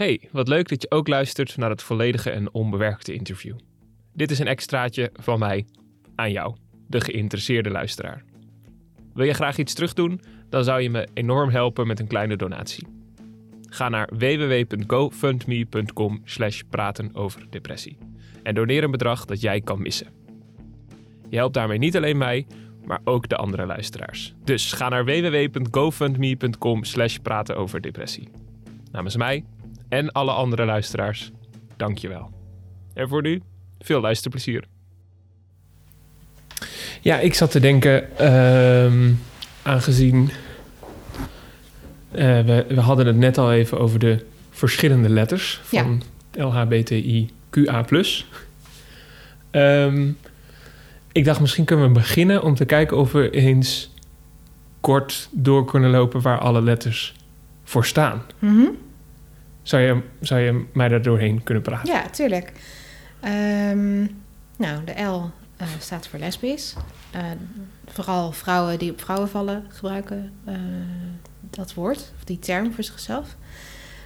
Hey, 0.00 0.20
wat 0.32 0.48
leuk 0.48 0.68
dat 0.68 0.82
je 0.82 0.90
ook 0.90 1.08
luistert 1.08 1.56
naar 1.56 1.70
het 1.70 1.82
volledige 1.82 2.30
en 2.30 2.54
onbewerkte 2.54 3.14
interview. 3.14 3.56
Dit 4.12 4.30
is 4.30 4.38
een 4.38 4.46
extraatje 4.46 5.10
van 5.14 5.38
mij 5.38 5.66
aan 6.14 6.32
jou, 6.32 6.56
de 6.86 7.00
geïnteresseerde 7.00 7.70
luisteraar. 7.70 8.24
Wil 9.14 9.26
je 9.26 9.32
graag 9.32 9.58
iets 9.58 9.74
terugdoen? 9.74 10.20
Dan 10.48 10.64
zou 10.64 10.80
je 10.80 10.90
me 10.90 11.08
enorm 11.14 11.50
helpen 11.50 11.86
met 11.86 12.00
een 12.00 12.06
kleine 12.06 12.36
donatie. 12.36 12.86
Ga 13.68 13.88
naar 13.88 14.08
www.gofundme.com 14.18 16.20
slash 16.24 16.60
praten 16.70 17.14
over 17.14 17.46
depressie 17.50 17.98
en 18.42 18.54
doneer 18.54 18.84
een 18.84 18.90
bedrag 18.90 19.24
dat 19.24 19.40
jij 19.40 19.60
kan 19.60 19.82
missen. 19.82 20.08
Je 21.28 21.36
helpt 21.36 21.54
daarmee 21.54 21.78
niet 21.78 21.96
alleen 21.96 22.18
mij, 22.18 22.46
maar 22.84 23.00
ook 23.04 23.28
de 23.28 23.36
andere 23.36 23.66
luisteraars. 23.66 24.34
Dus 24.44 24.72
ga 24.72 24.88
naar 24.88 25.04
www.gofundme.com 25.04 26.84
slash 26.84 27.16
praten 27.16 27.56
over 27.56 27.80
depressie. 27.80 28.28
Namens 28.92 29.16
mij 29.16 29.44
en 29.90 30.12
alle 30.12 30.32
andere 30.32 30.64
luisteraars, 30.64 31.30
dank 31.76 31.98
je 31.98 32.08
wel. 32.08 32.30
En 32.94 33.08
voor 33.08 33.22
nu, 33.22 33.42
veel 33.78 34.00
luisterplezier. 34.00 34.64
Ja, 37.00 37.18
ik 37.18 37.34
zat 37.34 37.50
te 37.50 37.60
denken, 37.60 38.18
ehm, 38.18 39.12
aangezien 39.62 40.30
eh, 42.10 42.40
we, 42.40 42.64
we 42.68 42.80
hadden 42.80 43.06
het 43.06 43.16
net 43.16 43.38
al 43.38 43.52
even 43.52 43.78
over 43.78 43.98
de 43.98 44.24
verschillende 44.50 45.08
letters 45.08 45.60
van 45.62 46.02
LHBTIQA+. 46.32 47.84
Ehm, 49.50 50.08
ik 51.12 51.24
dacht, 51.24 51.40
misschien 51.40 51.64
kunnen 51.64 51.86
we 51.86 51.92
beginnen 51.92 52.42
om 52.42 52.54
te 52.54 52.64
kijken 52.64 52.96
of 52.96 53.12
we 53.12 53.30
eens 53.30 53.90
kort 54.80 55.28
door 55.32 55.64
kunnen 55.64 55.90
lopen 55.90 56.20
waar 56.20 56.38
alle 56.38 56.62
letters 56.62 57.14
voor 57.64 57.84
staan. 57.84 58.22
Mhm. 58.38 58.66
Zou 59.70 59.82
je, 59.82 60.00
zou 60.20 60.40
je 60.40 60.64
mij 60.72 60.88
daar 60.88 61.02
doorheen 61.02 61.42
kunnen 61.42 61.62
praten? 61.62 61.92
Ja, 61.92 62.08
tuurlijk. 62.08 62.52
Ehm, 63.20 64.00
nou, 64.56 64.84
de 64.84 65.02
L 65.02 65.30
eh, 65.56 65.66
staat 65.78 66.08
voor 66.08 66.18
lesbisch. 66.18 66.74
Eh, 67.10 67.22
vooral 67.86 68.32
vrouwen 68.32 68.78
die 68.78 68.90
op 68.90 69.00
vrouwen 69.00 69.28
vallen 69.28 69.64
gebruiken 69.68 70.32
eh, 70.44 70.54
dat 71.50 71.74
woord, 71.74 72.12
of 72.16 72.24
die 72.24 72.38
term 72.38 72.72
voor 72.72 72.84
zichzelf. 72.84 73.36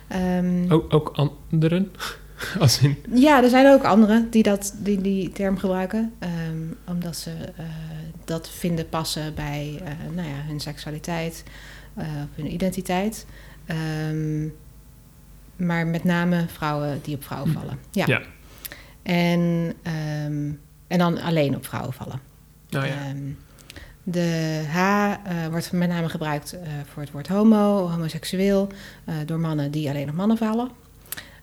Ehm, 0.08 0.72
Ook, 0.72 0.94
ook 0.94 1.12
anderen? 1.14 1.92
Als 2.60 2.80
in... 2.82 2.96
Ja, 3.14 3.42
er 3.42 3.48
zijn 3.48 3.66
ook 3.66 3.84
anderen 3.84 4.30
die 4.30 4.42
dat, 4.42 4.74
die, 4.78 5.00
die 5.00 5.30
term 5.30 5.58
gebruiken. 5.58 6.12
ehm, 6.18 6.62
omdat 6.86 7.16
ze 7.16 7.30
dat 8.24 8.48
vinden 8.50 8.88
passen 8.88 9.34
bij 9.34 9.80
nou 10.14 10.28
ja, 10.28 10.42
hun 10.46 10.60
seksualiteit 10.60 11.44
hun 12.34 12.52
identiteit. 12.52 13.26
Ehm, 13.66 14.48
maar 15.56 15.86
met 15.86 16.04
name 16.04 16.44
vrouwen 16.48 17.00
die 17.02 17.14
op 17.14 17.24
vrouwen 17.24 17.52
vallen. 17.52 17.78
Ja. 17.90 18.04
Ja. 18.06 18.22
En, 19.02 19.72
ehm, 19.82 20.50
en 20.86 20.98
dan 20.98 21.20
alleen 21.20 21.56
op 21.56 21.66
vrouwen 21.66 21.92
vallen. 21.92 22.20
Nou 22.68 22.86
ja. 22.86 22.92
Ehm, 22.92 23.32
de 24.02 24.62
H 24.68 24.78
eh, 24.78 25.46
wordt 25.50 25.72
met 25.72 25.88
name 25.88 26.08
gebruikt 26.08 26.52
eh, 26.52 26.68
voor 26.92 27.02
het 27.02 27.10
woord 27.10 27.28
homo, 27.28 27.88
homoseksueel, 27.88 28.68
eh, 29.04 29.14
door 29.26 29.40
mannen 29.40 29.70
die 29.70 29.88
alleen 29.88 30.08
op 30.08 30.14
mannen 30.14 30.36
vallen. 30.36 30.70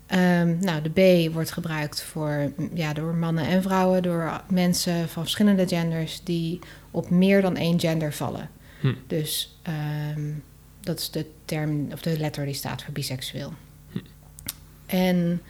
Ehm, 0.08 0.59
nou, 0.59 0.81
de 0.81 0.90
B 1.30 1.34
wordt 1.34 1.52
gebruikt 1.52 2.02
voor, 2.02 2.52
mm, 2.58 2.70
ja, 2.73 2.94
door 2.94 3.16
mannen 3.16 3.46
en 3.46 3.62
vrouwen, 3.62 4.03
door 4.03 4.42
mensen 4.50 5.09
van 5.09 5.23
verschillende 5.23 5.68
genders 5.68 6.23
die 6.23 6.59
op 6.92 7.09
meer 7.09 7.42
dan 7.42 7.56
één 7.56 7.80
gender 7.80 8.14
vallen. 8.14 8.50
Hm. 8.80 8.94
Dus 9.08 9.59
dat 10.80 11.00
is 11.00 11.12
de 11.12 11.25
term 11.46 11.88
of 11.92 12.02
de 12.02 12.20
letter 12.20 12.46
die 12.46 12.53
staat 12.53 12.84
voor 12.84 12.94
biseksueel. 12.94 13.53
Hm. 14.92 14.97
En 14.97 15.42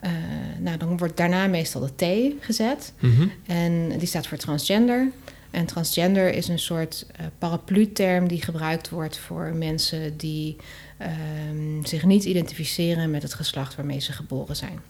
eh, 0.00 0.10
nou, 0.58 0.76
dan 0.76 0.96
wordt 0.96 1.16
daarna 1.16 1.46
meestal 1.46 1.90
de 1.94 1.94
T 2.38 2.44
gezet. 2.44 2.92
Mhm. 2.98 3.28
En 3.46 3.98
die 3.98 4.08
staat 4.08 4.26
voor 4.26 4.38
transgender. 4.38 5.10
En 5.50 5.66
transgender 5.66 6.34
is 6.34 6.48
een 6.48 6.58
soort 6.58 7.06
eh, 7.16 7.26
paraplu-term 7.38 8.28
die 8.28 8.42
gebruikt 8.42 8.88
wordt 8.88 9.18
voor 9.18 9.54
mensen 9.54 10.16
die 10.16 10.56
ehm, 10.98 11.84
zich 11.84 12.04
niet 12.04 12.24
identificeren 12.24 13.10
met 13.10 13.22
het 13.22 13.34
geslacht 13.34 13.74
waarmee 13.74 14.00
ze 14.00 14.12
geboren 14.12 14.56
zijn. 14.56 14.80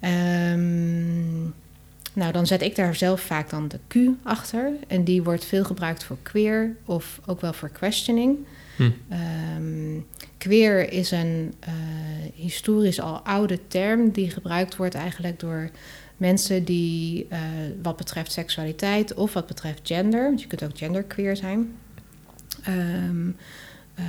Ehm, 0.00 1.42
nou, 2.12 2.32
dan 2.32 2.46
zet 2.46 2.62
ik 2.62 2.76
daar 2.76 2.94
zelf 2.94 3.20
vaak 3.20 3.50
dan 3.50 3.68
de 3.68 3.78
Q 3.88 3.96
achter. 4.22 4.72
En 4.86 5.04
die 5.04 5.22
wordt 5.22 5.44
veel 5.44 5.64
gebruikt 5.64 6.04
voor 6.04 6.16
queer 6.22 6.76
of 6.84 7.20
ook 7.26 7.40
wel 7.40 7.52
voor 7.52 7.70
questioning. 7.70 8.36
Hm. 8.78 8.90
Queer 10.38 10.92
is 10.92 11.10
een 11.10 11.54
eh, 11.60 11.72
historisch 12.34 13.00
al 13.00 13.18
oude 13.18 13.58
term 13.68 14.10
die 14.10 14.30
gebruikt 14.30 14.76
wordt 14.76 14.94
eigenlijk 14.94 15.40
door 15.40 15.70
mensen 16.16 16.64
die 16.64 17.26
eh, 17.28 17.40
wat 17.82 17.96
betreft 17.96 18.32
seksualiteit 18.32 19.14
of 19.14 19.32
wat 19.32 19.46
betreft 19.46 19.80
gender, 19.82 20.22
want 20.22 20.40
je 20.40 20.46
kunt 20.46 20.64
ook 20.64 20.78
genderqueer 20.78 21.36
zijn, 21.36 21.76
ehm, 22.62 23.28
eh, 23.94 24.04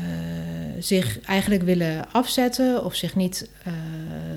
zich 0.80 1.20
eigenlijk 1.20 1.64
willen 1.64 2.12
afzetten 2.12 2.86
of 2.86 2.96
zich 2.96 3.16
niet 3.16 3.50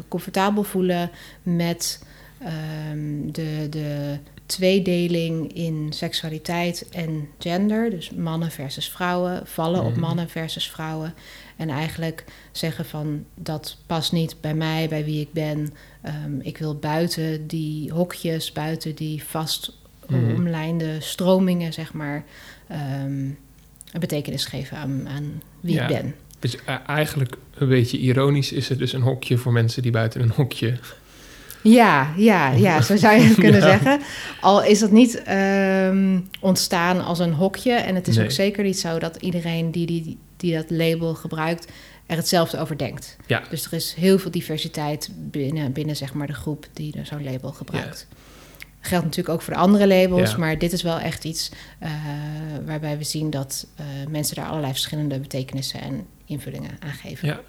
comfortabel 0.09 0.63
voelen 0.63 1.11
met 1.43 2.05
ehm, 2.39 3.31
de, 3.33 3.67
de 3.71 4.19
tweedeling 4.47 5.53
in 5.55 5.87
seksualiteit 5.91 6.89
en 6.91 7.29
gender. 7.39 7.91
Dus 7.91 8.11
mannen 8.11 8.51
versus 8.51 8.89
vrouwen, 8.89 9.47
vallen 9.47 9.85
op 9.85 9.91
Mhm. 9.91 10.01
mannen 10.01 10.29
versus 10.29 10.71
vrouwen. 10.71 11.15
En 11.57 11.69
eigenlijk 11.71 12.25
zeggen 12.53 12.85
van 12.85 13.25
dat 13.35 13.77
past 13.87 14.13
niet 14.13 14.37
bij 14.41 14.55
mij, 14.55 14.89
bij 14.89 15.05
wie 15.05 15.21
ik 15.21 15.33
ben. 15.33 15.73
Ehm, 16.03 16.41
ik 16.41 16.59
wil 16.59 16.77
buiten 16.77 17.47
die 17.47 17.93
hokjes, 17.93 18.53
buiten 18.53 18.95
die 18.95 19.25
vast 19.25 19.73
Mhm. 20.09 20.35
omlijnde 20.35 20.97
stromingen, 21.01 21.73
zeg 21.73 21.93
maar, 21.93 22.25
ehm, 22.69 23.25
een 23.93 24.01
betekenis 24.01 24.45
geven 24.45 24.77
aan, 24.77 25.09
aan 25.09 25.43
wie 25.61 25.75
Ja. 25.75 25.83
ik 25.83 25.89
ben. 26.03 26.15
Dus 26.39 26.57
eh, 26.65 26.77
eigenlijk 26.87 27.37
een 27.55 27.69
beetje 27.69 27.99
ironisch 27.99 28.53
is 28.53 28.69
het 28.69 28.79
dus 28.79 28.93
een 28.93 29.01
hokje 29.03 29.37
voor 29.39 29.53
mensen 29.53 29.83
die 29.83 29.91
buiten 29.93 30.21
een 30.21 30.31
hokje. 30.31 30.79
Ja, 31.63 32.13
ja, 32.17 32.51
ja, 32.51 32.81
zo 32.81 32.97
zou 32.97 33.15
je 33.17 33.23
het 33.23 33.39
kunnen 33.45 33.61
Ja. 33.61 33.67
zeggen. 33.67 34.01
Al 34.41 34.65
is 34.65 34.79
dat 34.79 34.91
niet 34.91 35.23
ehm, 35.23 36.21
ontstaan 36.41 37.05
als 37.05 37.19
een 37.19 37.33
hokje. 37.33 37.73
En 37.73 37.95
het 37.95 38.09
is 38.09 38.17
Nee. 38.17 38.25
ook 38.25 38.31
zeker 38.31 38.65
niet 38.65 38.79
zo 38.79 38.99
dat 38.99 39.17
iedereen 39.17 39.71
die, 39.71 39.87
die, 39.87 40.19
die 40.37 40.55
dat 40.55 40.71
label 40.71 41.15
gebruikt 41.15 41.67
er 42.07 42.17
hetzelfde 42.17 42.59
over 42.59 42.79
denkt. 42.79 43.17
Ja. 43.27 43.43
Dus 43.51 43.65
er 43.65 43.73
is 43.73 43.95
heel 43.95 44.19
veel 44.19 44.31
diversiteit 44.31 45.11
binnen, 45.17 45.73
binnen 45.73 45.97
zeg 45.97 46.15
maar, 46.15 46.27
de 46.27 46.33
groep 46.33 46.67
die 46.73 46.95
zo'n 47.03 47.25
label 47.25 47.53
gebruikt. 47.53 48.07
Geldt 48.81 49.05
natuurlijk 49.05 49.35
ook 49.35 49.43
voor 49.43 49.55
de 49.55 49.61
andere 49.61 49.87
labels, 49.87 50.31
Ja. 50.31 50.37
maar 50.37 50.59
dit 50.59 50.73
is 50.73 50.83
wel 50.83 50.99
echt 50.99 51.25
iets 51.25 51.51
eh, 51.79 51.91
waarbij 52.67 52.99
we 52.99 53.05
zien 53.05 53.31
dat 53.31 53.67
eh, 53.77 53.85
mensen 54.11 54.37
daar 54.37 54.47
allerlei 54.47 54.73
verschillende 54.73 55.19
betekenissen 55.19 55.81
en 55.81 56.07
invullingen 56.27 56.71
aan 56.81 56.93
geven. 56.93 57.29
Ja. 57.29 57.41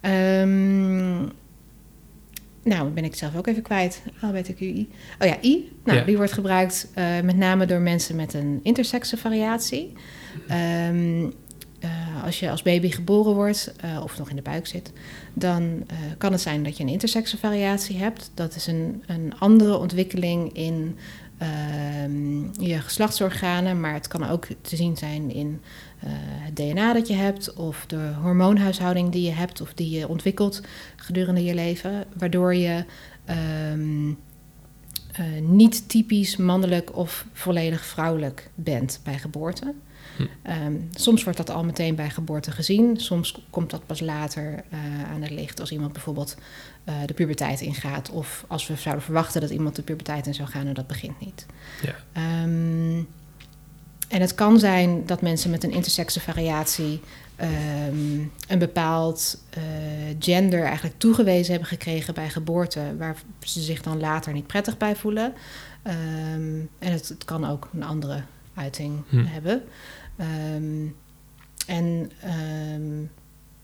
Ehm, 0.00 1.28
nou, 2.66 2.90
ben 2.90 3.04
ik 3.04 3.14
zelf 3.14 3.36
ook 3.36 3.46
even 3.46 3.62
kwijt. 3.62 4.02
LBTQI. 4.20 4.88
Oh 5.20 5.26
ja, 5.28 5.36
I. 5.42 5.72
Nou, 5.84 5.98
Ja. 5.98 6.04
die 6.04 6.16
wordt 6.16 6.32
gebruikt 6.32 6.88
eh, 6.94 7.20
met 7.20 7.36
name 7.36 7.66
door 7.66 7.80
mensen 7.80 8.16
met 8.16 8.34
een 8.34 8.60
intersexe 8.62 9.16
variatie. 9.16 9.92
Ehm, 10.48 11.26
eh, 11.80 12.24
als 12.24 12.40
je 12.40 12.50
als 12.50 12.62
baby 12.62 12.90
geboren 12.90 13.34
wordt 13.34 13.72
eh, 13.80 14.00
of 14.02 14.18
nog 14.18 14.30
in 14.30 14.36
de 14.36 14.42
buik 14.42 14.66
zit, 14.66 14.92
dan 15.34 15.86
kan 16.18 16.32
het 16.32 16.40
zijn 16.40 16.62
dat 16.62 16.76
je 16.76 16.82
een 16.82 16.88
intersexe 16.88 17.38
variatie 17.38 17.96
hebt. 17.96 18.30
Dat 18.34 18.54
is 18.54 18.66
een, 18.66 19.02
een 19.06 19.38
andere 19.38 19.78
ontwikkeling 19.78 20.52
in 20.52 20.96
ehm, 21.38 22.62
je 22.64 22.78
geslachtsorganen, 22.80 23.80
maar 23.80 23.92
het 23.94 24.08
kan 24.08 24.28
ook 24.28 24.46
te 24.60 24.76
zien 24.76 24.96
zijn 24.96 25.30
in 25.30 25.60
het 26.08 26.56
DNA 26.56 26.92
dat 26.92 27.08
je 27.08 27.14
hebt, 27.14 27.54
of 27.54 27.84
de 27.86 28.12
hormoonhuishouding 28.22 29.12
die 29.12 29.22
je 29.22 29.32
hebt 29.32 29.60
of 29.60 29.74
die 29.74 29.90
je 29.90 30.08
ontwikkelt 30.08 30.60
gedurende 30.96 31.44
je 31.44 31.54
leven, 31.54 32.04
waardoor 32.16 32.54
je 32.54 32.84
ehm, 33.24 34.08
eh, 35.16 35.24
niet 35.40 35.88
typisch 35.88 36.36
mannelijk 36.36 36.96
of 36.96 37.26
volledig 37.32 37.84
vrouwelijk 37.84 38.50
bent 38.54 39.00
bij 39.04 39.18
geboorte. 39.18 39.74
Hm. 40.16 40.22
Ehm, 40.42 40.74
soms 40.94 41.24
wordt 41.24 41.38
dat 41.38 41.50
al 41.50 41.64
meteen 41.64 41.94
bij 41.94 42.10
geboorte 42.10 42.50
gezien, 42.50 43.00
soms 43.00 43.40
komt 43.50 43.70
dat 43.70 43.86
pas 43.86 44.00
later 44.00 44.64
eh, 44.70 45.10
aan 45.12 45.22
het 45.22 45.30
licht 45.30 45.60
als 45.60 45.72
iemand 45.72 45.92
bijvoorbeeld 45.92 46.36
eh, 46.84 46.94
de 47.06 47.14
puberteit 47.14 47.60
ingaat, 47.60 48.10
of 48.10 48.44
als 48.48 48.66
we 48.66 48.76
zouden 48.76 49.04
verwachten 49.04 49.40
dat 49.40 49.50
iemand 49.50 49.76
de 49.76 49.82
puberteit 49.82 50.26
in 50.26 50.34
zou 50.34 50.48
gaan 50.48 50.66
en 50.66 50.74
dat 50.74 50.86
begint 50.86 51.20
niet. 51.20 51.46
Ja. 51.82 51.94
Ehm, 52.12 53.02
en 54.08 54.20
het 54.20 54.34
kan 54.34 54.58
zijn 54.58 55.06
dat 55.06 55.22
mensen 55.22 55.50
met 55.50 55.64
een 55.64 55.70
intersexe 55.70 56.20
variatie 56.20 57.00
ehm, 57.36 58.18
een 58.48 58.58
bepaald 58.58 59.42
eh, 59.50 59.62
gender 60.18 60.62
eigenlijk 60.62 60.98
toegewezen 60.98 61.50
hebben 61.50 61.68
gekregen 61.68 62.14
bij 62.14 62.28
geboorte, 62.28 62.80
waar 62.98 63.16
ze 63.40 63.60
zich 63.60 63.82
dan 63.82 64.00
later 64.00 64.32
niet 64.32 64.46
prettig 64.46 64.76
bij 64.76 64.96
voelen. 64.96 65.32
Ehm, 65.82 66.60
en 66.78 66.92
het, 66.92 67.08
het 67.08 67.24
kan 67.24 67.44
ook 67.46 67.68
een 67.72 67.82
andere 67.82 68.22
uiting 68.54 69.02
Hm. 69.08 69.24
hebben. 69.24 69.62
Ehm, 70.16 70.86
en 71.66 72.10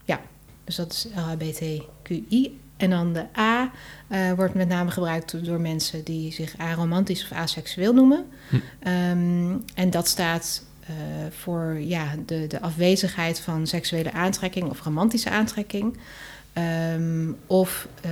ja, 0.05 0.21
Dus 0.65 0.77
dat 0.77 0.93
is 0.93 1.06
LHBTQI. 1.15 2.61
En 2.82 2.90
dan 2.90 3.12
de 3.12 3.25
A 3.38 3.70
eh, 4.08 4.32
wordt 4.32 4.55
met 4.55 4.69
name 4.69 4.90
gebruikt 4.90 5.44
door 5.44 5.61
mensen 5.61 6.05
die 6.05 6.32
zich 6.32 6.55
aromantisch 6.56 7.23
of 7.23 7.32
aseksueel 7.32 7.94
noemen. 7.94 8.25
Hm. 8.49 8.56
Ehm, 8.79 9.56
en 9.75 9.90
dat 9.90 10.08
staat 10.08 10.64
eh, 10.81 10.94
voor 11.31 11.81
ja, 11.81 12.14
de, 12.26 12.46
de 12.46 12.61
afwezigheid 12.61 13.40
van 13.40 13.67
seksuele 13.67 14.12
aantrekking 14.12 14.70
of 14.70 14.82
romantische 14.82 15.31
aantrekking. 15.31 15.96
Ehm, 16.52 17.31
of 17.46 17.88
eh, 18.00 18.11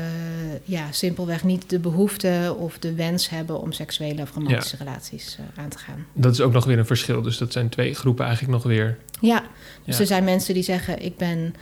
ja, 0.65 0.93
simpelweg 0.93 1.45
niet 1.45 1.71
de 1.71 1.79
behoefte 1.79 2.57
of 2.59 2.79
de 2.79 2.95
wens 2.95 3.29
hebben 3.29 3.61
om 3.61 3.73
seksuele 3.73 4.23
of 4.23 4.35
romantische 4.35 4.77
relaties 4.77 5.39
aan 5.57 5.69
te 5.69 5.79
gaan. 5.79 6.07
Dat 6.13 6.33
is 6.33 6.41
ook 6.41 6.53
nog 6.53 6.65
weer 6.65 6.79
een 6.79 6.87
verschil. 6.87 7.23
Dus 7.23 7.39
dat 7.39 7.53
zijn 7.53 7.69
twee 7.69 7.95
groepen 7.95 8.25
eigenlijk 8.25 8.55
nog 8.55 8.63
weer. 8.73 8.99
Ja, 9.21 9.43
dus 9.85 9.95
Ja. 9.95 10.01
er 10.01 10.07
zijn 10.07 10.25
mensen 10.25 10.55
die 10.55 10.63
zeggen: 10.63 11.03
Ik 11.05 11.17
ben 11.17 11.55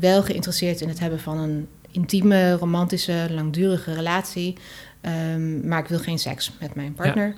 wel 0.00 0.22
geïnteresseerd 0.22 0.80
in 0.80 0.88
het 0.88 0.98
hebben 0.98 1.20
van 1.20 1.38
een 1.38 1.68
intieme, 1.92 2.52
romantische, 2.52 3.26
langdurige 3.30 3.94
relatie, 3.94 4.56
ehm, 5.00 5.68
maar 5.68 5.78
ik 5.78 5.86
wil 5.86 5.98
geen 5.98 6.18
seks 6.18 6.52
met 6.60 6.74
mijn 6.74 6.94
partner. 6.94 7.34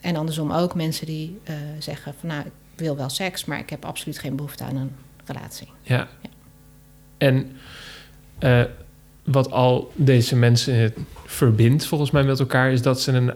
En 0.00 0.16
andersom 0.16 0.52
ook 0.52 0.74
mensen 0.74 1.06
die 1.06 1.38
eh, 1.44 1.54
zeggen: 1.78 2.14
van 2.20 2.28
nou, 2.28 2.40
ik 2.46 2.52
wil 2.76 2.96
wel 2.96 3.08
seks, 3.08 3.44
maar 3.44 3.58
ik 3.58 3.70
heb 3.70 3.84
absoluut 3.84 4.18
geen 4.18 4.36
behoefte 4.36 4.64
aan 4.64 4.76
een 4.76 4.90
relatie. 5.24 5.68
Ja. 5.82 6.08
En 7.18 7.52
eh, 8.38 8.64
wat 9.24 9.50
al 9.50 9.92
deze 9.94 10.36
mensen 10.36 10.94
verbindt 11.26 11.86
volgens 11.86 12.10
mij 12.10 12.24
met 12.24 12.40
elkaar... 12.40 12.72
is 12.72 12.82
dat 12.82 13.00
ze 13.00 13.12
een 13.12 13.32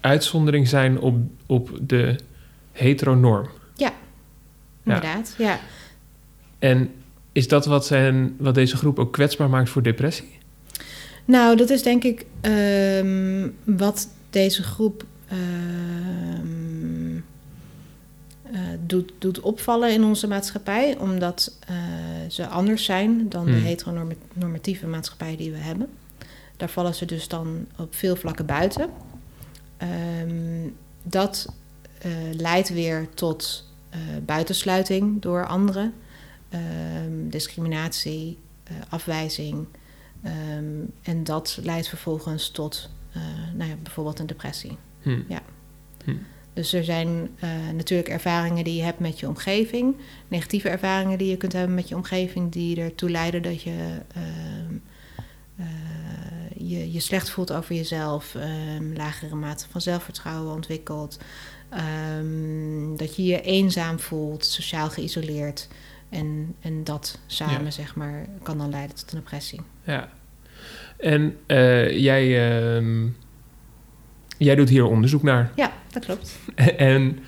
uitzondering 0.00 0.68
zijn 0.68 1.00
op, 1.00 1.16
op 1.46 1.78
de 1.80 2.16
heteronorm. 2.72 3.48
Ja. 3.74 3.92
Inderdaad, 4.84 5.34
ja. 5.38 5.58
En 6.58 6.90
is 7.32 7.48
dat 7.48 7.66
wat, 7.66 7.86
zijn, 7.86 8.34
wat 8.38 8.54
deze 8.54 8.76
groep 8.76 8.98
ook 8.98 9.12
kwetsbaar 9.12 9.50
maakt 9.50 9.70
voor 9.70 9.82
depressie? 9.82 10.38
Nou, 11.24 11.56
dat 11.56 11.70
is 11.70 11.82
denk 11.82 12.04
ik 12.04 12.26
ehm, 12.40 13.48
wat 13.64 14.08
deze 14.30 14.62
groep 14.62 15.04
ehm, 15.28 17.16
eh, 18.42 18.60
doet, 18.86 19.12
doet 19.18 19.40
opvallen 19.40 19.92
in 19.92 20.04
onze 20.04 20.26
maatschappij, 20.26 20.98
omdat 20.98 21.58
eh, 21.66 21.76
ze 22.28 22.46
anders 22.46 22.84
zijn 22.84 23.28
dan 23.28 23.44
de 23.44 23.52
Hmm. 23.52 23.62
heteronormatieve 23.62 24.86
maatschappij 24.86 25.36
die 25.36 25.50
we 25.50 25.58
hebben. 25.58 25.88
Daar 26.56 26.70
vallen 26.70 26.94
ze 26.94 27.04
dus 27.04 27.28
dan 27.28 27.66
op 27.78 27.94
veel 27.94 28.16
vlakken 28.16 28.46
buiten. 28.46 28.88
Ehm, 29.76 30.68
dat 31.02 31.46
eh, 31.98 32.10
leidt 32.32 32.68
weer 32.68 33.08
tot 33.14 33.70
buitensluiting 34.24 35.22
door 35.22 35.46
anderen, 35.46 35.92
ehm, 36.52 37.28
discriminatie, 37.28 38.38
eh, 38.64 38.74
afwijzing. 38.88 39.66
Ehm, 40.22 40.84
en 41.02 41.24
dat 41.24 41.58
leidt 41.62 41.88
vervolgens 41.88 42.50
tot 42.50 42.90
eh, 43.12 43.22
nou 43.54 43.70
ja, 43.70 43.76
bijvoorbeeld 43.82 44.18
een 44.18 44.26
depressie. 44.26 44.76
Hm. 46.04 46.16
Dus 46.52 46.72
er 46.72 46.84
zijn 46.84 47.30
eh, 47.38 47.50
natuurlijk 47.74 48.08
ervaringen 48.08 48.64
die 48.64 48.76
je 48.76 48.82
hebt 48.82 48.98
met 48.98 49.20
je 49.20 49.28
omgeving, 49.28 49.96
negatieve 50.28 50.68
ervaringen 50.68 51.18
die 51.18 51.30
je 51.30 51.36
kunt 51.36 51.52
hebben 51.52 51.74
met 51.74 51.88
je 51.88 51.94
omgeving, 51.94 52.52
die 52.52 52.80
ertoe 52.80 53.10
leiden 53.10 53.42
dat 53.42 53.62
je 53.62 54.00
ehm, 54.14 54.74
eh, 55.56 55.66
je, 56.56 56.92
je 56.92 57.00
slecht 57.00 57.30
voelt 57.30 57.52
over 57.52 57.74
jezelf, 57.74 58.36
lagere 58.94 59.34
mate 59.34 59.66
van 59.70 59.80
zelfvertrouwen 59.80 60.54
ontwikkelt, 60.54 61.18
dat 62.96 63.16
je 63.16 63.24
je 63.24 63.40
eenzaam 63.40 63.98
voelt, 63.98 64.44
sociaal 64.44 64.90
geïsoleerd. 64.90 65.68
En, 66.12 66.54
en 66.60 66.84
dat 66.84 67.18
samen, 67.26 67.64
Ja. 67.64 67.70
zeg 67.70 67.94
maar, 67.94 68.26
kan 68.42 68.58
dan 68.58 68.70
leiden 68.70 68.96
tot 68.96 69.12
een 69.12 69.18
depressie. 69.18 69.60
Ja. 69.84 70.08
En 70.98 71.36
eh, 71.46 71.98
jij, 71.98 72.50
ehm, 72.76 73.06
jij 74.38 74.54
doet 74.54 74.68
hier 74.68 74.84
onderzoek 74.84 75.22
naar. 75.22 75.52
Ja, 75.56 75.72
dat 75.92 76.04
klopt. 76.04 76.38
en 76.76 77.18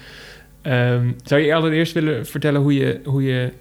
ehm, 0.63 1.13
zou 1.25 1.41
je 1.41 1.55
allereerst 1.55 1.93
willen 1.93 2.27
vertellen 2.27 2.61
hoe 2.61 2.75
je, 2.75 3.01
hoe 3.05 3.23
je 3.23 3.53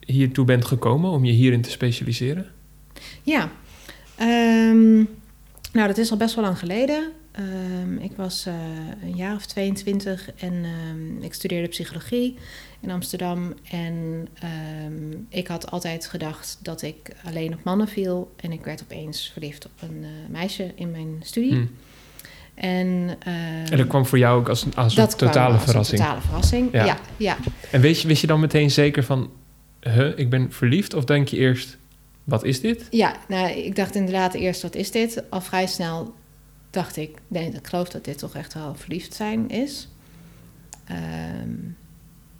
hiertoe 0.00 0.44
bent 0.44 0.64
gekomen 0.64 1.10
om 1.10 1.24
je 1.24 1.32
hierin 1.32 1.62
te 1.62 1.70
specialiseren? 1.70 2.46
Ja, 3.22 3.50
Ehm, 4.16 4.94
nou 5.72 5.86
dat 5.86 5.98
is 5.98 6.10
al 6.10 6.16
best 6.16 6.34
wel 6.34 6.44
lang 6.44 6.58
geleden. 6.58 7.12
Ehm, 7.34 7.96
ik 7.98 8.12
was 8.16 8.46
eh, 8.46 8.54
een 9.02 9.16
jaar 9.16 9.34
of 9.34 9.46
22 9.46 10.30
en 10.36 10.64
ehm, 10.64 11.22
ik 11.22 11.34
studeerde 11.34 11.68
psychologie 11.68 12.36
in 12.80 12.90
Amsterdam. 12.90 13.54
En 13.70 14.28
ehm, 14.40 15.16
ik 15.28 15.46
had 15.46 15.70
altijd 15.70 16.06
gedacht 16.06 16.58
dat 16.62 16.82
ik 16.82 16.96
alleen 17.24 17.52
op 17.54 17.64
mannen 17.64 17.88
viel. 17.88 18.32
En 18.40 18.52
ik 18.52 18.64
werd 18.64 18.82
opeens 18.82 19.30
verliefd 19.32 19.66
op 19.66 19.72
een 19.90 19.98
eh, 20.02 20.08
meisje 20.30 20.72
in 20.74 20.90
mijn 20.90 21.16
studie. 21.22 21.52
Hm. 21.54 21.64
En, 22.54 23.16
En 23.70 23.76
dat 23.76 23.86
kwam 23.86 24.06
voor 24.06 24.18
jou 24.18 24.38
ook 24.40 24.48
als, 24.48 24.64
een- 24.64 24.74
als 24.74 24.96
een 24.96 25.08
totale 25.08 25.52
als 25.52 25.60
een 25.62 25.66
verrassing. 25.68 26.00
totale 26.00 26.20
verrassing, 26.20 26.68
Ja. 26.72 26.84
ja. 26.84 26.98
ja, 27.16 27.36
En 27.70 27.80
weet 27.80 28.00
je, 28.00 28.08
wist 28.08 28.20
je 28.20 28.26
dan 28.26 28.40
meteen 28.40 28.70
zeker 28.70 29.04
van, 29.04 29.30
huh, 29.80 30.18
ik 30.18 30.30
ben 30.30 30.52
verliefd? 30.52 30.94
Of 30.94 31.04
denk 31.04 31.28
je 31.28 31.36
eerst, 31.36 31.76
wat 32.24 32.44
is 32.44 32.60
dit? 32.60 32.86
Ja, 32.90 33.16
nou, 33.28 33.48
ik 33.50 33.76
dacht 33.76 33.94
inderdaad 33.94 34.34
eerst, 34.34 34.62
wat 34.62 34.74
is 34.74 34.90
dit? 34.90 35.22
Al 35.30 35.40
vrij 35.40 35.66
snel 35.66 36.14
dacht 36.74 36.96
ik, 36.96 37.18
nee, 37.28 37.50
ik 37.50 37.66
geloof 37.66 37.88
dat 37.88 38.04
dit 38.04 38.18
toch 38.18 38.34
echt 38.34 38.54
wel 38.54 38.74
verliefd 38.74 39.14
zijn 39.14 39.48
is. 39.48 39.88
Ehm, 40.84 41.50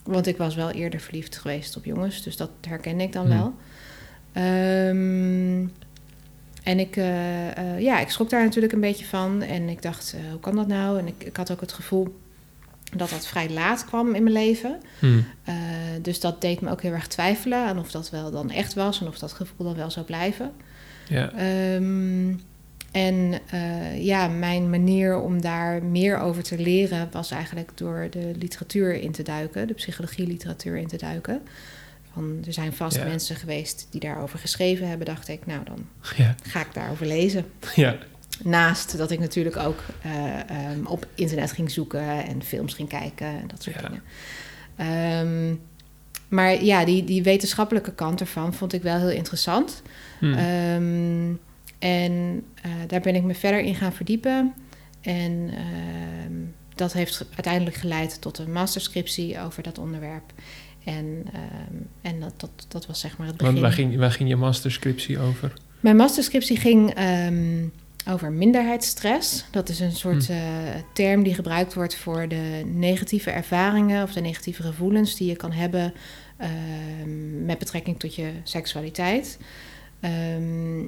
want 0.05 0.27
ik 0.27 0.37
was 0.37 0.55
wel 0.55 0.71
eerder 0.71 1.01
verliefd 1.01 1.37
geweest 1.37 1.77
op 1.77 1.85
jongens, 1.85 2.23
dus 2.23 2.37
dat 2.37 2.51
herkende 2.61 3.05
ik 3.05 3.13
dan 3.13 3.27
Hmm. 3.27 3.37
wel. 3.37 3.55
Ehm, 4.33 5.67
en 6.63 6.79
ik, 6.79 6.97
eh, 6.97 7.57
eh, 7.59 7.81
ja, 7.81 8.01
ik 8.01 8.11
schrok 8.11 8.31
daar 8.31 8.45
natuurlijk 8.45 8.73
een 8.73 8.81
beetje 8.81 9.05
van. 9.05 9.43
En 9.43 9.69
ik 9.69 9.83
dacht, 9.83 10.15
eh, 10.17 10.31
hoe 10.31 10.41
kan 10.41 10.57
dat 10.57 10.67
nou? 10.67 10.99
En 10.99 11.07
ik, 11.07 11.25
ik 11.25 11.37
had 11.37 11.51
ook 11.51 11.61
het 11.61 11.73
gevoel 11.73 12.21
dat 12.97 13.11
dat 13.11 13.27
vrij 13.27 13.51
laat 13.51 13.85
kwam 13.85 14.15
in 14.15 14.23
mijn 14.23 14.35
leven. 14.35 14.81
Hm. 14.99 15.19
Eh, 15.45 15.55
dus 16.03 16.21
dat 16.21 16.41
deed 16.41 16.61
me 16.61 16.71
ook 16.71 16.83
heel 16.83 16.93
erg 16.93 17.07
twijfelen 17.07 17.59
aan 17.59 17.79
of 17.79 17.91
dat 17.91 18.11
wel 18.11 18.31
dan 18.31 18.51
echt 18.51 18.75
was 18.75 19.01
en 19.01 19.07
of 19.07 19.19
dat 19.19 19.33
gevoel 19.33 19.67
dan 19.67 19.77
wel 19.77 19.91
zou 19.91 20.07
blijven. 20.07 20.53
Ja. 21.09 21.33
Ehm, 21.33 22.35
en 22.95 23.39
eh, 23.51 24.05
ja, 24.05 24.29
mijn 24.29 24.71
manier 24.71 25.21
om 25.21 25.41
daar 25.41 25.83
meer 25.83 26.19
over 26.19 26.43
te 26.43 26.59
leren 26.59 27.09
was 27.13 27.31
eigenlijk 27.31 27.71
door 27.75 28.07
de 28.11 28.33
literatuur 28.39 28.95
in 29.01 29.13
te 29.13 29.23
duiken, 29.23 29.67
de 29.67 29.75
psychologie-literatuur 29.75 30.77
in 30.77 30.87
te 30.87 30.97
duiken. 30.97 31.43
Van, 32.13 32.39
er 32.47 32.53
zijn 32.53 32.73
vast 32.73 32.97
Ja. 32.97 33.05
mensen 33.05 33.37
geweest 33.37 33.87
die 33.91 34.01
daarover 34.01 34.39
geschreven 34.39 34.89
hebben, 34.89 35.07
dacht 35.07 35.29
ik, 35.29 35.47
nou 35.47 35.65
dan 35.65 35.87
Ja. 36.17 36.35
ga 36.43 36.61
ik 36.61 36.75
daarover 36.75 37.07
lezen. 37.07 37.45
ja. 37.75 37.97
Naast 38.43 38.97
dat 38.99 39.11
ik 39.11 39.19
natuurlijk 39.19 39.57
ook 39.57 39.79
eh, 40.03 40.41
ehm, 40.51 40.85
op 40.87 41.07
internet 41.15 41.53
ging 41.53 41.71
zoeken 41.71 42.25
en 42.27 42.43
films 42.43 42.75
ging 42.75 42.89
kijken 42.89 43.27
en 43.27 43.47
dat 43.47 43.63
soort 43.63 43.77
Ja. 43.81 43.89
dingen. 43.89 44.03
Ehm, 44.77 45.55
maar 46.29 46.65
ja, 46.65 46.85
die, 46.85 47.05
die 47.05 47.23
wetenschappelijke 47.23 47.93
kant 47.95 48.21
ervan 48.21 48.55
vond 48.55 48.73
ik 48.73 48.83
wel 48.83 48.99
heel 48.99 49.11
interessant. 49.11 49.83
Hm. 50.19 50.33
Ehm, 50.33 51.33
en 51.85 52.45
eh, 52.63 52.71
daar 52.87 53.01
ben 53.01 53.15
ik 53.15 53.23
me 53.23 53.35
verder 53.35 53.61
in 53.61 53.75
gaan 53.75 53.93
verdiepen. 53.93 54.55
En 55.01 55.51
ehm, 55.51 56.33
dat 56.75 56.93
heeft 56.93 57.27
uiteindelijk 57.35 57.77
geleid 57.77 58.21
tot 58.21 58.39
een 58.39 58.53
masterscriptie 58.53 59.41
over 59.41 59.63
dat 59.63 59.79
onderwerp. 59.79 60.33
En, 60.85 61.25
ehm, 61.33 61.83
en 62.03 62.21
dat, 62.21 62.33
dat, 62.37 62.67
dat 62.69 62.87
was 62.87 63.01
zeg 63.01 63.17
maar 63.17 63.27
het 63.27 63.37
begin. 63.37 63.53
Want 63.53 63.65
waar 63.65 63.75
ging, 63.75 63.97
waar 63.97 64.11
ging 64.13 64.29
je 64.29 64.37
masterscriptie 64.37 65.19
over? 65.19 65.53
Mijn 65.81 65.97
masterscriptie 65.97 66.57
ging 66.57 66.95
ehm, 66.95 67.67
over 68.09 68.33
minderheidsstress. 68.33 69.45
Dat 69.51 69.69
is 69.69 69.81
een 69.81 69.93
soort 69.93 70.27
Hm. 70.27 70.33
eh, 70.33 70.39
term 70.93 71.23
die 71.23 71.35
gebruikt 71.35 71.75
wordt 71.75 71.97
voor 71.97 72.29
de 72.29 72.63
negatieve 72.67 73.31
ervaringen 73.31 74.03
of 74.03 74.13
de 74.13 74.21
negatieve 74.21 74.63
gevoelens 74.63 75.17
die 75.17 75.29
je 75.29 75.37
kan 75.37 75.53
hebben 75.53 75.95
met 77.45 77.59
betrekking 77.59 77.99
tot 77.99 78.15
je 78.15 78.31
seksualiteit. 78.43 79.39
Ehm, 80.01 80.87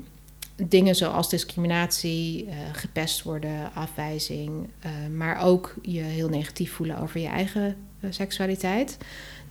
dingen 0.56 0.94
zoals 0.96 1.28
discriminatie, 1.28 2.46
eh, 2.48 2.56
gepest 2.72 3.22
worden, 3.22 3.74
afwijzing, 3.74 4.68
eh, 4.80 4.90
maar 5.16 5.42
ook 5.42 5.74
je 5.82 6.00
heel 6.00 6.28
negatief 6.28 6.72
voelen 6.72 6.98
over 6.98 7.20
je 7.20 7.26
eigen 7.28 7.76
eh, 8.00 8.10
seksualiteit. 8.12 8.96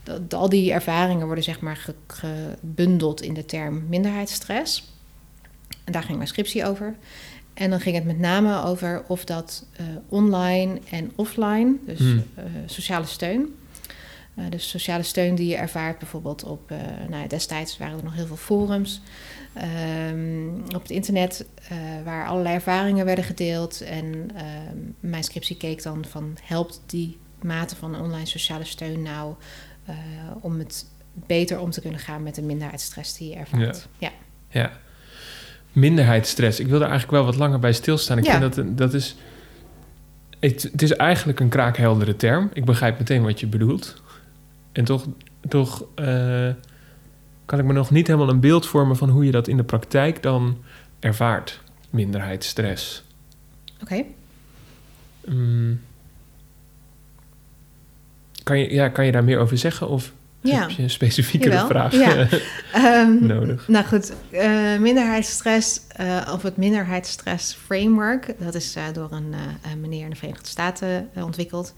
Dat, 0.03 0.33
al 0.33 0.49
die 0.49 0.71
ervaringen 0.71 1.25
worden 1.25 1.43
zeg 1.43 1.59
maar 1.59 1.75
ge- 1.77 1.95
gebundeld 2.07 3.21
in 3.21 3.33
de 3.33 3.45
term 3.45 3.85
minderheidsstress. 3.89 4.93
En 5.83 5.91
daar 5.91 6.03
ging 6.03 6.15
mijn 6.17 6.29
scriptie 6.29 6.65
over. 6.65 6.95
En 7.53 7.69
dan 7.69 7.79
ging 7.79 7.95
het 7.95 8.05
met 8.05 8.19
name 8.19 8.63
over 8.63 9.03
of 9.07 9.25
dat 9.25 9.65
online 10.09 10.79
en 10.89 11.11
offline, 11.15 11.73
dus 11.85 11.97
Hmm. 11.99 12.23
sociale 12.65 13.05
steun. 13.05 13.55
Dus 14.49 14.69
sociale 14.69 15.03
steun 15.03 15.35
die 15.35 15.47
je 15.47 15.55
ervaart 15.55 15.99
bijvoorbeeld 15.99 16.43
op, 16.43 16.73
nou 17.09 17.27
destijds 17.27 17.77
waren 17.77 17.97
er 17.97 18.03
nog 18.03 18.13
heel 18.15 18.25
veel 18.27 18.35
forums 18.35 19.01
ehm, 19.55 20.75
op 20.75 20.81
het 20.81 20.89
internet 20.91 21.45
eh, 21.69 21.77
waar 22.03 22.27
allerlei 22.27 22.55
ervaringen 22.55 23.05
werden 23.05 23.23
gedeeld. 23.23 23.81
En 23.81 24.29
ehm, 24.35 24.77
mijn 24.99 25.23
scriptie 25.23 25.57
keek 25.57 25.83
dan 25.83 26.05
van 26.09 26.37
helpt 26.43 26.81
die 26.85 27.17
mate 27.41 27.75
van 27.75 27.99
online 28.01 28.25
sociale 28.25 28.65
steun 28.65 29.01
nou 29.01 29.33
eh, 29.85 29.95
om 30.41 30.59
het 30.59 30.85
beter 31.13 31.59
om 31.59 31.69
te 31.69 31.81
kunnen 31.81 31.99
gaan 31.99 32.23
met 32.23 32.35
de 32.35 32.41
minderheidsstress 32.41 33.17
die 33.17 33.29
je 33.29 33.35
ervaart. 33.35 33.87
Ja. 33.97 34.11
Ja. 34.49 34.71
Minderheidsstress. 35.71 36.59
Ik 36.59 36.67
wil 36.67 36.81
er 36.81 36.89
eigenlijk 36.89 37.11
wel 37.11 37.25
wat 37.25 37.35
langer 37.35 37.59
bij 37.59 37.73
stilstaan. 37.73 38.17
Ik 38.17 38.25
Ja. 38.25 38.39
vind 38.39 38.55
dat, 38.55 38.77
dat 38.77 38.93
is... 38.93 39.15
Het, 40.39 40.63
het 40.71 40.81
is 40.81 40.91
eigenlijk 40.91 41.39
een 41.39 41.49
kraakheldere 41.49 42.15
term. 42.15 42.49
Ik 42.53 42.65
begrijp 42.65 42.97
meteen 42.97 43.23
wat 43.23 43.39
je 43.39 43.47
bedoelt. 43.47 44.01
En 44.71 44.83
toch, 44.85 45.07
toch 45.47 45.85
eh, 45.95 46.49
kan 47.45 47.59
ik 47.59 47.65
me 47.65 47.73
nog 47.73 47.91
niet 47.91 48.07
helemaal 48.07 48.29
een 48.29 48.39
beeld 48.39 48.67
vormen... 48.67 48.97
van 48.97 49.09
hoe 49.09 49.25
je 49.25 49.31
dat 49.31 49.47
in 49.47 49.57
de 49.57 49.63
praktijk 49.63 50.23
dan 50.23 50.57
ervaart. 50.99 51.61
Minderheidsstress. 51.89 53.03
Oké. 53.81 54.03
Mm. 55.25 55.79
Kan, 58.43 58.59
je, 58.59 58.73
ja, 58.73 58.89
kan 58.89 59.05
je 59.05 59.11
daar 59.11 59.23
meer 59.23 59.39
over 59.39 59.57
zeggen? 59.57 59.89
Of 59.89 60.11
Ja. 60.41 60.59
heb 60.59 60.69
je 60.69 60.83
een 60.83 60.89
specifiekere 60.89 61.65
vraag 61.65 61.93
Ja. 61.93 62.27
Ehm, 62.73 63.25
nodig? 63.25 63.67
Nou 63.67 63.85
goed, 63.85 64.13
eh, 64.29 64.77
minderheidsstress 64.77 65.81
eh, 65.87 66.31
of 66.33 66.41
het 66.41 66.57
minderheidsstress 66.57 67.53
framework, 67.53 68.33
dat 68.39 68.55
is 68.55 68.75
eh, 68.75 68.83
door 68.93 69.11
een 69.11 69.35
meneer 69.79 70.03
in 70.03 70.09
de 70.09 70.15
Verenigde 70.15 70.47
Staten 70.47 71.09
ontwikkeld, 71.15 71.73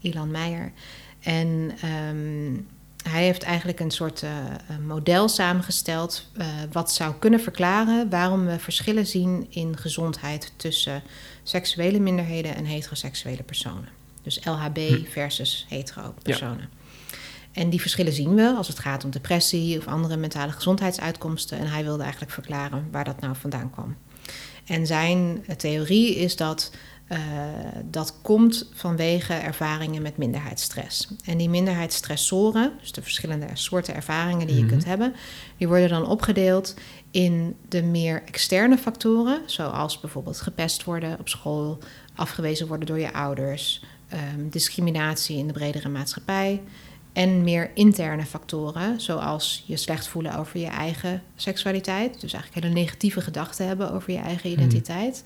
Ilan 0.00 0.30
Meijer. 0.30 0.72
En 1.20 1.72
ehm, 1.80 2.54
hij 3.02 3.24
heeft 3.24 3.42
eigenlijk 3.42 3.80
een 3.80 3.90
soort 3.90 4.22
eh, 4.22 4.30
model 4.86 5.28
samengesteld 5.28 6.26
eh, 6.36 6.46
wat 6.72 6.92
zou 6.92 7.14
kunnen 7.18 7.40
verklaren 7.40 8.10
waarom 8.10 8.46
we 8.46 8.58
verschillen 8.58 9.06
zien 9.06 9.46
in 9.50 9.76
gezondheid 9.76 10.52
tussen 10.56 11.02
seksuele 11.42 11.98
minderheden 12.00 12.54
en 12.54 12.64
heteroseksuele 12.64 13.42
personen. 13.42 13.88
Dus 14.22 14.40
LHB 14.44 14.76
Hm. 14.76 15.04
versus 15.10 15.66
hetero 15.68 16.14
personen. 16.22 16.68
En 17.52 17.70
die 17.70 17.80
verschillen 17.80 18.12
zien 18.12 18.34
we 18.34 18.54
als 18.56 18.68
het 18.68 18.78
gaat 18.78 19.04
om 19.04 19.10
depressie 19.10 19.78
of 19.78 19.86
andere 19.86 20.16
mentale 20.16 20.52
gezondheidsuitkomsten. 20.52 21.58
En 21.58 21.66
hij 21.66 21.84
wilde 21.84 22.02
eigenlijk 22.02 22.32
verklaren 22.32 22.88
waar 22.90 23.04
dat 23.04 23.20
nou 23.20 23.36
vandaan 23.36 23.70
kwam. 23.70 23.96
En 24.66 24.86
zijn 24.86 25.44
eh, 25.46 25.56
theorie 25.56 26.16
is 26.16 26.36
dat 26.36 26.70
eh, 27.12 27.18
dat 27.84 28.14
komt 28.22 28.68
vanwege 28.72 29.32
ervaringen 29.34 30.02
met 30.02 30.16
minderheidsstress. 30.16 31.08
En 31.24 31.38
die 31.38 31.48
minderheidsstressoren, 31.48 32.72
dus 32.80 32.92
de 32.92 33.02
verschillende 33.02 33.46
soorten 33.52 33.94
ervaringen 33.94 34.46
die 34.46 34.56
je 34.56 34.62
Mhm. 34.62 34.70
kunt 34.70 34.84
hebben, 34.84 35.14
die 35.56 35.68
worden 35.68 35.88
dan 35.88 36.06
opgedeeld 36.06 36.74
in 37.10 37.56
de 37.68 37.82
meer 37.82 38.22
externe 38.26 38.78
factoren, 38.78 39.40
zoals 39.46 40.00
bijvoorbeeld 40.00 40.40
gepest 40.40 40.84
worden 40.84 41.18
op 41.18 41.28
school, 41.28 41.78
afgewezen 42.14 42.66
worden 42.66 42.86
door 42.86 42.98
je 43.00 43.12
ouders, 43.12 43.84
ehm, 44.08 44.48
discriminatie 44.50 45.36
in 45.36 45.46
de 45.46 45.52
bredere 45.52 45.88
maatschappij. 45.88 46.62
En 47.12 47.44
meer 47.44 47.70
interne 47.74 48.24
factoren, 48.24 49.00
zoals 49.00 49.64
je 49.66 49.76
slecht 49.76 50.06
voelen 50.08 50.36
over 50.38 50.60
je 50.60 50.66
eigen 50.66 51.22
seksualiteit. 51.36 52.20
Dus 52.20 52.32
eigenlijk 52.32 52.64
hele 52.64 52.74
negatieve 52.80 53.20
gedachten 53.20 53.66
hebben 53.66 53.92
over 53.92 54.12
je 54.12 54.18
eigen 54.18 54.50
Hmm. 54.50 54.58
identiteit. 54.58 55.22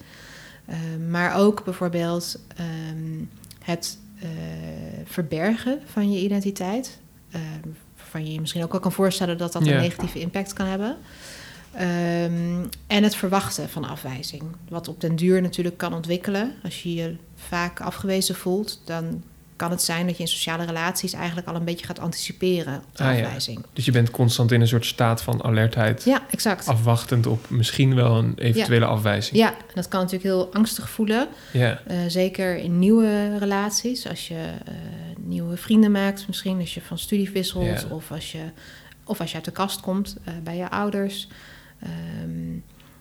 Maar 1.11 1.37
ook 1.37 1.65
bijvoorbeeld 1.65 2.39
ehm, 2.57 3.25
het 3.65 3.99
eh, 4.21 4.29
verbergen 5.05 5.81
van 5.85 6.13
je 6.13 6.21
identiteit. 6.21 6.99
Ehm, 7.31 7.69
waarvan 7.97 8.25
je 8.25 8.33
je 8.33 8.41
misschien 8.41 8.63
ook 8.63 8.73
wel 8.73 8.81
kan 8.81 8.93
voorstellen 8.93 9.39
dat 9.39 9.53
dat 9.53 9.67
een 9.67 9.77
negatieve 9.77 10.21
impact 10.21 10.53
kan 10.53 10.67
hebben. 10.67 10.97
Ehm, 11.73 12.65
en 12.87 13.03
het 13.03 13.17
verwachten 13.17 13.69
van 13.69 13.85
afwijzing. 13.85 14.43
Wat 14.69 14.89
op 14.89 15.01
den 15.01 15.17
duur 15.17 15.43
natuurlijk 15.43 15.77
kan 15.77 15.95
ontwikkelen. 15.95 16.55
Als 16.63 16.83
je 16.83 16.95
je 16.95 17.17
vaak 17.35 17.81
afgewezen 17.81 18.35
voelt, 18.35 18.81
dan 18.85 19.23
kan 19.57 19.71
het 19.71 19.83
zijn 19.83 20.07
dat 20.07 20.17
je 20.17 20.23
in 20.23 20.29
sociale 20.29 20.65
relaties 20.65 21.13
eigenlijk 21.13 21.49
al 21.49 21.55
een 21.55 21.65
beetje 21.65 21.87
gaat 21.87 21.99
anticiperen 21.99 22.77
op 22.77 22.97
de 22.97 23.05
Ah, 23.05 23.19
ja. 23.19 23.25
afwijzing. 23.25 23.65
Dus 23.73 23.85
je 23.85 23.91
bent 23.91 24.11
constant 24.11 24.53
in 24.53 24.61
een 24.61 24.69
soort 24.69 24.87
staat 24.87 25.23
van 25.23 25.43
alertheid... 25.45 26.05
Ja, 26.05 26.23
exact. 26.31 26.67
afwachtend 26.69 27.27
op 27.27 27.51
misschien 27.51 27.95
wel 27.95 28.17
een 28.17 28.33
eventuele 28.37 28.85
afwijzing. 28.85 29.37
Ja, 29.37 29.49
en 29.49 29.75
dat 29.75 29.89
kan 29.89 30.01
natuurlijk 30.01 30.31
heel 30.31 30.53
angstig 30.53 30.91
voelen. 30.91 31.29
Ja. 31.53 31.81
Eh, 31.87 31.97
zeker 32.09 32.57
in 32.57 32.79
nieuwe 32.79 33.39
relaties. 33.39 34.09
Als 34.09 34.29
je 34.29 34.51
eh, 34.65 34.75
nieuwe 35.17 35.57
vrienden 35.57 35.91
maakt, 35.91 36.27
misschien 36.27 36.61
als 36.61 36.75
je 36.75 36.81
van 36.81 36.99
studie 36.99 37.31
wisselt. 37.31 37.65
Ja. 37.65 37.95
Of, 37.95 38.11
als 38.11 38.33
je, 38.33 38.43
of 39.05 39.21
als 39.21 39.31
je 39.31 39.37
uit 39.37 39.45
de 39.45 39.51
kast 39.51 39.81
komt 39.81 40.17
eh, 40.25 40.35
bij 40.43 40.57
je 40.57 40.71
ouders. 40.71 41.29
Ehm, 41.83 42.53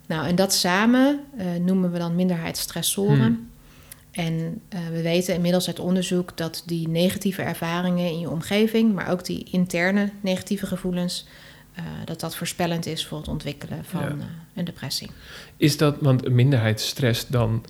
nou, 0.08 0.28
en 0.28 0.36
dat 0.36 0.54
samen 0.54 1.20
noemen 1.62 1.92
we 1.92 1.98
dan 1.98 2.16
minderheidsstressoren. 2.16 3.18
Hmm. 3.18 3.54
En 4.16 4.62
eh, 4.70 4.80
we 4.92 5.02
weten 5.02 5.36
inmiddels 5.36 5.68
uit 5.68 5.80
onderzoek 5.80 6.38
dat 6.38 6.64
die 6.66 6.88
negatieve 6.90 7.42
ervaringen 7.42 8.10
in 8.10 8.20
je 8.20 8.30
omgeving, 8.30 8.94
maar 8.94 9.10
ook 9.10 9.26
die 9.26 9.48
interne 9.52 10.10
negatieve 10.22 10.66
gevoelens, 10.66 11.28
eh, 11.74 11.84
dat 12.06 12.20
dat 12.20 12.36
voorspellend 12.36 12.86
is 12.86 13.06
voor 13.06 13.18
het 13.18 13.28
ontwikkelen 13.28 13.86
van 13.86 14.02
Ja. 14.02 14.08
eh, 14.08 14.16
een 14.56 14.66
depressie. 14.66 15.10
Is 15.58 15.78
dat, 15.78 15.96
want 16.00 16.30
minderheidsstress 16.30 17.28
dan... 17.28 17.66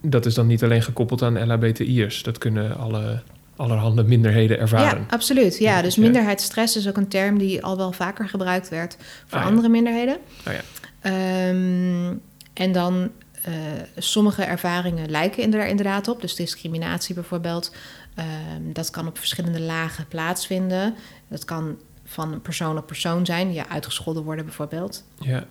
dat 0.00 0.26
is 0.26 0.34
dan 0.34 0.46
niet 0.46 0.62
alleen 0.62 0.82
gekoppeld 0.82 1.22
aan 1.22 1.46
LHBTI'ers. 1.52 2.22
Dat 2.22 2.38
kunnen 2.38 2.76
alle, 2.76 3.22
allerhande 3.56 4.02
minderheden 4.04 4.58
ervaren. 4.58 5.00
Ja, 5.00 5.06
absoluut. 5.08 5.58
Ja, 5.58 5.82
dus 5.82 5.96
minderheidsstress 5.96 6.76
is 6.76 6.88
ook 6.88 6.96
een 6.96 7.08
term 7.08 7.38
die 7.38 7.62
al 7.64 7.76
wel 7.76 7.92
vaker 7.92 8.28
gebruikt 8.28 8.68
werd 8.68 8.96
voor 9.26 9.38
Ah, 9.38 9.44
ja. 9.44 9.50
andere 9.50 9.68
minderheden. 9.68 10.16
Oh, 10.46 10.52
ja. 10.52 10.60
Ehm, 11.00 12.14
en 12.52 12.72
dan 12.72 13.10
eh, 13.44 13.52
sommige 13.96 14.42
ervaringen 14.42 15.10
lijken 15.10 15.54
er 15.54 15.66
inderdaad 15.66 16.08
op. 16.08 16.20
Dus 16.20 16.34
discriminatie 16.34 17.14
bijvoorbeeld. 17.14 17.72
Ehm, 18.14 18.72
dat 18.72 18.90
kan 18.90 19.06
op 19.06 19.18
verschillende 19.18 19.60
lagen 19.60 20.08
plaatsvinden. 20.08 20.94
Dat 21.28 21.44
kan 21.44 21.78
van 22.04 22.40
persoon 22.42 22.78
op 22.78 22.86
persoon 22.86 23.26
zijn. 23.26 23.52
Ja, 23.52 23.68
uitgescholden 23.68 24.22
worden 24.22 24.44
bijvoorbeeld. 24.44 25.04
Ja. 25.20 25.46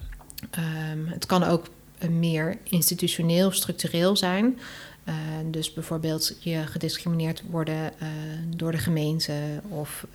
Ehm, 0.51 1.05
het 1.05 1.25
kan 1.25 1.43
ook 1.43 1.65
meer 2.09 2.57
institutioneel 2.63 3.51
structureel 3.51 4.15
zijn. 4.17 4.59
Eh, 5.03 5.13
dus 5.45 5.73
bijvoorbeeld 5.73 6.35
je 6.39 6.67
gediscrimineerd 6.67 7.43
worden 7.49 7.99
eh, 7.99 8.07
door 8.47 8.71
de 8.71 8.77
gemeente 8.77 9.33
of 9.69 10.05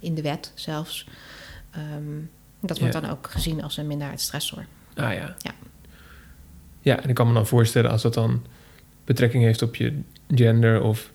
in 0.00 0.14
de 0.14 0.22
wet 0.22 0.52
zelfs. 0.54 1.06
Ehm, 1.70 2.18
dat 2.60 2.78
wordt 2.78 2.94
Ja. 2.94 3.00
dan 3.00 3.10
ook 3.10 3.30
gezien 3.30 3.62
als 3.62 3.76
een 3.76 3.86
minderheidsstressor. 3.86 4.66
Ah 4.94 5.12
ja. 5.14 5.34
Ja. 5.38 5.52
Ja, 6.82 7.02
en 7.02 7.08
ik 7.08 7.14
kan 7.14 7.26
me 7.28 7.32
dan 7.34 7.46
voorstellen 7.46 7.90
als 7.90 8.02
dat 8.02 8.14
dan 8.14 8.42
betrekking 9.04 9.44
heeft 9.44 9.62
op 9.62 9.76
je 9.76 10.00
gender 10.34 10.82
of... 10.82 11.10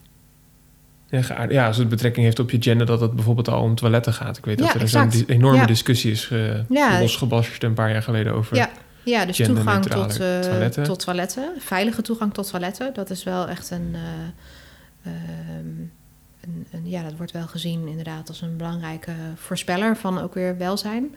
Ja, 1.50 1.67
als 1.67 1.77
het 1.77 1.89
betrekking 1.89 2.25
heeft 2.25 2.39
op 2.39 2.51
je 2.51 2.62
gender, 2.62 2.86
dat 2.86 3.01
het 3.01 3.13
bijvoorbeeld 3.13 3.50
al 3.50 3.62
om 3.62 3.75
toiletten 3.75 4.13
gaat. 4.13 4.38
Ik 4.38 4.45
weet 4.45 4.59
Ja, 4.59 4.74
dat 4.74 4.81
er 4.81 4.88
zo'n 4.89 5.12
enorme 5.27 5.57
Ja. 5.59 5.65
discussie 5.65 6.12
is 6.12 6.25
ge- 6.25 6.63
Ja. 6.69 7.00
losgebarst 7.00 7.63
een 7.63 7.74
paar 7.74 7.91
jaar 7.91 8.01
geleden 8.03 8.33
over... 8.33 8.55
Ja, 8.55 8.69
ja 9.03 9.25
dus 9.25 9.38
toegang 9.38 9.86
tot, 9.86 10.19
eh, 10.19 10.39
toiletten. 10.39 10.83
tot 10.83 11.00
toiletten. 11.00 11.50
Veilige 11.59 12.01
toegang 12.01 12.33
tot 12.33 12.50
toiletten. 12.50 12.93
Dat 12.93 13.09
is 13.09 13.24
wel 13.24 13.47
echt 13.47 13.69
een, 13.71 13.95
eh, 13.95 15.12
ehm, 15.12 15.67
een, 16.41 16.67
een- 16.71 16.89
Ja, 16.89 17.03
dat 17.03 17.15
wordt 17.17 17.31
wel 17.31 17.47
gezien 17.47 17.88
inderdaad 17.88 18.27
als 18.27 18.41
een 18.41 18.57
belangrijke 18.57 19.12
voorspeller 19.36 19.97
van 19.97 20.19
ook 20.21 20.33
weer 20.33 20.57
welzijn. 20.57 21.15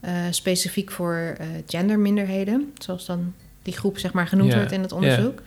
Eh, 0.00 0.12
specifiek 0.30 0.90
voor 0.90 1.34
eh, 1.38 1.46
genderminderheden, 1.66 2.72
zoals 2.78 3.06
dan 3.06 3.34
die 3.62 3.76
groep 3.76 3.98
zeg 3.98 4.12
maar 4.12 4.26
genoemd 4.26 4.54
wordt 4.54 4.72
in 4.72 4.82
het 4.82 4.92
onderzoek. 4.92 5.42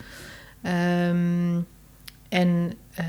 Ehm, 0.61 1.59
en 2.29 2.73
eh, 2.93 3.05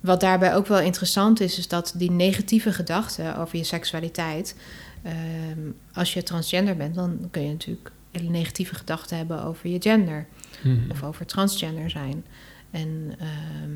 wat 0.00 0.20
daarbij 0.20 0.54
ook 0.54 0.66
wel 0.66 0.80
interessant 0.80 1.40
is, 1.40 1.58
is 1.58 1.68
dat 1.68 1.92
die 1.96 2.10
negatieve 2.10 2.72
gedachten 2.72 3.36
over 3.36 3.58
je 3.58 3.64
seksualiteit, 3.64 4.56
ehm, 5.02 5.60
als 5.92 6.14
je 6.14 6.22
transgender 6.22 6.76
bent, 6.76 6.94
dan 6.94 7.28
kun 7.30 7.42
je 7.42 7.50
natuurlijk 7.50 7.90
hele 8.10 8.28
negatieve 8.30 8.74
gedachten 8.74 9.16
hebben 9.16 9.42
over 9.44 9.68
je 9.70 9.80
gender 9.80 10.26
Mhm. 10.62 10.90
of 10.90 11.02
over 11.02 11.26
transgender 11.26 11.90
zijn. 11.90 12.24
En 12.70 13.14
ehm, 13.18 13.70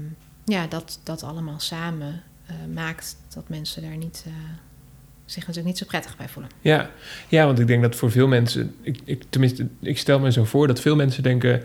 ja, 0.44 0.66
dat, 0.66 1.00
dat 1.02 1.22
allemaal 1.22 1.60
samen 1.60 2.22
eh, 2.46 2.54
maakt 2.74 3.16
dat 3.34 3.48
mensen 3.48 3.82
daar 3.82 3.96
niet, 3.96 4.24
eh, 4.26 4.32
zich 5.30 5.46
natuurlijk 5.46 5.66
niet 5.66 5.78
zo 5.78 5.86
prettig 5.86 6.16
bij 6.16 6.28
voelen. 6.28 6.50
Ja. 6.60 6.90
ja, 7.28 7.46
want 7.46 7.58
ik 7.58 7.66
denk 7.66 7.82
dat 7.82 7.94
voor 7.94 8.10
veel 8.10 8.28
mensen... 8.28 8.74
Ik, 8.82 9.00
ik, 9.04 9.22
tenminste, 9.28 9.68
ik 9.80 9.98
stel 9.98 10.18
me 10.20 10.32
zo 10.32 10.44
voor 10.44 10.66
dat 10.66 10.80
veel 10.80 10.96
mensen 10.96 11.22
denken... 11.22 11.62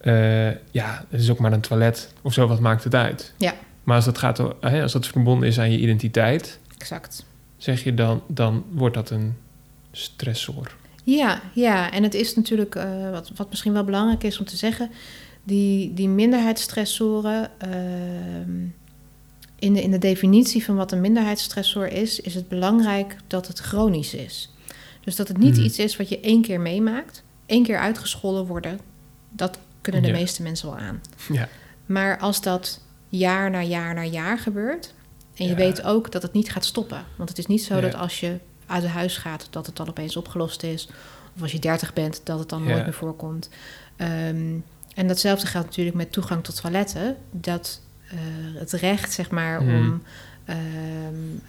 eh, 0.00 0.50
ja, 0.50 1.04
het 1.08 1.20
is 1.20 1.30
ook 1.30 1.38
maar 1.38 1.52
een 1.52 1.60
toilet 1.60 2.12
of 2.22 2.32
zo, 2.32 2.46
wat 2.46 2.60
maakt 2.60 2.84
het 2.84 2.94
uit? 2.94 3.32
Ja. 3.36 3.54
Maar 3.84 3.96
als 3.96 4.04
dat, 4.04 4.18
gaat, 4.18 4.62
als 4.62 4.92
dat 4.92 5.06
verbonden 5.06 5.48
is 5.48 5.58
aan 5.58 5.70
je 5.70 5.78
identiteit... 5.78 6.58
Exact. 6.78 7.24
zeg 7.56 7.84
je 7.84 7.94
dan, 7.94 8.22
dan 8.26 8.64
wordt 8.70 8.94
dat 8.94 9.10
een 9.10 9.36
stressor. 9.92 10.76
Ja, 11.04 11.40
ja, 11.54 11.92
en 11.92 12.02
het 12.02 12.14
is 12.14 12.36
natuurlijk, 12.36 12.74
eh, 12.74 13.10
wat, 13.10 13.30
wat 13.36 13.50
misschien 13.50 13.72
wel 13.72 13.84
belangrijk 13.84 14.22
is 14.22 14.38
om 14.38 14.44
te 14.44 14.56
zeggen, 14.56 14.90
die, 15.42 15.94
die 15.94 16.08
minderheidsstressoren, 16.08 17.50
ehm, 17.58 18.66
in, 19.60 19.72
de, 19.74 19.82
in 19.82 19.90
de 19.90 19.98
definitie 19.98 20.64
van 20.64 20.76
wat 20.76 20.92
een 20.92 21.00
minderheidsstressor 21.00 21.86
is, 21.86 22.20
is 22.20 22.34
het 22.34 22.48
belangrijk 22.48 23.16
dat 23.26 23.46
het 23.46 23.58
chronisch 23.58 24.14
is. 24.14 24.54
Dus 25.04 25.16
dat 25.16 25.28
het 25.28 25.38
niet 25.38 25.56
Hmm. 25.56 25.64
iets 25.64 25.78
is 25.78 25.96
wat 25.96 26.08
je 26.08 26.20
één 26.20 26.42
keer 26.42 26.60
meemaakt, 26.60 27.22
één 27.46 27.62
keer 27.62 27.78
uitgescholden 27.78 28.46
worden, 28.46 28.80
dat 29.30 29.58
kunnen 29.80 30.02
de 30.02 30.08
Ja. 30.08 30.14
meeste 30.14 30.42
mensen 30.42 30.68
wel 30.68 30.78
aan. 30.78 31.00
Ja. 31.32 31.48
Maar 31.86 32.18
als 32.18 32.42
dat 32.42 32.80
jaar 33.08 33.50
na 33.50 33.62
jaar 33.62 33.94
na 33.94 34.04
jaar 34.04 34.38
gebeurt 34.38 34.94
En 35.34 35.44
je 35.46 35.50
Ja. 35.50 35.56
weet 35.56 35.82
ook 35.82 36.12
dat 36.12 36.22
het 36.22 36.32
niet 36.32 36.50
gaat 36.52 36.64
stoppen. 36.64 37.04
Want 37.16 37.28
het 37.28 37.38
is 37.38 37.46
niet 37.46 37.62
zo 37.62 37.80
dat 37.80 37.94
als 37.94 38.20
je 38.20 38.38
uit 38.66 38.86
huis 38.86 39.16
gaat, 39.16 39.46
dat 39.50 39.66
het 39.66 39.76
dan 39.76 39.88
opeens 39.88 40.16
opgelost 40.16 40.62
is. 40.62 40.88
Of 41.36 41.42
als 41.42 41.52
je 41.52 41.58
30 41.58 41.92
bent, 41.92 42.20
dat 42.24 42.38
het 42.38 42.48
dan 42.48 42.64
nooit 42.64 42.84
meer 42.84 42.92
voorkomt. 42.94 43.48
Ehm, 43.96 44.54
en 44.94 45.06
datzelfde 45.06 45.46
geldt 45.46 45.66
natuurlijk 45.66 45.96
met 45.96 46.12
toegang 46.12 46.44
tot 46.44 46.60
toiletten. 46.60 47.16
Dat 47.30 47.80
het 48.54 48.72
recht, 48.72 49.12
zeg 49.12 49.30
maar, 49.30 49.62
Mhm. 49.62 49.74
om 49.76 50.02
ehm, 50.44 50.58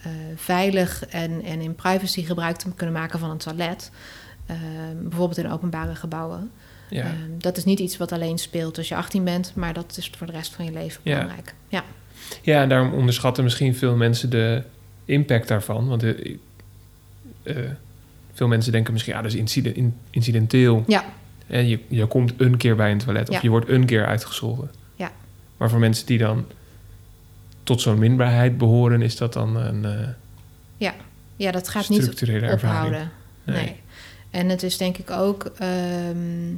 eh, 0.04 0.12
veilig 0.36 1.06
en, 1.06 1.42
en 1.44 1.62
in 1.62 1.76
privacy 1.76 2.24
gebruik 2.24 2.56
te 2.58 2.72
kunnen 2.76 2.96
maken 2.96 3.20
van 3.20 3.30
een 3.30 3.38
toilet. 3.38 3.92
ehm, 4.46 5.02
bijvoorbeeld 5.10 5.38
in 5.38 5.52
openbare 5.52 5.96
gebouwen. 5.96 6.52
Ja. 6.90 7.04
Ehm, 7.04 7.14
dat 7.38 7.58
is 7.58 7.64
niet 7.64 7.80
iets 7.80 7.98
wat 7.98 8.12
alleen 8.12 8.38
speelt 8.38 8.78
als 8.78 8.88
je 8.88 8.96
18 8.96 9.24
bent, 9.24 9.52
maar 9.56 9.74
dat 9.74 9.98
is 9.98 10.12
voor 10.18 10.28
de 10.28 10.34
rest 10.34 10.54
van 10.56 10.66
je 10.66 10.72
leven 10.72 11.02
belangrijk. 11.04 11.54
Ja, 11.68 11.84
Ja, 12.42 12.62
en 12.62 12.70
daarom 12.70 12.94
onderschatten 12.94 13.44
misschien 13.44 13.76
veel 13.76 13.96
mensen 13.96 14.30
de 14.30 14.64
impact 15.06 15.48
daarvan. 15.48 15.88
Want 15.88 16.04
eh, 16.04 16.36
eh, 17.44 17.56
veel 18.34 18.48
mensen 18.48 18.72
denken 18.72 18.94
misschien, 18.94 19.14
ja, 19.14 19.22
dat 19.22 19.32
is 19.32 19.38
incide- 19.38 19.74
in- 19.74 19.96
incidenteel. 20.10 20.84
ja, 20.88 21.04
En 21.48 21.68
je, 21.68 21.80
je 21.88 22.06
komt 22.06 22.34
een 22.38 22.58
keer 22.58 22.76
bij 22.76 22.92
een 22.92 22.98
toilet 22.98 23.30
of 23.30 23.36
Ja. 23.36 23.40
je 23.42 23.50
wordt 23.50 23.70
een 23.70 23.86
keer 23.86 24.06
uitgescholden. 24.06 24.72
Ja. 25.62 25.68
Maar 25.68 25.70
voor 25.70 25.80
mensen 25.80 26.06
die 26.06 26.18
dan 26.18 26.46
tot 27.64 27.82
zo'n 27.82 28.00
minderheid 28.00 28.58
behoren, 28.58 29.02
is 29.02 29.16
dat 29.18 29.34
dan 29.34 29.56
een 29.56 29.86
eh, 29.86 30.08
ja 31.36 31.52
dat 31.52 31.68
gaat 31.70 31.90
niet 31.90 32.02
structurele 32.02 32.46
ervaring. 32.46 32.86
ophouden. 32.86 33.12
Nee. 33.44 33.76
En 34.30 34.50
het 34.50 34.64
is 34.64 34.78
denk 34.78 34.98
ik 34.98 35.12
ook 35.12 35.44
ehm, 35.58 36.54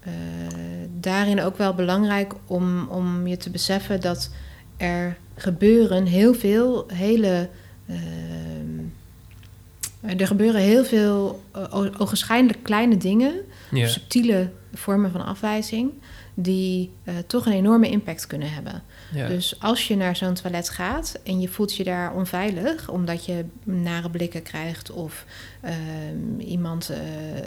eh, 0.00 0.12
daarin 1.00 1.42
ook 1.42 1.56
wel 1.56 1.74
belangrijk 1.74 2.34
om, 2.46 2.88
om 2.88 3.26
je 3.26 3.36
te 3.36 3.50
beseffen 3.50 4.00
dat 4.00 4.30
er 4.76 5.16
gebeuren 5.36 6.04
heel 6.06 6.34
veel 6.34 6.84
hele. 6.92 7.48
ehm, 7.88 8.86
er 10.20 10.26
gebeuren 10.26 10.60
heel 10.60 10.84
veel 10.84 11.42
uh, 11.56 11.84
ogenschijnlijk 11.98 12.58
kleine 12.62 12.96
dingen, 12.96 13.34
Ja. 13.70 13.86
subtiele 13.88 14.50
vormen 14.74 15.10
van 15.10 15.24
afwijzing, 15.24 15.90
die 16.40 16.90
eh, 17.04 17.14
toch 17.26 17.46
een 17.46 17.52
enorme 17.52 17.88
impact 17.88 18.26
kunnen 18.26 18.52
hebben. 18.52 18.82
Ja. 19.12 19.28
Dus 19.28 19.60
als 19.60 19.88
je 19.88 19.96
naar 19.96 20.16
zo'n 20.16 20.34
toilet 20.34 20.68
gaat 20.68 21.18
en 21.24 21.40
je 21.40 21.48
voelt 21.48 21.76
je 21.76 21.84
daar 21.84 22.14
onveilig, 22.14 22.90
omdat 22.90 23.24
je 23.24 23.44
nare 23.64 24.10
blikken 24.10 24.42
krijgt 24.42 24.90
of 24.90 25.24
ehm, 25.60 26.38
iemand 26.38 26.90
eh, 26.90 26.98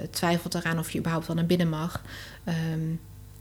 twijfelt 0.10 0.56
eraan 0.56 0.80
of 0.80 0.92
je 0.92 1.00
überhaupt 1.00 1.28
wel 1.28 1.36
naar 1.36 1.46
binnen 1.46 1.70
mag, 1.70 2.02
ehm, 2.44 2.80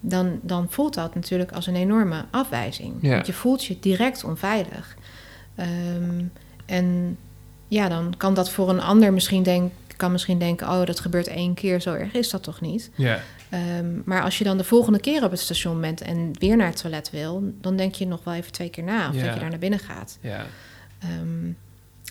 dan, 0.01 0.39
dan 0.43 0.67
voelt 0.71 0.95
dat 0.95 1.15
natuurlijk 1.15 1.53
als 1.53 1.67
een 1.67 1.77
enorme 1.77 2.25
afwijzing. 2.31 2.95
Ja. 3.01 3.11
Want 3.11 3.27
je 3.27 3.33
voelt 3.33 3.65
je 3.65 3.77
direct 3.81 4.25
onveilig. 4.25 4.97
Ehm, 5.55 6.25
en 6.67 7.17
ja, 7.69 7.89
dan 7.89 8.15
kan 8.17 8.35
dat 8.35 8.51
voor 8.51 8.69
een 8.69 8.81
ander 8.81 9.13
misschien 9.13 9.43
denk, 9.43 9.73
kan 9.97 10.13
misschien 10.13 10.39
denken, 10.39 10.69
oh, 10.69 10.85
dat 10.85 11.01
gebeurt 11.01 11.27
één 11.27 11.55
keer, 11.55 11.81
zo 11.81 11.95
erg 11.95 12.13
is 12.13 12.31
dat 12.31 12.43
toch 12.43 12.61
niet? 12.61 12.91
ja. 12.95 13.21
Ehm, 13.51 14.01
maar 14.05 14.23
als 14.23 14.39
je 14.39 14.45
dan 14.45 14.57
de 14.59 14.65
volgende 14.65 15.01
keer 15.01 15.25
op 15.25 15.31
het 15.31 15.41
station 15.41 15.81
bent 15.81 16.01
en 16.01 16.31
weer 16.39 16.57
naar 16.57 16.67
het 16.67 16.81
toilet 16.81 17.11
wil, 17.11 17.53
dan 17.61 17.77
denk 17.77 17.95
je 17.95 18.07
nog 18.07 18.25
wel 18.25 18.35
even 18.35 18.53
twee 18.53 18.71
keer 18.71 18.85
na 18.85 19.09
of 19.09 19.15
Ja. 19.15 19.25
dat 19.25 19.35
je 19.35 19.41
daar 19.41 19.51
naar 19.51 19.59
binnen 19.59 19.79
gaat. 19.79 20.19
ja. 20.21 20.47
Ehm, 20.99 21.53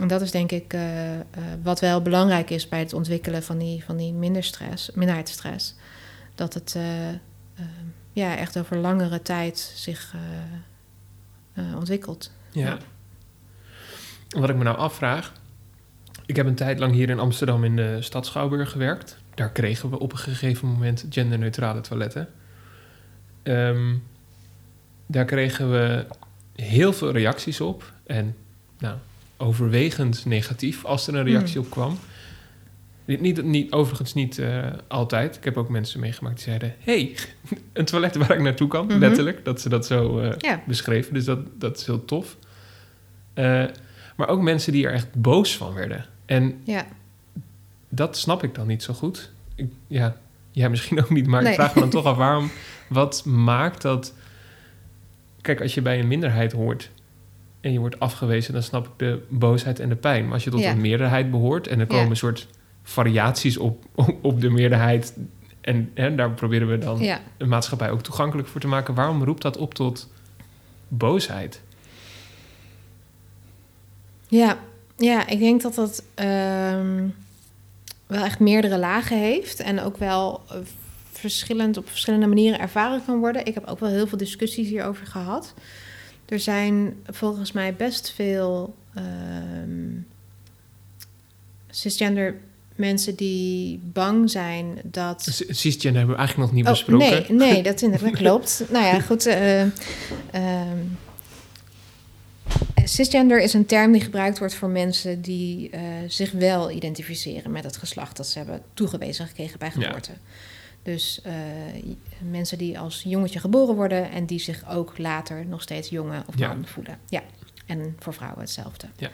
en 0.01 0.07
dat 0.07 0.21
is 0.21 0.31
denk 0.31 0.51
ik 0.51 0.73
eh, 0.73 1.19
eh, 1.19 1.23
wat 1.63 1.79
wel 1.79 2.01
belangrijk 2.01 2.49
is 2.49 2.67
bij 2.67 2.79
het 2.79 2.93
ontwikkelen 2.93 3.43
van 3.43 3.57
die, 3.57 3.83
van 3.83 3.97
die 3.97 4.13
minder 4.13 4.43
stress, 4.43 4.91
minderheidsstress. 4.91 5.75
Dat 6.35 6.53
het 6.53 6.75
eh, 6.77 7.63
ja, 8.13 8.35
echt 8.37 8.59
over 8.59 8.77
langere 8.77 9.21
tijd 9.21 9.71
zich 9.75 10.13
ontwikkelt. 11.75 12.31
Ja. 12.51 12.77
Wat 14.29 14.49
ik 14.49 14.55
me 14.55 14.63
nou 14.63 14.77
afvraag. 14.77 15.33
Ik 16.25 16.35
heb 16.35 16.45
een 16.45 16.55
tijd 16.55 16.79
lang 16.79 16.93
hier 16.93 17.09
in 17.09 17.19
Amsterdam 17.19 17.63
in 17.63 17.75
de 17.75 17.97
stad 18.01 18.25
Schouwburg 18.25 18.71
gewerkt. 18.71 19.17
Daar 19.39 19.51
kregen 19.51 19.89
we 19.89 19.99
op 19.99 20.11
een 20.11 20.17
gegeven 20.17 20.67
moment 20.67 21.05
genderneutrale 21.09 21.81
toiletten. 21.81 22.27
Ehm, 23.43 23.95
daar 25.05 25.25
kregen 25.25 25.71
we 25.71 26.05
heel 26.55 26.93
veel 26.93 27.11
reacties 27.11 27.61
op. 27.61 27.93
En 28.05 28.35
nou, 28.79 28.97
overwegend 29.37 30.25
negatief 30.25 30.85
als 30.85 31.07
er 31.07 31.15
een 31.15 31.23
reactie 31.23 31.59
op 31.59 31.69
kwam. 31.69 31.97
Niet, 33.05 33.21
niet, 33.21 33.43
niet, 33.43 33.71
overigens 33.71 34.13
niet 34.13 34.37
eh, 34.39 34.67
altijd. 34.87 35.35
Ik 35.35 35.43
heb 35.43 35.57
ook 35.57 35.69
mensen 35.69 35.99
meegemaakt 35.99 36.35
die 36.35 36.43
zeiden... 36.43 36.75
hey, 36.79 37.15
een 37.73 37.85
toilet 37.85 38.15
waar 38.15 38.31
ik 38.31 38.41
naartoe 38.41 38.67
kan. 38.67 38.85
Mhm. 38.85 38.97
Letterlijk, 38.97 39.45
dat 39.45 39.61
ze 39.61 39.69
dat 39.69 39.85
zo 39.85 40.19
eh, 40.19 40.33
Ja. 40.37 40.63
beschreven. 40.67 41.13
Dus 41.13 41.25
dat, 41.25 41.39
dat 41.59 41.77
is 41.77 41.85
heel 41.85 42.05
tof. 42.05 42.37
Eh, 43.33 43.65
maar 44.15 44.27
ook 44.27 44.41
mensen 44.41 44.71
die 44.71 44.85
er 44.85 44.93
echt 44.93 45.13
boos 45.13 45.57
van 45.57 45.73
werden. 45.73 46.05
En 46.25 46.61
Ja, 46.63 46.85
dat 47.89 48.17
snap 48.17 48.43
ik 48.43 48.55
dan 48.55 48.67
niet 48.67 48.83
zo 48.83 48.93
goed. 48.93 49.31
Ik, 49.55 49.71
ja, 49.87 50.15
jij 50.51 50.69
misschien 50.69 50.99
ook 51.03 51.09
niet, 51.09 51.27
maar 51.27 51.41
Nee. 51.41 51.51
ik 51.51 51.59
vraag 51.59 51.73
me 51.75 51.81
dan 51.81 51.89
toch 51.89 52.05
af 52.05 52.17
waarom... 52.17 52.51
Wat 52.87 53.25
maakt 53.25 53.81
dat... 53.81 54.13
Kijk, 55.41 55.61
als 55.61 55.73
je 55.73 55.81
bij 55.81 55.99
een 55.99 56.07
minderheid 56.07 56.51
hoort 56.51 56.89
en 57.61 57.71
je 57.71 57.79
wordt 57.79 57.99
afgewezen... 57.99 58.53
dan 58.53 58.63
snap 58.63 58.85
ik 58.85 58.91
de 58.97 59.21
boosheid 59.29 59.79
en 59.79 59.89
de 59.89 59.95
pijn. 59.95 60.23
Maar 60.23 60.33
als 60.33 60.43
je 60.43 60.49
tot 60.49 60.59
Ja. 60.59 60.71
een 60.71 60.81
meerderheid 60.81 61.31
behoort... 61.31 61.67
en 61.67 61.73
er 61.79 61.85
Ja. 61.85 61.85
komen 61.93 62.09
een 62.09 62.15
soort 62.15 62.47
variaties 62.83 63.57
op, 63.57 63.85
op, 63.95 64.15
op 64.21 64.41
de 64.41 64.49
meerderheid... 64.49 65.13
en 65.61 65.91
hè, 65.93 66.15
daar 66.15 66.31
proberen 66.31 66.67
we 66.69 66.77
dan 66.77 66.99
ja. 66.99 67.19
een 67.37 67.49
maatschappij 67.49 67.91
ook 67.91 68.01
toegankelijk 68.01 68.47
voor 68.47 68.61
te 68.61 68.67
maken... 68.67 68.93
waarom 68.93 69.23
roept 69.23 69.41
dat 69.41 69.57
op 69.57 69.73
tot 69.73 70.09
boosheid? 70.87 71.61
Ja, 74.27 74.57
ja 74.97 75.27
ik 75.27 75.39
denk 75.39 75.61
dat 75.61 75.75
dat 75.75 76.03
ehm, 76.15 77.07
wel 78.09 78.23
echt 78.23 78.39
meerdere 78.39 78.77
lagen 78.77 79.17
heeft. 79.17 79.59
En 79.59 79.81
ook 79.81 79.97
wel 79.97 80.41
eh, 80.49 80.57
verschillend, 81.11 81.77
op 81.77 81.89
verschillende 81.89 82.27
manieren 82.27 82.59
ervaren 82.59 83.01
kan 83.05 83.19
worden. 83.19 83.45
Ik 83.45 83.53
heb 83.53 83.67
ook 83.67 83.79
wel 83.79 83.89
heel 83.89 84.07
veel 84.07 84.17
discussies 84.17 84.69
hierover 84.69 85.05
gehad. 85.07 85.53
Er 86.25 86.39
zijn 86.39 86.93
volgens 87.05 87.51
mij 87.51 87.73
best 87.75 88.11
veel 88.15 88.75
ehm, 88.95 89.97
cisgender 91.69 92.35
mensen 92.75 93.15
die 93.15 93.79
bang 93.83 94.29
zijn 94.29 94.79
dat... 94.83 95.43
Cisgender 95.49 95.97
hebben 95.97 96.15
we 96.15 96.21
eigenlijk 96.21 96.51
nog 96.51 96.57
niet 96.57 96.65
Oh, 96.65 96.71
besproken. 96.71 97.35
nee, 97.35 97.51
nee, 97.51 97.63
dat, 97.63 97.79
dat 98.01 98.11
klopt. 98.11 98.63
nou 98.71 98.85
ja, 98.85 98.99
goed. 98.99 99.25
ehm, 99.25 99.67
cisgender 102.85 103.41
is 103.41 103.53
een 103.53 103.65
term 103.65 103.91
die 103.91 104.01
gebruikt 104.01 104.39
wordt 104.39 104.53
voor 104.55 104.69
mensen 104.69 105.21
die 105.21 105.69
eh, 105.69 105.81
zich 106.07 106.31
wel 106.31 106.71
identificeren 106.71 107.51
met 107.51 107.63
het 107.63 107.77
geslacht 107.77 108.17
dat 108.17 108.27
ze 108.27 108.37
hebben 108.37 108.61
toegewezen 108.73 109.27
gekregen 109.27 109.59
bij 109.59 109.71
Ja. 109.75 109.81
geboorte. 109.85 110.11
Dus 110.83 111.21
eh, 111.23 111.33
mensen 112.29 112.57
die 112.57 112.79
als 112.79 113.01
jongetje 113.05 113.39
geboren 113.39 113.75
worden 113.75 114.11
en 114.11 114.25
die 114.25 114.39
zich 114.39 114.69
ook 114.69 114.97
later 114.97 115.45
nog 115.45 115.61
steeds 115.61 115.89
jongen 115.89 116.23
of 116.27 116.37
Ja. 116.37 116.47
man 116.47 116.65
voelen. 116.67 116.97
Ja, 117.09 117.21
en 117.65 117.95
voor 117.99 118.13
vrouwen 118.13 118.39
hetzelfde. 118.39 118.87
Ja. 118.97 119.09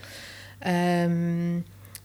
Ehm, 0.59 1.59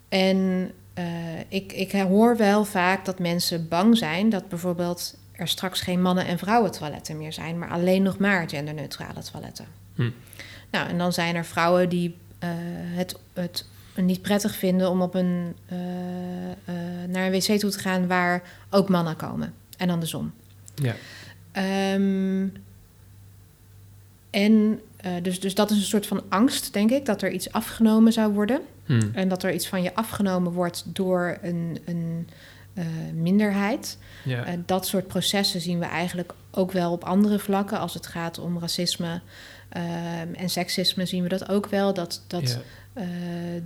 en 0.08 0.70
eh, 0.94 1.04
ik, 1.48 1.72
ik 1.72 1.92
hoor 1.92 2.36
wel 2.36 2.64
vaak 2.64 3.04
dat 3.04 3.18
mensen 3.18 3.68
bang 3.68 3.96
zijn 3.96 4.28
dat 4.28 4.48
bijvoorbeeld 4.48 5.16
er 5.32 5.48
straks 5.48 5.80
geen 5.80 6.02
mannen- 6.02 6.26
en 6.26 6.38
vrouwentoiletten 6.38 7.16
meer 7.18 7.32
zijn, 7.32 7.58
maar 7.58 7.70
alleen 7.70 8.02
nog 8.02 8.18
maar 8.18 8.48
genderneutrale 8.48 9.22
toiletten. 9.32 9.66
Hm. 9.94 10.10
Nou, 10.70 10.88
en 10.88 10.98
dan 10.98 11.12
zijn 11.12 11.34
er 11.34 11.44
vrouwen 11.44 11.88
die 11.88 12.16
eh, 12.40 12.48
het, 12.96 13.18
het 13.32 13.64
niet 13.94 14.22
prettig 14.22 14.54
vinden 14.54 14.90
om 14.90 15.02
op 15.02 15.14
een, 15.14 15.54
eh, 15.66 16.50
eh, 16.50 17.08
naar 17.08 17.26
een 17.26 17.32
wc 17.32 17.58
toe 17.58 17.70
te 17.70 17.78
gaan 17.78 18.06
waar 18.06 18.42
ook 18.70 18.88
mannen 18.88 19.16
komen. 19.16 19.54
En 19.76 19.90
andersom. 19.90 20.32
Ja. 20.74 20.94
Ehm, 21.52 22.46
en 24.30 24.80
dus, 25.22 25.40
dus 25.40 25.54
dat 25.54 25.70
is 25.70 25.76
een 25.76 25.82
soort 25.82 26.06
van 26.06 26.22
angst, 26.28 26.72
denk 26.72 26.90
ik, 26.90 27.06
dat 27.06 27.22
er 27.22 27.30
iets 27.30 27.52
afgenomen 27.52 28.12
zou 28.12 28.32
worden. 28.32 28.60
Hm. 28.86 29.08
En 29.12 29.28
dat 29.28 29.42
er 29.42 29.52
iets 29.52 29.68
van 29.68 29.82
je 29.82 29.94
afgenomen 29.94 30.52
wordt 30.52 30.84
door 30.86 31.38
een, 31.42 31.78
een 31.84 32.28
minderheid. 33.14 33.98
Ja. 34.24 34.44
Dat 34.66 34.86
soort 34.86 35.06
processen 35.06 35.60
zien 35.60 35.78
we 35.78 35.84
eigenlijk 35.84 36.34
ook 36.50 36.72
wel 36.72 36.92
op 36.92 37.04
andere 37.04 37.38
vlakken. 37.38 37.78
Als 37.78 37.94
het 37.94 38.06
gaat 38.06 38.38
om 38.38 38.58
racisme 38.58 39.20
ehm, 39.70 40.34
en 40.34 40.48
seksisme 40.50 41.06
zien 41.06 41.22
we 41.22 41.28
dat 41.28 41.48
ook 41.48 41.66
wel. 41.66 41.94
Dat, 41.94 42.24
dat 42.26 42.50
ja. 42.50 43.02
eh, 43.02 43.06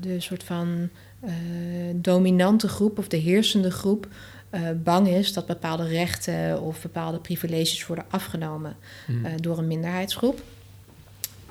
de 0.00 0.20
soort 0.20 0.42
van 0.44 0.88
eh, 1.20 1.32
dominante 1.94 2.68
groep 2.68 2.98
of 2.98 3.08
de 3.08 3.16
heersende 3.16 3.70
groep 3.70 4.08
eh, 4.54 4.62
bang 4.82 5.08
is 5.08 5.32
dat 5.32 5.46
bepaalde 5.46 5.86
rechten 5.86 6.62
of 6.62 6.82
bepaalde 6.82 7.18
privileges 7.18 7.86
worden 7.86 8.04
afgenomen 8.08 8.76
Hm. 9.06 9.24
eh, 9.24 9.32
door 9.40 9.58
een 9.58 9.66
minderheidsgroep. 9.66 10.42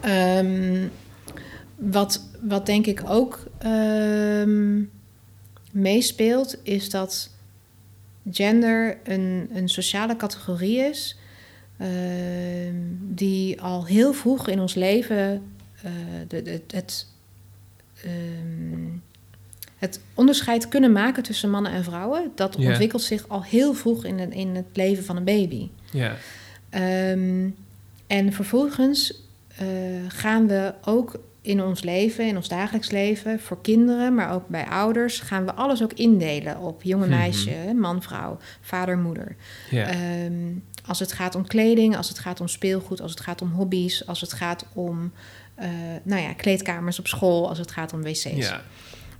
Ehm, 0.01 0.87
wat, 1.75 2.21
wat 2.41 2.65
denk 2.65 2.85
ik 2.85 3.01
ook 3.07 3.43
ehm, 3.57 4.81
meespeelt, 5.71 6.57
is 6.63 6.89
dat 6.89 7.29
gender 8.31 8.97
een, 9.03 9.49
een 9.53 9.69
sociale 9.69 10.15
categorie 10.15 10.77
is. 10.77 11.17
Ehm, 11.83 12.75
die 12.99 13.61
al 13.61 13.85
heel 13.85 14.13
vroeg 14.13 14.47
in 14.47 14.59
ons 14.59 14.73
leven 14.73 15.41
eh, 15.83 15.91
de, 16.27 16.41
de- 16.41 16.61
het, 16.67 17.07
ehm, 18.03 18.87
het 19.77 19.99
onderscheid 20.13 20.67
kunnen 20.67 20.91
maken 20.91 21.23
tussen 21.23 21.49
mannen 21.49 21.71
en 21.71 21.83
vrouwen, 21.83 22.31
dat 22.35 22.55
ontwikkelt 22.69 23.01
zich 23.01 23.27
al 23.27 23.43
heel 23.43 23.73
vroeg 23.73 24.05
in, 24.05 24.19
het- 24.19 24.33
in 24.33 24.55
het 24.55 24.65
leven 24.73 25.03
van 25.03 25.15
een 25.15 25.23
baby. 25.23 25.69
Ja. 25.91 26.15
Ehm, 26.69 27.49
en 28.07 28.33
vervolgens 28.33 29.21
eh, 29.57 29.67
gaan 30.07 30.47
we 30.47 30.73
ook 30.85 31.19
in 31.43 31.63
ons 31.63 31.81
leven, 31.83 32.27
in 32.27 32.35
ons 32.35 32.47
dagelijks 32.47 32.89
leven, 32.89 33.39
voor 33.39 33.61
kinderen, 33.61 34.15
maar 34.15 34.31
ook 34.33 34.47
bij 34.47 34.65
ouders, 34.65 35.19
gaan 35.19 35.45
we 35.45 35.53
alles 35.53 35.83
ook 35.83 35.93
indelen 35.93 36.57
op 36.59 36.83
jonge 36.83 37.05
Mhm. 37.07 37.15
meisje, 37.15 37.73
man, 37.75 38.01
vrouw, 38.01 38.37
vader, 38.61 38.97
moeder. 38.97 39.35
Ehm, 39.87 40.33
als 40.85 40.99
het 40.99 41.11
gaat 41.11 41.35
om 41.35 41.47
kleding, 41.47 41.97
als 41.97 42.09
het 42.09 42.19
gaat 42.19 42.39
om 42.41 42.47
speelgoed, 42.47 43.01
als 43.01 43.11
het 43.11 43.19
gaat 43.19 43.41
om 43.41 43.51
hobby's, 43.51 44.07
als 44.07 44.21
het 44.21 44.33
gaat 44.33 44.65
om 44.73 45.11
eh, 45.55 45.69
nou 46.03 46.21
ja, 46.21 46.33
kleedkamers 46.33 46.99
op 46.99 47.07
school, 47.07 47.49
als 47.49 47.57
het 47.57 47.71
gaat 47.71 47.93
om 47.93 48.01
wc's. 48.03 48.23
ja. 48.23 48.61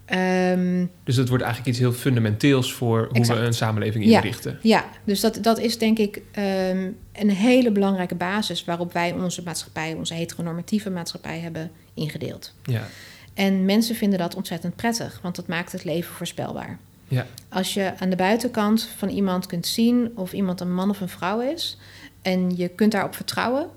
Ehm, 0.06 0.86
Dus 1.04 1.16
het 1.16 1.28
wordt 1.30 1.44
eigenlijk 1.44 1.74
iets 1.74 1.80
heel 1.84 1.94
fundamenteels 1.94 2.74
voor 2.74 3.08
hoe 3.08 3.18
Exact. 3.18 3.40
we 3.40 3.46
een 3.46 3.54
samenleving 3.54 4.06
Ja. 4.06 4.18
inrichten. 4.18 4.60
ja, 4.62 4.86
dus 5.04 5.20
dat, 5.20 5.38
dat 5.42 5.60
is 5.60 5.78
denk 5.78 5.98
ik 6.00 6.22
ehm, 6.32 6.90
een 7.14 7.30
hele 7.30 7.72
belangrijke 7.72 8.16
basis 8.16 8.66
waarop 8.66 8.94
wij 8.94 9.12
onze 9.12 9.44
maatschappij, 9.44 9.94
onze 9.94 10.14
heteronormatieve 10.14 10.90
maatschappij 10.90 11.40
hebben 11.40 11.72
ingedeeld. 11.94 12.54
Ja. 12.64 12.88
En 13.34 13.66
mensen 13.66 13.96
vinden 13.96 14.20
dat 14.20 14.36
ontzettend 14.36 14.76
prettig, 14.76 15.20
want 15.22 15.36
dat 15.36 15.48
maakt 15.48 15.72
het 15.72 15.84
leven 15.84 16.14
voorspelbaar. 16.14 16.78
Ja. 17.08 17.26
Als 17.50 17.74
je 17.74 17.94
aan 18.00 18.10
de 18.10 18.16
buitenkant 18.16 18.90
van 18.98 19.10
iemand 19.10 19.46
kunt 19.46 19.68
zien 19.68 20.12
of 20.16 20.34
iemand 20.34 20.60
een 20.62 20.74
man 20.74 20.90
of 20.90 21.02
een 21.02 21.10
vrouw 21.10 21.40
is 21.42 21.78
en 22.22 22.56
je 22.58 22.68
kunt 22.68 22.92
daarop 22.92 23.16
vertrouwen, 23.16 23.68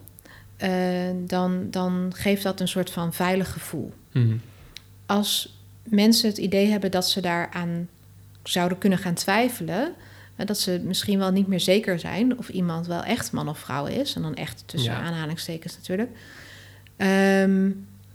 eh, 0.57 0.71
dan, 1.27 1.67
dan 1.71 2.13
geeft 2.15 2.43
dat 2.43 2.61
een 2.61 2.69
soort 2.69 2.91
van 2.91 3.13
veilig 3.13 3.53
gevoel. 3.53 3.93
Mhm. 4.13 4.37
Als 5.07 5.56
mensen 5.91 6.29
het 6.29 6.39
idee 6.39 6.67
hebben 6.71 6.91
dat 6.91 7.09
ze 7.09 7.21
daaraan 7.21 7.89
zouden 8.43 8.79
kunnen 8.79 8.99
gaan 8.99 9.15
twijfelen, 9.15 9.93
eh, 10.37 10.47
dat 10.47 10.59
ze 10.59 10.81
misschien 10.85 11.19
wel 11.19 11.31
niet 11.31 11.47
meer 11.47 11.61
zeker 11.61 11.99
zijn 12.01 12.39
of 12.39 12.49
iemand 12.49 12.87
wel 12.87 13.03
echt 13.03 13.33
man 13.33 13.49
of 13.49 13.59
vrouw 13.59 13.87
is, 13.87 14.15
en 14.15 14.23
dan 14.23 14.35
echt 14.35 14.63
tussen 14.67 14.93
Ja. 14.93 15.01
aanhalingstekens 15.01 15.77
natuurlijk, 15.77 16.11
ehm, 16.97 17.71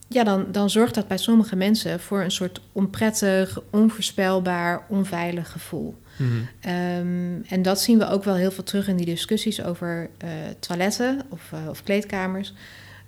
ja, 0.07 0.23
dan, 0.23 0.45
dan 0.51 0.69
zorgt 0.69 0.95
dat 0.95 1.07
bij 1.07 1.17
sommige 1.17 1.55
mensen 1.55 1.99
voor 1.99 2.21
een 2.21 2.31
soort 2.31 2.61
onprettig, 2.71 3.59
onvoorspelbaar, 3.69 4.83
onveilig 4.87 5.51
gevoel. 5.51 5.95
Mhm. 6.17 6.29
Ehm, 6.59 7.41
en 7.47 7.61
dat 7.61 7.81
zien 7.81 7.97
we 7.97 8.09
ook 8.09 8.23
wel 8.23 8.35
heel 8.35 8.51
veel 8.51 8.63
terug 8.63 8.87
in 8.87 8.95
die 8.97 9.05
discussies 9.05 9.63
over 9.63 10.09
eh, 10.17 10.29
toiletten 10.59 11.21
of, 11.29 11.41
eh, 11.51 11.69
of 11.69 11.83
kleedkamers. 11.83 12.53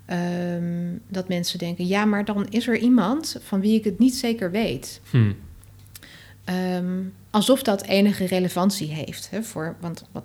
Ehm, 0.06 0.98
dat 1.08 1.28
mensen 1.28 1.60
denken, 1.60 1.88
ja, 1.88 2.06
maar 2.06 2.26
dan 2.26 2.48
is 2.50 2.68
er 2.68 2.78
iemand 2.78 3.38
van 3.44 3.60
wie 3.60 3.76
ik 3.78 3.84
het 3.84 4.00
niet 4.00 4.16
zeker 4.16 4.52
weet. 4.52 5.02
Hm. 5.10 5.32
Ehm, 6.46 7.02
alsof 7.30 7.63
dat 7.63 7.84
enige 7.84 8.26
relevantie 8.26 8.88
heeft. 8.94 9.30
Hè, 9.30 9.44
voor, 9.44 9.76
want 9.80 10.06
wat, 10.12 10.24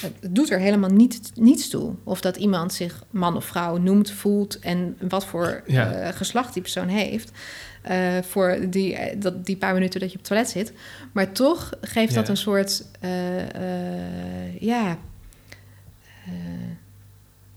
het 0.00 0.34
doet 0.34 0.50
er 0.50 0.58
helemaal 0.58 0.90
niet, 0.90 1.30
niets 1.34 1.68
toe. 1.68 1.94
Of 2.04 2.20
dat 2.20 2.36
iemand 2.36 2.72
zich 2.72 3.04
man 3.10 3.36
of 3.36 3.44
vrouw 3.44 3.76
noemt, 3.76 4.10
voelt 4.10 4.58
en 4.58 4.96
wat 5.08 5.26
voor 5.26 5.62
Ja. 5.66 5.92
eh, 5.92 6.16
geslacht 6.16 6.52
die 6.52 6.62
persoon 6.62 6.88
heeft. 6.88 7.30
eh, 7.82 8.18
voor 8.22 8.58
die, 8.70 8.94
eh, 8.96 9.20
dat, 9.20 9.46
die 9.46 9.56
paar 9.56 9.74
minuten 9.74 10.00
dat 10.00 10.08
je 10.12 10.18
op 10.18 10.20
het 10.20 10.28
toilet 10.30 10.50
zit. 10.50 10.72
Maar 11.12 11.32
toch 11.32 11.72
geeft 11.80 12.14
dat 12.14 12.28
een 12.28 12.36
soort, 12.36 12.84
ja, 14.60 14.98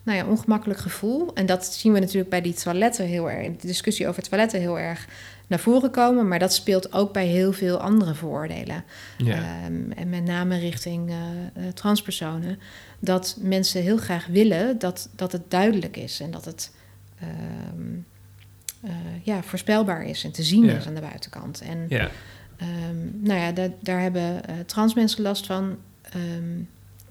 nou 0.06 0.18
ja, 0.18 0.26
ongemakkelijk 0.26 0.80
gevoel. 0.80 1.34
En 1.34 1.46
dat 1.46 1.65
zien 1.65 1.94
we 1.94 2.00
natuurlijk 2.00 2.30
bij 2.30 2.41
die 2.41 2.54
toiletten 2.54 3.06
heel 3.06 3.30
erg, 3.32 3.56
de 3.56 3.68
discussie 3.68 4.08
over 4.08 4.24
toiletten 4.24 4.60
heel 4.60 4.80
erg 4.80 5.08
naar 5.48 5.60
voren 5.60 5.91
komen. 5.91 6.28
Maar 6.28 6.39
dat 6.39 6.54
speelt 6.54 6.94
ook 6.94 7.13
bij 7.13 7.26
heel 7.26 7.54
veel 7.54 7.78
andere 7.80 8.15
vooroordelen. 8.15 8.84
Ja. 9.18 9.36
Ehm, 9.36 9.91
en 9.91 10.10
met 10.10 10.24
name 10.24 10.58
richting 10.60 11.10
eh, 11.10 11.15
eh, 11.15 11.74
transpersonen. 11.74 12.60
Dat 13.00 13.38
mensen 13.41 13.82
heel 13.82 13.98
graag 13.98 14.26
willen 14.28 14.80
dat, 14.80 15.10
dat 15.15 15.32
het 15.32 15.52
duidelijk 15.52 15.98
is 15.98 16.20
en 16.20 16.32
dat 16.32 16.46
het 16.46 16.72
ehm, 17.20 17.94
eh, 18.82 18.91
ja, 19.24 19.44
voorspelbaar 19.44 20.04
is 20.06 20.24
en 20.24 20.32
te 20.32 20.44
zien 20.44 20.65
Ja. 20.65 20.74
is 20.76 20.88
aan 20.88 20.96
de 20.96 21.02
buitenkant. 21.02 21.62
En 21.62 21.86
ja. 21.89 22.10
Ehm, 22.58 22.96
nou 23.26 23.39
ja, 23.39 23.52
da- 23.52 23.74
daar 23.80 24.02
hebben 24.02 24.48
eh 24.48 24.56
trans 24.65 24.94
mensen 24.94 25.22
last 25.22 25.46
van. 25.46 25.78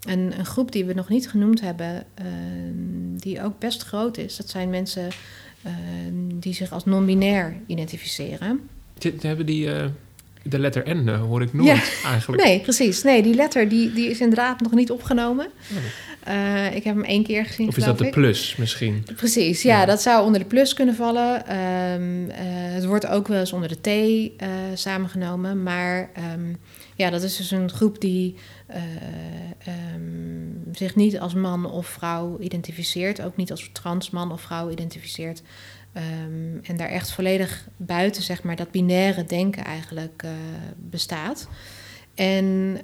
En 0.06 0.38
een 0.38 0.46
groep 0.46 0.72
die 0.72 0.84
we 0.84 0.94
nog 0.94 1.08
niet 1.08 1.28
genoemd 1.28 1.60
hebben, 1.60 2.04
ehm, 2.14 3.16
die 3.16 3.42
ook 3.42 3.58
best 3.58 3.82
groot 3.82 4.16
is, 4.18 4.36
dat 4.36 4.48
zijn 4.48 4.70
mensen 4.70 5.08
ehm, 5.62 6.38
die 6.40 6.54
zich 6.54 6.72
als 6.72 6.84
non-binair 6.84 7.56
identificeren. 7.66 8.60
Dit- 8.98 9.22
Hebben 9.22 9.46
die 9.46 9.72
eh, 9.72 9.86
de 10.42 10.58
letter 10.58 10.94
N 10.96 11.08
eh, 11.08 11.20
hoor 11.20 11.42
ik 11.42 11.52
nooit 11.52 12.00
eigenlijk. 12.04 12.42
Nee, 12.44 12.60
precies. 12.60 13.02
Nee, 13.02 13.22
die 13.22 13.34
letter 13.34 13.68
die, 13.68 13.92
die 13.92 14.10
is 14.10 14.20
inderdaad 14.20 14.60
nog 14.60 14.72
niet 14.72 14.90
opgenomen. 14.90 15.46
Oh. 15.46 15.76
Eh, 16.24 16.74
ik 16.74 16.84
heb 16.84 16.94
hem 16.94 17.04
één 17.04 17.22
keer 17.24 17.44
gezien. 17.44 17.68
Of 17.68 17.76
is 17.76 17.84
dat 17.84 17.98
de 17.98 18.10
plus 18.10 18.56
misschien? 18.56 19.06
Precies, 19.16 19.62
ja, 19.62 19.80
Ja. 19.80 19.86
dat 19.86 20.02
zou 20.02 20.24
onder 20.24 20.40
de 20.40 20.46
plus 20.46 20.74
kunnen 20.74 20.94
vallen. 20.94 21.46
Ehm, 21.46 22.30
eh, 22.30 22.38
het 22.74 22.84
wordt 22.84 23.06
ook 23.06 23.28
wel 23.28 23.38
eens 23.38 23.52
onder 23.52 23.68
de 23.68 23.80
T 23.80 23.86
eh, 24.40 24.48
samengenomen. 24.74 25.62
Maar 25.62 26.10
ehm, 26.14 26.54
ja, 26.96 27.10
dat 27.10 27.22
is 27.22 27.36
dus 27.36 27.50
een 27.50 27.70
groep 27.70 28.00
die 28.00 28.34
eh, 28.66 28.82
ehm, 29.66 30.72
zich 30.72 30.94
niet 30.94 31.18
als 31.18 31.34
man 31.34 31.70
of 31.70 31.86
vrouw 31.86 32.38
identificeert. 32.40 33.22
Ook 33.22 33.36
niet 33.36 33.50
als 33.50 33.70
trans 33.72 34.10
man 34.10 34.32
of 34.32 34.40
vrouw 34.40 34.70
identificeert. 34.70 35.42
En 36.62 36.76
daar 36.76 36.88
echt 36.88 37.12
volledig 37.12 37.68
buiten, 37.76 38.22
zeg 38.22 38.42
maar, 38.42 38.56
dat 38.56 38.70
binaire 38.70 39.24
denken 39.24 39.64
eigenlijk 39.64 40.24
bestaat. 40.76 41.48
En 42.14 42.78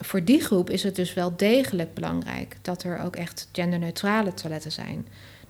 voor 0.00 0.24
die 0.24 0.40
groep 0.40 0.70
is 0.70 0.82
het 0.82 0.96
dus 0.96 1.14
wel 1.14 1.36
degelijk 1.36 1.94
belangrijk 1.94 2.56
dat 2.62 2.82
er 2.82 2.98
ook 2.98 3.16
echt 3.16 3.48
genderneutrale 3.52 4.34
toiletten 4.34 4.72
zijn. 4.72 5.06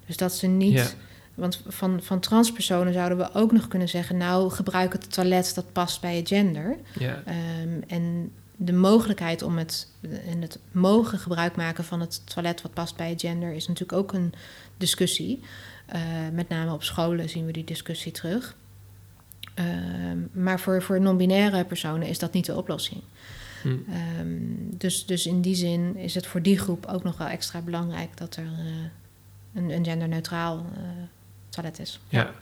Dus 0.06 0.16
dat 0.16 0.32
ze 0.32 0.46
niet. 0.46 0.72
Ja. 0.72 0.86
Want 1.34 1.62
van, 1.66 2.02
van 2.02 2.20
transpersonen 2.20 2.92
zouden 2.92 3.18
we 3.18 3.30
ook 3.32 3.52
nog 3.52 3.68
kunnen 3.68 3.88
zeggen: 3.88 4.16
Nou, 4.16 4.50
gebruik 4.50 4.92
het 4.92 5.12
toilet 5.12 5.54
dat 5.54 5.72
past 5.72 6.00
bij 6.00 6.16
je 6.16 6.26
gender. 6.26 6.76
Ja. 6.98 7.22
Ehm, 7.24 7.80
en 7.86 8.32
de 8.56 8.72
mogelijkheid 8.72 9.42
om 9.42 9.58
het. 9.58 9.88
en 10.26 10.42
het 10.42 10.58
mogen 10.72 11.18
gebruik 11.18 11.56
maken 11.56 11.84
van 11.84 12.00
het 12.00 12.26
toilet 12.34 12.62
wat 12.62 12.74
past 12.74 12.96
bij 12.96 13.10
je 13.10 13.18
gender 13.18 13.52
is 13.52 13.66
natuurlijk 13.68 13.98
ook 13.98 14.12
een 14.12 14.32
discussie. 14.76 15.40
Eh, 15.86 16.00
met 16.32 16.48
name 16.48 16.72
op 16.72 16.82
scholen 16.82 17.28
zien 17.28 17.46
we 17.46 17.52
die 17.52 17.64
discussie 17.64 18.12
terug. 18.12 18.56
Ehm, 19.54 20.18
maar 20.32 20.60
voor, 20.60 20.82
voor 20.82 21.00
non-binaire 21.00 21.64
personen 21.64 22.08
is 22.08 22.18
dat 22.18 22.32
niet 22.32 22.46
de 22.46 22.56
oplossing. 22.56 23.02
Hm. 23.62 23.68
Ehm, 23.68 24.28
dus, 24.78 25.06
dus 25.06 25.26
in 25.26 25.40
die 25.40 25.54
zin 25.54 25.96
is 25.96 26.14
het 26.14 26.26
voor 26.26 26.42
die 26.42 26.58
groep 26.58 26.86
ook 26.86 27.02
nog 27.02 27.16
wel 27.18 27.26
extra 27.26 27.60
belangrijk 27.60 28.16
dat 28.16 28.36
er 28.36 28.44
eh, 28.44 28.62
een, 29.54 29.70
een 29.70 29.84
genderneutraal 29.84 30.66
eh, 30.74 30.82
toilet 31.48 31.78
is. 31.78 32.00
ja. 32.08 32.34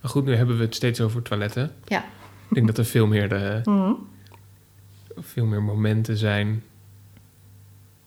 Maar 0.00 0.12
goed, 0.12 0.24
nu 0.24 0.34
hebben 0.34 0.56
we 0.56 0.64
het 0.64 0.74
steeds 0.74 1.00
over 1.00 1.22
toiletten. 1.22 1.72
Ja. 1.84 2.04
Ik 2.48 2.54
denk 2.54 2.66
dat 2.66 2.78
er 2.78 2.84
veel 2.84 3.06
meer, 3.06 3.28
de, 3.28 3.60
veel 5.32 5.46
meer 5.46 5.62
momenten 5.62 6.16
zijn. 6.16 6.62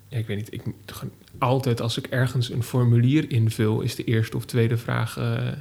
Ja, 0.08 0.17
ik 0.17 0.28
weet 0.28 0.38
niet. 0.38 0.54
Ik, 0.54 0.63
altijd 1.38 1.82
als 1.82 1.97
ik 1.97 2.08
ergens 2.08 2.50
een 2.50 2.63
formulier 2.63 3.32
invul, 3.32 3.82
is 3.82 3.95
de 3.95 4.04
eerste 4.04 4.38
of 4.38 4.45
tweede 4.45 4.78
vraag 4.78 5.17
eh, 5.17 5.52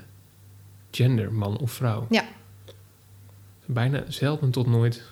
gender, 0.90 1.32
man 1.32 1.58
of 1.58 1.72
vrouw. 1.72 2.06
Ja. 2.10 2.24
Bijna 3.66 4.04
zelden 4.08 4.50
tot 4.50 4.66
nooit 4.66 5.02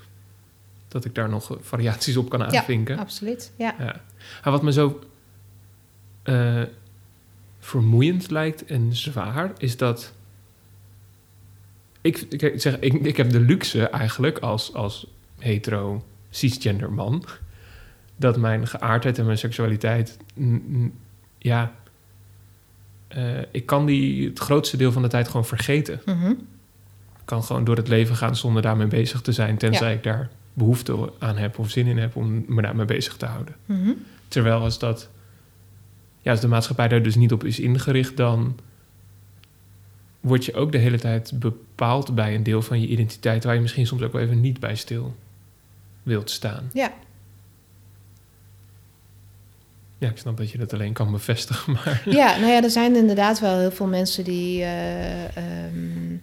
dat 0.94 1.04
ik 1.04 1.14
daar 1.14 1.28
nog 1.28 1.56
variaties 1.60 2.16
op 2.16 2.28
kan 2.28 2.40
Ja, 2.40 2.46
aanvinken. 2.46 2.98
Absoluut, 2.98 3.52
ja. 3.56 3.74
Ja. 3.78 4.00
Maar 4.42 4.52
wat 4.52 4.62
me 4.62 4.72
zo 4.72 5.00
eh, 6.22 6.62
vermoeiend 7.60 8.30
lijkt 8.30 8.64
en 8.64 8.96
zwaar, 8.96 9.52
is 9.58 9.76
dat. 9.76 10.12
Ik, 12.00 12.18
ik, 12.18 12.60
zeg, 12.60 12.78
ik, 12.78 12.92
ik 12.92 13.16
heb 13.16 13.30
de 13.30 13.40
luxe 13.40 13.88
eigenlijk 13.88 14.38
als, 14.38 14.74
als 14.74 15.06
hetero 15.38 16.04
cisgender 16.30 16.92
man. 16.92 17.24
Dat 18.16 18.36
mijn 18.36 18.66
geaardheid 18.66 19.18
en 19.18 19.24
mijn 19.24 19.38
seksualiteit. 19.38 20.18
ja. 21.38 21.72
eh, 23.08 23.38
ik 23.50 23.66
kan 23.66 23.86
die 23.86 24.28
het 24.28 24.38
grootste 24.38 24.76
deel 24.76 24.92
van 24.92 25.02
de 25.02 25.08
tijd 25.08 25.26
gewoon 25.26 25.46
vergeten. 25.46 26.00
Mhm. 26.04 26.30
Ik 26.30 27.24
kan 27.24 27.42
gewoon 27.42 27.64
door 27.64 27.76
het 27.76 27.88
leven 27.88 28.16
gaan 28.16 28.36
zonder 28.36 28.62
daarmee 28.62 28.86
bezig 28.86 29.20
te 29.20 29.32
zijn. 29.32 29.58
Tenzij 29.58 29.94
ik 29.94 30.02
daar 30.02 30.30
behoefte 30.54 31.12
aan 31.18 31.36
heb 31.36 31.58
of 31.58 31.70
zin 31.70 31.86
in 31.86 31.98
heb 31.98 32.16
om 32.16 32.44
me 32.48 32.62
daarmee 32.62 32.86
bezig 32.86 33.16
te 33.16 33.26
houden. 33.26 33.54
Mhm. 33.66 33.92
Terwijl 34.28 34.60
als 34.60 34.78
dat. 34.78 35.08
Ja, 36.20 36.30
als 36.30 36.40
de 36.40 36.48
maatschappij 36.48 36.88
daar 36.88 37.02
dus 37.02 37.14
niet 37.14 37.32
op 37.32 37.44
is 37.44 37.60
ingericht, 37.60 38.16
dan 38.16 38.58
word 40.20 40.44
je 40.44 40.54
ook 40.54 40.72
de 40.72 40.78
hele 40.78 40.98
tijd 40.98 41.32
bepaald 41.38 42.14
bij 42.14 42.34
een 42.34 42.42
deel 42.42 42.62
van 42.62 42.80
je 42.80 42.86
identiteit 42.86 43.44
waar 43.44 43.54
je 43.54 43.60
misschien 43.60 43.86
soms 43.86 44.02
ook 44.02 44.12
wel 44.12 44.22
even 44.22 44.40
niet 44.40 44.60
bij 44.60 44.76
stil 44.76 45.14
wilt 46.02 46.30
staan. 46.30 46.70
Ja. 46.72 46.92
Ja, 49.98 50.10
ik 50.10 50.18
snap 50.18 50.36
dat 50.36 50.50
je 50.50 50.58
dat 50.58 50.72
alleen 50.72 50.92
kan 50.92 51.10
bevestigen, 51.12 51.72
maar... 51.84 52.02
Ja, 52.04 52.36
nou 52.36 52.52
ja, 52.52 52.62
er 52.62 52.70
zijn 52.70 52.96
inderdaad 52.96 53.40
wel 53.40 53.58
heel 53.58 53.70
veel 53.72 53.86
mensen 53.86 54.24
die... 54.24 54.62
eh, 54.62 55.36
ehm, 55.36 56.16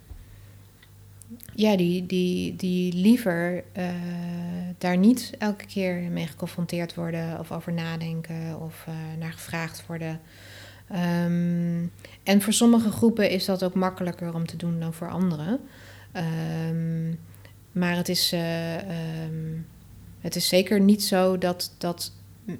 ja, 1.62 1.76
die, 1.76 2.06
die, 2.06 2.56
die 2.56 2.94
liever 2.94 3.64
eh, 3.72 3.86
daar 4.78 4.98
niet 4.98 5.32
elke 5.38 5.66
keer 5.66 5.96
mee 5.96 6.28
geconfronteerd 6.28 6.96
worden... 6.96 7.40
of 7.40 7.52
over 7.52 7.74
nadenken 7.74 8.62
of 8.62 8.84
eh, 8.88 8.94
naar 9.20 9.34
gevraagd 9.34 9.86
worden. 9.88 10.20
Ehm, 10.90 11.86
en 12.24 12.42
voor 12.42 12.54
sommige 12.54 12.92
groepen 12.92 13.30
is 13.30 13.46
dat 13.46 13.64
ook 13.64 13.74
makkelijker 13.74 14.34
om 14.34 14.46
te 14.46 14.58
doen 14.58 14.80
dan 14.80 14.94
voor 14.94 15.10
anderen. 15.10 15.60
Ehm, 16.12 17.10
maar 17.72 17.96
het 17.96 18.10
is, 18.10 18.32
eh, 18.32 18.76
ehm, 18.76 19.58
het 20.20 20.36
is 20.36 20.48
zeker 20.48 20.80
niet 20.80 21.04
zo 21.04 21.38
dat, 21.38 21.76
dat 21.78 22.14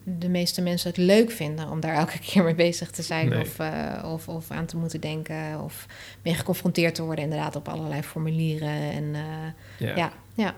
de 0.04 0.30
meeste 0.30 0.62
mensen 0.62 0.90
het 0.90 0.98
leuk 0.98 1.32
vinden 1.32 1.70
om 1.70 1.80
daar 1.80 1.96
elke 1.96 2.20
keer 2.26 2.44
mee 2.44 2.56
bezig 2.56 2.92
te 2.92 3.02
zijn 3.02 3.30
Nee. 3.30 3.42
of, 3.42 3.60
eh, 3.60 4.10
of, 4.12 4.28
of 4.28 4.52
aan 4.52 4.66
te 4.66 4.78
moeten 4.78 5.02
denken 5.02 5.62
of 5.62 5.86
mee 6.22 6.34
geconfronteerd 6.34 6.96
te 6.96 7.04
worden, 7.04 7.24
inderdaad, 7.24 7.56
op 7.56 7.68
allerlei 7.68 8.02
formulieren. 8.02 8.70
En 8.92 9.16
eh, 9.16 9.88
Ja. 9.88 9.96
ja, 9.96 10.12
ja. 10.34 10.56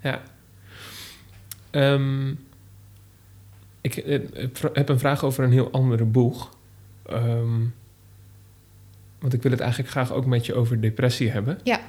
Ja. 0.00 0.22
Ehm, 1.70 2.30
ik 3.80 3.96
eh, 3.96 4.20
heb 4.72 4.88
een 4.88 4.98
vraag 4.98 5.24
over 5.24 5.44
een 5.44 5.52
heel 5.52 5.70
andere 5.70 6.04
boeg. 6.04 6.56
Ehm, 7.06 7.60
want 9.18 9.32
ik 9.32 9.42
wil 9.42 9.50
het 9.50 9.60
eigenlijk 9.60 9.90
graag 9.90 10.12
ook 10.12 10.26
met 10.26 10.46
je 10.46 10.54
over 10.54 10.80
depressie 10.80 11.30
hebben. 11.30 11.60
Ja. 11.62 11.80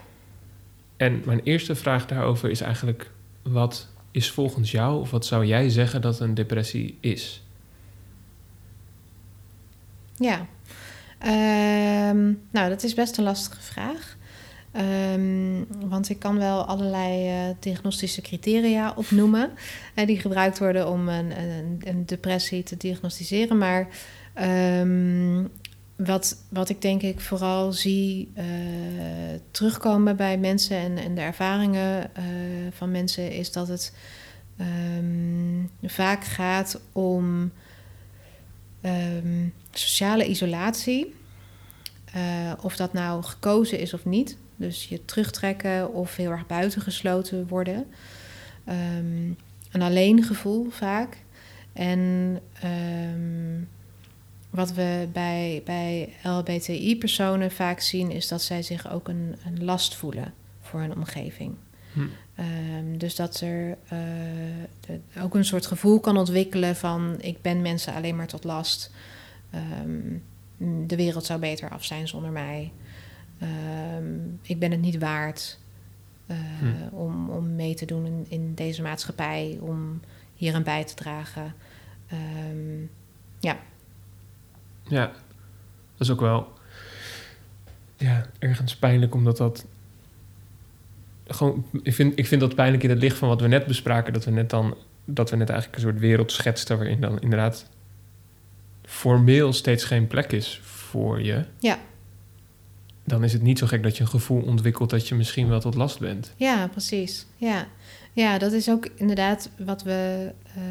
En 0.97 1.21
mijn 1.25 1.41
eerste 1.43 1.75
vraag 1.75 2.05
daarover 2.05 2.49
is 2.49 2.61
eigenlijk... 2.61 3.11
wat 3.41 3.87
is 4.15 4.31
volgens 4.31 4.71
jou, 4.71 4.99
of 4.99 5.11
wat 5.11 5.25
zou 5.25 5.45
jij 5.45 5.69
zeggen 5.69 6.01
dat 6.01 6.19
een 6.19 6.33
depressie 6.33 6.97
is? 6.99 7.43
Ja, 10.15 10.47
Ehm, 11.25 12.33
nou, 12.51 12.69
dat 12.69 12.83
is 12.83 12.93
best 12.93 13.17
een 13.17 13.23
lastige 13.23 13.61
vraag. 13.61 14.17
Ehm, 14.71 15.63
want 15.89 16.09
ik 16.09 16.19
kan 16.19 16.37
wel 16.37 16.65
allerlei 16.65 17.27
eh, 17.29 17.55
diagnostische 17.59 18.21
criteria 18.21 18.93
opnoemen 18.95 19.51
eh, 19.93 20.07
die 20.07 20.19
gebruikt 20.19 20.59
worden 20.59 20.89
om 20.89 21.07
een, 21.09 21.31
een, 21.83 22.05
depressie 22.05 22.63
te 22.63 22.77
diagnosticeren. 22.77 23.57
Maar 23.57 23.87
ehm, 24.33 25.43
wat, 25.95 26.37
wat 26.49 26.69
ik 26.69 26.81
denk 26.81 27.01
ik 27.01 27.19
vooral 27.19 27.71
zie 27.71 28.31
eh, 28.33 28.45
terugkomen 29.51 30.15
bij 30.15 30.37
mensen 30.37 30.77
en, 30.77 30.97
en 30.97 31.15
de 31.15 31.21
ervaringen 31.21 32.15
eh, 32.15 32.23
van 32.71 32.91
mensen 32.91 33.31
is 33.31 33.51
dat 33.51 33.67
het 33.67 33.93
ehm, 34.57 35.63
vaak 35.83 36.23
gaat 36.23 36.81
om 36.91 37.51
ehm, 38.81 39.47
sociale 39.71 40.27
isolatie. 40.27 41.15
Eh, 42.15 42.51
of 42.61 42.75
dat 42.75 42.93
nou 42.93 43.23
gekozen 43.23 43.79
is 43.79 43.93
of 43.93 44.05
niet. 44.05 44.37
Dus 44.55 44.85
je 44.85 45.05
terugtrekken 45.05 45.93
of 45.93 46.15
heel 46.15 46.31
erg 46.31 46.47
buitengesloten 46.47 47.47
worden. 47.47 47.85
Ehm, 48.65 49.31
een 49.71 49.81
alleen 49.81 50.23
gevoel 50.23 50.69
vaak. 50.69 51.17
En 51.73 52.39
ehm, 52.61 53.63
wat 54.55 54.73
we 54.73 55.07
bij, 55.13 55.61
bij 55.65 56.13
LBTI-personen 56.23 57.51
vaak 57.51 57.79
zien, 57.79 58.11
is 58.11 58.27
dat 58.27 58.41
zij 58.41 58.61
zich 58.63 58.91
ook 58.91 59.07
een, 59.07 59.35
een 59.45 59.63
last 59.63 59.95
voelen 59.95 60.33
voor 60.61 60.79
hun 60.79 60.95
omgeving. 60.95 61.53
Hm. 61.93 61.99
Ehm, 62.35 62.97
dus 62.97 63.15
dat 63.15 63.39
er 63.41 63.77
eh, 63.87 63.99
de- 64.79 65.21
ook 65.21 65.35
een 65.35 65.45
soort 65.45 65.65
gevoel 65.65 65.99
kan 65.99 66.17
ontwikkelen 66.17 66.75
van 66.75 67.15
ik 67.21 67.41
ben 67.41 67.61
mensen 67.61 67.93
alleen 67.93 68.15
maar 68.15 68.27
tot 68.27 68.43
last. 68.43 68.91
Ehm, 69.49 70.17
de 70.87 70.95
wereld 70.95 71.25
zou 71.25 71.39
beter 71.39 71.69
af 71.69 71.83
zijn 71.85 72.07
zonder 72.07 72.31
mij. 72.31 72.71
Ehm, 73.39 74.05
ik 74.41 74.59
ben 74.59 74.71
het 74.71 74.81
niet 74.81 74.97
waard 74.97 75.59
eh, 76.27 76.37
Hm. 76.59 76.95
om, 76.95 77.29
om 77.29 77.55
mee 77.55 77.73
te 77.75 77.85
doen 77.85 78.05
in, 78.05 78.25
in 78.29 78.53
deze 78.53 78.81
maatschappij, 78.81 79.57
om 79.61 79.99
hier 80.35 80.53
aan 80.55 80.63
bij 80.63 80.83
te 80.83 80.93
dragen. 80.95 81.53
Ehm, 82.07 82.83
Ja, 84.87 85.05
dat 85.97 86.07
is 86.07 86.09
ook 86.09 86.19
wel 86.19 86.53
ja, 87.97 88.25
ergens 88.39 88.75
pijnlijk, 88.75 89.13
omdat 89.13 89.37
dat 89.37 89.65
gewoon, 91.27 91.65
ik 91.83 91.93
vind, 91.93 92.19
ik 92.19 92.27
vind 92.27 92.41
dat 92.41 92.55
pijnlijk 92.55 92.83
in 92.83 92.89
het 92.89 92.99
licht 92.99 93.17
van 93.17 93.27
wat 93.27 93.41
we 93.41 93.47
net 93.47 93.65
bespraken, 93.65 94.13
dat 94.13 94.25
we 94.25 94.31
net 94.31 94.49
dan, 94.49 94.77
dat 95.05 95.29
we 95.29 95.35
net 95.35 95.49
eigenlijk 95.49 95.79
een 95.79 95.89
soort 95.89 95.99
wereld 96.01 96.31
schetsten 96.31 96.77
waarin 96.77 97.01
dan 97.01 97.19
inderdaad 97.19 97.69
formeel 98.83 99.53
steeds 99.53 99.83
geen 99.83 100.07
plek 100.07 100.31
is 100.31 100.59
voor 100.63 101.21
je. 101.21 101.45
Ja. 101.59 101.79
Dan 103.03 103.23
is 103.23 103.33
het 103.33 103.41
niet 103.41 103.59
zo 103.59 103.67
gek 103.67 103.83
dat 103.83 103.97
je 103.97 104.03
een 104.03 104.09
gevoel 104.09 104.41
ontwikkelt 104.41 104.89
dat 104.89 105.07
je 105.07 105.15
misschien 105.15 105.47
wel 105.47 105.59
tot 105.59 105.75
last 105.75 105.99
bent. 105.99 106.33
Ja, 106.35 106.67
precies. 106.67 107.25
Ja, 107.37 107.67
ja 108.13 108.37
dat 108.37 108.51
is 108.51 108.69
ook 108.69 108.87
inderdaad 108.95 109.49
wat 109.57 109.83
we, 109.83 110.31
eh, 110.55 110.61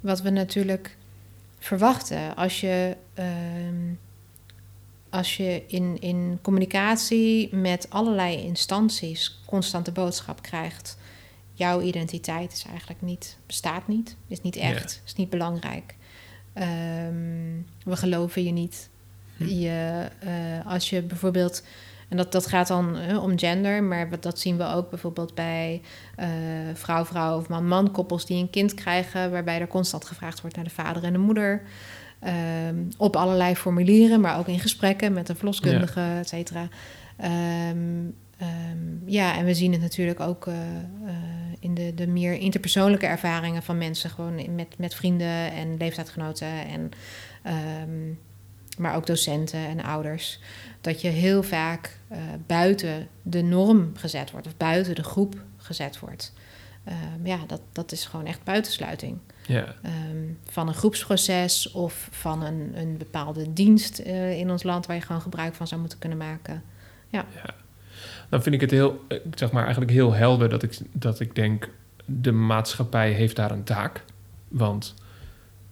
wat 0.00 0.22
we 0.22 0.30
natuurlijk 0.30 0.96
verwachten. 1.60 2.36
Als 2.36 2.60
je, 2.60 2.96
ehm, 3.14 3.94
als 5.10 5.36
je 5.36 5.62
in, 5.66 6.00
in 6.00 6.38
communicatie 6.42 7.54
met 7.54 7.86
allerlei 7.90 8.36
instanties 8.36 9.40
constant 9.46 9.84
de 9.84 9.92
boodschap 9.92 10.42
krijgt... 10.42 10.98
jouw 11.52 11.80
identiteit 11.80 12.52
is 12.52 12.64
eigenlijk 12.64 13.02
niet, 13.02 13.36
bestaat 13.46 13.88
niet, 13.88 14.16
is 14.26 14.40
niet 14.40 14.56
echt, 14.56 15.02
is 15.04 15.14
niet 15.14 15.30
belangrijk. 15.30 15.94
Ehm, 16.52 17.60
we 17.84 17.96
geloven 17.96 18.44
je 18.44 18.52
niet. 18.52 18.88
Hm. 19.36 19.44
Je, 19.44 20.08
eh, 20.18 20.66
als 20.66 20.90
je 20.90 21.02
bijvoorbeeld 21.02 21.62
en 22.10 22.16
dat, 22.16 22.32
dat 22.32 22.46
gaat 22.46 22.68
dan 22.68 22.96
eh, 22.96 23.22
om 23.22 23.38
gender, 23.38 23.82
maar 23.82 24.20
dat 24.20 24.38
zien 24.38 24.56
we 24.56 24.64
ook 24.64 24.90
bijvoorbeeld 24.90 25.34
bij 25.34 25.82
eh, 26.16 26.28
vrouw-vrouw 26.74 27.36
of 27.36 27.48
man-man 27.48 27.90
koppels 27.90 28.26
die 28.26 28.42
een 28.42 28.50
kind 28.50 28.74
krijgen, 28.74 29.30
waarbij 29.30 29.60
er 29.60 29.68
constant 29.68 30.04
gevraagd 30.04 30.40
wordt 30.40 30.56
naar 30.56 30.64
de 30.64 30.70
vader 30.70 31.04
en 31.04 31.12
de 31.12 31.18
moeder. 31.18 31.62
Ehm, 32.20 32.76
op 32.96 33.16
allerlei 33.16 33.56
formulieren, 33.56 34.20
maar 34.20 34.38
ook 34.38 34.46
in 34.46 34.60
gesprekken 34.60 35.12
met 35.12 35.28
een 35.28 35.36
verloskundige, 35.36 36.00
et 36.18 36.28
cetera. 36.28 36.68
Ehm, 37.16 38.10
ehm, 38.38 39.06
ja, 39.06 39.36
en 39.36 39.44
we 39.44 39.54
zien 39.54 39.72
het 39.72 39.80
natuurlijk 39.80 40.20
ook 40.20 40.46
eh, 40.46 40.54
eh, 40.54 41.14
in 41.60 41.74
de, 41.74 41.94
de 41.94 42.06
meer 42.06 42.32
interpersoonlijke 42.32 43.06
ervaringen 43.06 43.62
van 43.62 43.78
mensen, 43.78 44.10
gewoon 44.10 44.54
met, 44.54 44.78
met 44.78 44.94
vrienden 44.94 45.52
en 45.52 45.76
leeftijdsgenoten 45.76 46.46
en 46.46 46.90
maar 48.80 48.94
ook 48.94 49.06
docenten 49.06 49.66
en 49.66 49.82
ouders 49.82 50.38
dat 50.80 51.00
je 51.00 51.08
heel 51.08 51.42
vaak 51.42 51.98
eh, 52.08 52.18
buiten 52.46 53.08
de 53.22 53.42
norm 53.42 53.90
gezet 53.94 54.30
wordt 54.30 54.46
of 54.46 54.56
buiten 54.56 54.94
de 54.94 55.02
groep 55.02 55.34
gezet 55.56 55.98
wordt. 55.98 56.32
Ehm, 56.84 57.26
ja, 57.26 57.38
dat, 57.46 57.60
dat 57.72 57.92
is 57.92 58.04
gewoon 58.04 58.26
echt 58.26 58.44
buitensluiting 58.44 59.18
Ja, 59.46 59.74
Ehm, 59.82 60.16
van 60.44 60.68
een 60.68 60.74
groepsproces 60.74 61.70
of 61.70 62.08
van 62.10 62.42
een, 62.42 62.72
een 62.74 62.96
bepaalde 62.96 63.52
dienst 63.52 63.98
eh, 63.98 64.38
in 64.38 64.50
ons 64.50 64.62
land 64.62 64.86
waar 64.86 64.96
je 64.96 65.02
gewoon 65.02 65.22
gebruik 65.22 65.54
van 65.54 65.66
zou 65.66 65.80
moeten 65.80 65.98
kunnen 65.98 66.18
maken. 66.18 66.62
dan 68.28 68.42
vind 68.42 68.54
ik 68.54 68.60
het 68.60 68.70
heel, 68.70 69.04
eh, 69.08 69.18
zeg 69.34 69.52
maar 69.52 69.62
eigenlijk 69.62 69.92
heel 69.92 70.12
helder 70.12 70.48
dat 70.48 70.62
ik, 70.62 70.78
dat 70.92 71.20
ik 71.20 71.34
denk, 71.34 71.68
de 72.04 72.32
maatschappij 72.32 73.12
heeft 73.12 73.36
daar 73.36 73.50
een 73.50 73.64
taak. 73.64 74.04
Want 74.48 74.94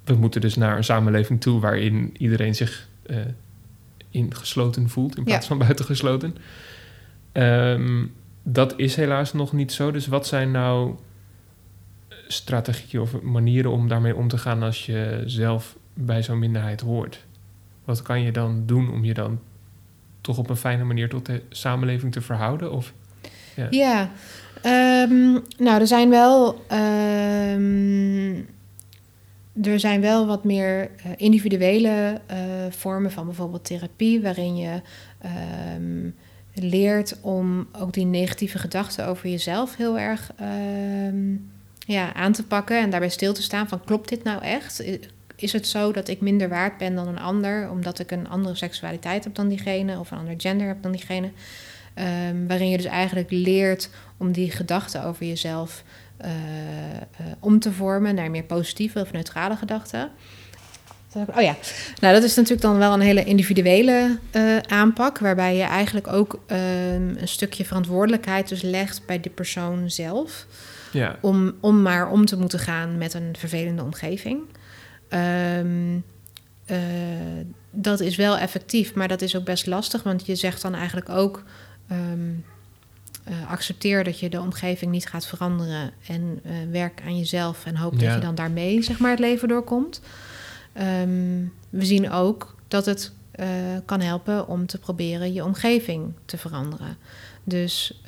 we 0.04 0.14
moeten 0.14 0.40
dus 0.40 0.56
naar 0.56 0.76
een 0.76 0.84
samenleving 0.84 1.40
toe 1.40 1.60
waarin 1.60 2.14
iedereen 2.18 2.54
zich 2.54 2.88
eh, 3.08 3.16
ingesloten 4.10 4.88
voelt 4.88 5.16
in 5.16 5.24
plaats 5.24 5.42
Ja. 5.48 5.48
van 5.56 5.58
buitengesloten. 5.66 6.36
Ehm, 7.32 8.06
dat 8.42 8.74
is 8.76 8.96
helaas 8.96 9.32
nog 9.32 9.52
niet 9.52 9.72
zo. 9.72 9.90
Dus 9.90 10.06
wat 10.06 10.26
zijn 10.26 10.50
nou 10.50 10.94
strategieën 12.28 13.02
of 13.02 13.20
manieren 13.22 13.70
om 13.70 13.88
daarmee 13.88 14.16
om 14.16 14.28
te 14.28 14.38
gaan 14.38 14.62
als 14.62 14.86
je 14.86 15.22
zelf 15.26 15.76
bij 15.94 16.22
zo'n 16.22 16.38
minderheid 16.38 16.80
hoort? 16.80 17.24
Wat 17.84 18.02
kan 18.02 18.22
je 18.22 18.32
dan 18.32 18.62
doen 18.66 18.90
om 18.92 19.04
je 19.04 19.14
dan 19.14 19.40
toch 20.20 20.38
op 20.38 20.50
een 20.50 20.56
fijne 20.56 20.84
manier 20.84 21.08
tot 21.08 21.26
de 21.26 21.42
samenleving 21.48 22.12
te 22.12 22.20
verhouden? 22.20 22.72
Of 22.72 22.92
Ja. 23.56 23.66
Ja, 23.70 24.10
ehm, 24.62 25.32
nou, 25.58 25.80
er 25.80 25.86
zijn 25.86 26.10
wel. 26.10 26.64
ehm, 26.68 28.40
er 29.62 29.80
zijn 29.80 30.00
wel 30.00 30.26
wat 30.26 30.44
meer 30.44 30.80
eh, 30.80 31.10
individuele 31.16 32.20
eh, 32.26 32.38
vormen 32.70 33.10
van 33.10 33.26
bijvoorbeeld 33.26 33.64
therapie, 33.64 34.20
waarin 34.20 34.56
je 34.56 34.80
ehm, 35.20 36.10
leert 36.54 37.20
om 37.20 37.68
ook 37.72 37.92
die 37.92 38.04
negatieve 38.04 38.58
gedachten 38.58 39.06
over 39.06 39.28
jezelf 39.28 39.76
heel 39.76 39.98
erg 39.98 40.32
ehm, 40.36 41.34
ja, 41.78 42.14
aan 42.14 42.32
te 42.32 42.46
pakken 42.46 42.80
en 42.80 42.90
daarbij 42.90 43.08
stil 43.08 43.32
te 43.32 43.42
staan 43.42 43.68
van 43.68 43.84
klopt 43.84 44.08
dit 44.08 44.22
nou 44.24 44.42
echt? 44.42 44.84
Is 45.36 45.52
het 45.52 45.66
zo 45.66 45.92
dat 45.92 46.08
ik 46.08 46.20
minder 46.20 46.48
waard 46.48 46.78
ben 46.78 46.94
dan 46.94 47.08
een 47.08 47.18
ander 47.18 47.70
omdat 47.70 47.98
ik 47.98 48.10
een 48.10 48.28
andere 48.28 48.54
seksualiteit 48.54 49.24
heb 49.24 49.34
dan 49.34 49.48
diegene 49.48 49.98
of 49.98 50.10
een 50.10 50.18
ander 50.18 50.34
gender 50.36 50.66
heb 50.66 50.82
dan 50.82 50.92
diegene? 50.92 51.30
Ehm, 51.94 52.46
waarin 52.46 52.68
je 52.68 52.76
dus 52.76 52.86
eigenlijk 52.86 53.30
leert 53.30 53.90
om 54.16 54.32
die 54.32 54.50
gedachten 54.50 55.04
over 55.04 55.26
jezelf 55.26 55.84
om 57.40 57.58
te 57.58 57.72
vormen 57.72 58.14
naar 58.14 58.30
meer 58.30 58.42
positieve 58.42 59.00
of 59.00 59.12
neutrale 59.12 59.56
gedachten. 59.56 60.10
Oh 61.14 61.42
ja, 61.42 61.56
nou 62.00 62.14
dat 62.14 62.22
is 62.22 62.34
natuurlijk 62.34 62.62
dan 62.62 62.78
wel 62.78 62.92
een 62.92 63.00
hele 63.00 63.24
individuele 63.24 64.18
aanpak, 64.68 65.18
waarbij 65.18 65.56
je 65.56 65.62
eigenlijk 65.62 66.06
ook 66.06 66.42
ehm, 66.46 67.16
een 67.16 67.28
stukje 67.28 67.64
verantwoordelijkheid 67.64 68.48
dus 68.48 68.62
legt 68.62 69.06
bij 69.06 69.20
de 69.20 69.30
persoon 69.30 69.90
zelf. 69.90 70.46
Ja. 70.92 71.18
Om, 71.20 71.54
om 71.60 71.82
maar 71.82 72.10
om 72.10 72.24
te 72.26 72.36
moeten 72.36 72.58
gaan 72.58 72.98
met 72.98 73.14
een 73.14 73.34
vervelende 73.38 73.82
omgeving. 73.82 74.40
Um, 75.08 76.04
dat 77.70 78.00
is 78.00 78.16
wel 78.16 78.38
effectief, 78.38 78.94
maar 78.94 79.08
dat 79.08 79.22
is 79.22 79.36
ook 79.36 79.44
best 79.44 79.66
lastig, 79.66 80.02
want 80.02 80.26
je 80.26 80.34
zegt 80.34 80.62
dan 80.62 80.74
eigenlijk 80.74 81.08
ook. 81.08 81.42
Ehm, 81.88 82.34
uh, 83.30 83.50
accepteer 83.50 84.04
dat 84.04 84.20
je 84.20 84.28
de 84.28 84.40
omgeving 84.40 84.90
niet 84.90 85.08
gaat 85.08 85.26
veranderen 85.26 85.90
en 86.06 86.40
uh, 86.46 86.52
werk 86.70 87.02
aan 87.04 87.18
jezelf 87.18 87.64
en 87.64 87.76
hoop 87.76 88.00
dat 88.00 88.14
je 88.14 88.20
dan 88.20 88.34
daarmee 88.34 88.82
zeg 88.82 88.98
maar, 88.98 89.10
het 89.10 89.18
leven 89.18 89.48
doorkomt. 89.48 90.00
Um, 91.02 91.52
we 91.70 91.84
zien 91.84 92.10
ook 92.10 92.56
dat 92.68 92.86
het 92.86 93.12
uh, 93.40 93.46
kan 93.84 94.00
helpen 94.00 94.48
om 94.48 94.66
te 94.66 94.78
proberen 94.78 95.32
je 95.32 95.44
omgeving 95.44 96.12
te 96.24 96.38
veranderen. 96.38 96.96
Dus 97.44 98.00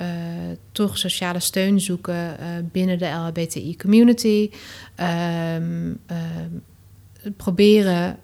toch 0.71 0.97
sociale 0.97 1.39
steun 1.39 1.79
zoeken 1.79 2.37
binnen 2.71 2.97
de 2.97 3.07
LHBTI-community. 3.07 4.49
Um, 5.55 5.99
proberen 7.37 8.17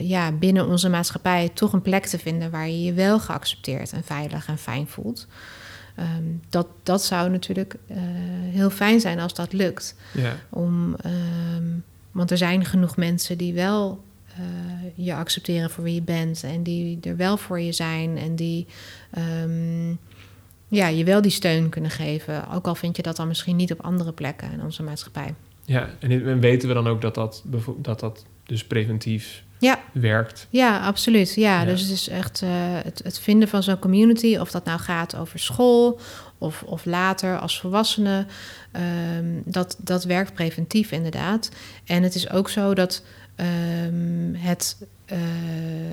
ja, 0.00 0.32
binnen 0.32 0.66
onze 0.66 0.88
maatschappij 0.88 1.50
toch 1.54 1.72
een 1.72 1.82
plek 1.82 2.06
te 2.06 2.18
vinden 2.18 2.50
waar 2.50 2.68
je 2.68 2.82
je 2.82 2.92
wel 2.92 3.20
geaccepteerd 3.20 3.92
en 3.92 4.04
veilig 4.04 4.46
en 4.46 4.58
fijn 4.58 4.86
voelt. 4.86 5.26
Ehm, 5.94 6.24
dat, 6.48 6.66
dat 6.82 7.02
zou 7.02 7.30
natuurlijk 7.30 7.76
uh, 7.90 7.96
heel 8.52 8.70
fijn 8.70 9.00
zijn 9.00 9.20
als 9.20 9.34
dat 9.34 9.52
lukt. 9.52 9.96
Om, 10.50 10.96
um, 11.56 11.84
want 12.12 12.30
er 12.30 12.36
zijn 12.36 12.64
genoeg 12.64 12.96
mensen 12.96 13.38
die 13.38 13.54
wel 13.54 14.04
uh, 14.38 15.06
je 15.06 15.14
accepteren 15.14 15.70
voor 15.70 15.84
wie 15.84 15.94
je 15.94 16.02
bent 16.02 16.42
en 16.42 16.62
die 16.62 16.98
er 17.00 17.16
wel 17.16 17.36
voor 17.36 17.60
je 17.60 17.72
zijn 17.72 18.18
en 18.18 18.36
die 18.36 18.66
um, 19.42 19.98
ja, 20.68 20.86
je 20.86 21.04
wel 21.04 21.22
die 21.22 21.30
steun 21.30 21.68
kunnen 21.68 21.90
geven. 21.90 22.50
Ook 22.50 22.66
al 22.66 22.74
vind 22.74 22.96
je 22.96 23.02
dat 23.02 23.16
dan 23.16 23.28
misschien 23.28 23.56
niet 23.56 23.72
op 23.72 23.80
andere 23.80 24.12
plekken 24.12 24.52
in 24.52 24.62
onze 24.62 24.82
maatschappij. 24.82 25.34
Ja, 25.64 25.90
en 26.00 26.40
weten 26.40 26.68
we 26.68 26.74
dan 26.74 26.86
ook 26.86 27.00
dat 27.00 27.14
dat, 27.14 27.42
dat, 27.76 28.00
dat 28.00 28.24
dus 28.42 28.64
preventief 28.64 29.43
ja. 29.58 29.80
werkt. 29.92 30.46
Ja, 30.50 30.80
absoluut. 30.80 31.34
Ja, 31.34 31.64
dus 31.64 31.80
het 31.80 31.90
is 31.90 32.08
echt 32.08 32.42
uh, 32.42 32.50
het, 32.84 33.00
het, 33.04 33.18
vinden 33.18 33.48
van 33.48 33.62
zo'n 33.62 33.78
community, 33.78 34.36
of 34.36 34.50
dat 34.50 34.64
nou 34.64 34.80
gaat 34.80 35.16
over 35.16 35.38
school 35.38 36.00
of, 36.38 36.62
of 36.62 36.84
later 36.84 37.38
als 37.38 37.60
volwassene, 37.60 38.26
um, 39.16 39.42
dat, 39.44 39.76
dat 39.78 40.04
werkt 40.04 40.34
preventief 40.34 40.90
inderdaad. 40.90 41.50
En 41.84 42.02
het 42.02 42.14
is 42.14 42.30
ook 42.30 42.48
zo 42.48 42.74
dat 42.74 43.02
um, 43.36 44.34
het, 44.34 44.76
uh, 45.12 45.18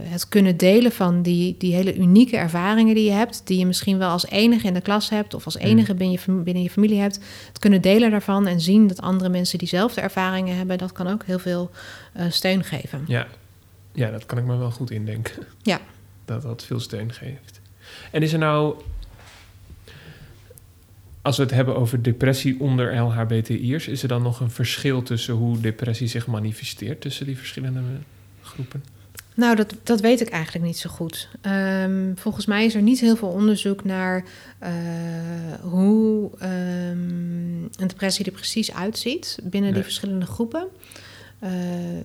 het 0.03 0.27
kunnen 0.29 0.57
delen 0.57 0.91
van 0.91 1.21
die, 1.21 1.55
die 1.57 1.75
hele 1.75 1.95
unieke 1.95 2.37
ervaringen 2.37 2.95
die 2.95 3.03
je 3.03 3.11
hebt, 3.11 3.41
die 3.45 3.59
je 3.59 3.65
misschien 3.65 3.97
wel 3.97 4.09
als 4.09 4.27
enige 4.27 4.67
in 4.67 4.73
de 4.73 4.81
klas 4.81 5.09
hebt 5.09 5.33
of 5.33 5.45
als 5.45 5.57
mm. 5.57 5.61
enige 5.61 5.93
binnen 5.93 6.19
je, 6.25 6.31
binnen 6.31 6.63
je 6.63 6.69
familie 6.69 6.99
hebt, 6.99 7.19
het 7.47 7.59
kunnen 7.59 7.81
delen 7.81 8.11
daarvan 8.11 8.47
en 8.47 8.61
zien 8.61 8.87
dat 8.87 9.01
andere 9.01 9.29
mensen 9.29 9.57
diezelfde 9.57 10.01
ervaringen 10.01 10.57
hebben, 10.57 10.77
dat 10.77 10.91
kan 10.91 11.07
ook 11.07 11.23
heel 11.25 11.39
veel 11.39 11.71
uh, 12.17 12.23
steun 12.29 12.63
geven. 12.63 13.03
Ja, 13.07 13.27
ja, 13.93 14.11
dat 14.11 14.25
kan 14.25 14.37
ik 14.37 14.43
me 14.43 14.57
wel 14.57 14.71
goed 14.71 14.91
indenken. 14.91 15.47
Ja. 15.61 15.81
Dat 16.25 16.41
dat 16.41 16.63
veel 16.63 16.79
steun 16.79 17.13
geeft. 17.13 17.61
En 18.11 18.21
is 18.21 18.33
er 18.33 18.39
nou, 18.39 18.75
als 21.21 21.37
we 21.37 21.43
het 21.43 21.51
hebben 21.51 21.75
over 21.75 22.01
depressie 22.01 22.59
onder 22.59 22.95
LHBTI'ers, 22.95 23.87
is 23.87 24.01
er 24.01 24.07
dan 24.07 24.21
nog 24.21 24.39
een 24.39 24.51
verschil 24.51 25.03
tussen 25.03 25.33
hoe 25.33 25.59
depressie 25.59 26.07
zich 26.07 26.27
manifesteert 26.27 27.01
tussen 27.01 27.25
die 27.25 27.37
verschillende 27.37 27.81
groepen? 28.41 28.83
Nou, 29.35 29.55
dat, 29.55 29.75
dat 29.83 30.01
weet 30.01 30.21
ik 30.21 30.29
eigenlijk 30.29 30.65
niet 30.65 30.77
zo 30.77 30.89
goed. 30.89 31.29
Um, 31.41 32.13
volgens 32.17 32.45
mij 32.45 32.65
is 32.65 32.75
er 32.75 32.81
niet 32.81 32.99
heel 32.99 33.15
veel 33.15 33.27
onderzoek 33.27 33.83
naar 33.83 34.23
uh, 34.63 34.69
hoe 35.61 36.31
um, 36.41 37.69
een 37.75 37.87
depressie 37.87 38.25
er 38.25 38.31
precies 38.31 38.73
uitziet 38.73 39.39
binnen 39.43 39.73
die 39.73 39.83
verschillende 39.83 40.25
groepen. 40.25 40.67
Uh, 41.43 41.49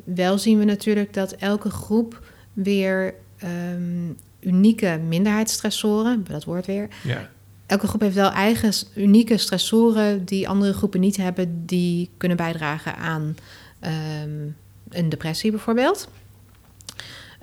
wel 0.05 0.39
zien 0.39 0.59
we 0.59 0.65
natuurlijk 0.65 1.15
dat 1.15 1.33
elke 1.33 1.71
groep 1.71 2.27
weer 2.53 3.15
um, 3.45 4.17
unieke 4.41 5.01
minderheidsstressoren, 5.09 6.25
dat 6.29 6.45
woord 6.45 6.67
weer. 6.67 6.89
Ja. 7.03 7.31
Elke 7.67 7.87
groep 7.87 8.01
heeft 8.01 8.15
wel 8.15 8.31
eigen 8.31 8.73
unieke 8.95 9.37
stressoren 9.37 10.25
die 10.25 10.49
andere 10.49 10.73
groepen 10.73 11.01
niet 11.01 11.17
hebben, 11.17 11.67
die 11.67 12.11
kunnen 12.17 12.37
bijdragen 12.37 12.97
aan 12.97 13.37
um, 13.81 14.57
een 14.89 15.09
depressie 15.09 15.51
bijvoorbeeld. 15.51 16.09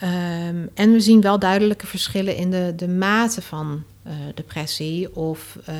Um, 0.03 0.69
en 0.73 0.91
we 0.91 0.99
zien 0.99 1.21
wel 1.21 1.39
duidelijke 1.39 1.87
verschillen 1.87 2.35
in 2.35 2.51
de, 2.51 2.73
de 2.75 2.87
mate 2.87 3.41
van 3.41 3.83
uh, 4.07 4.13
depressie 4.33 5.15
of 5.15 5.57
uh, 5.59 5.75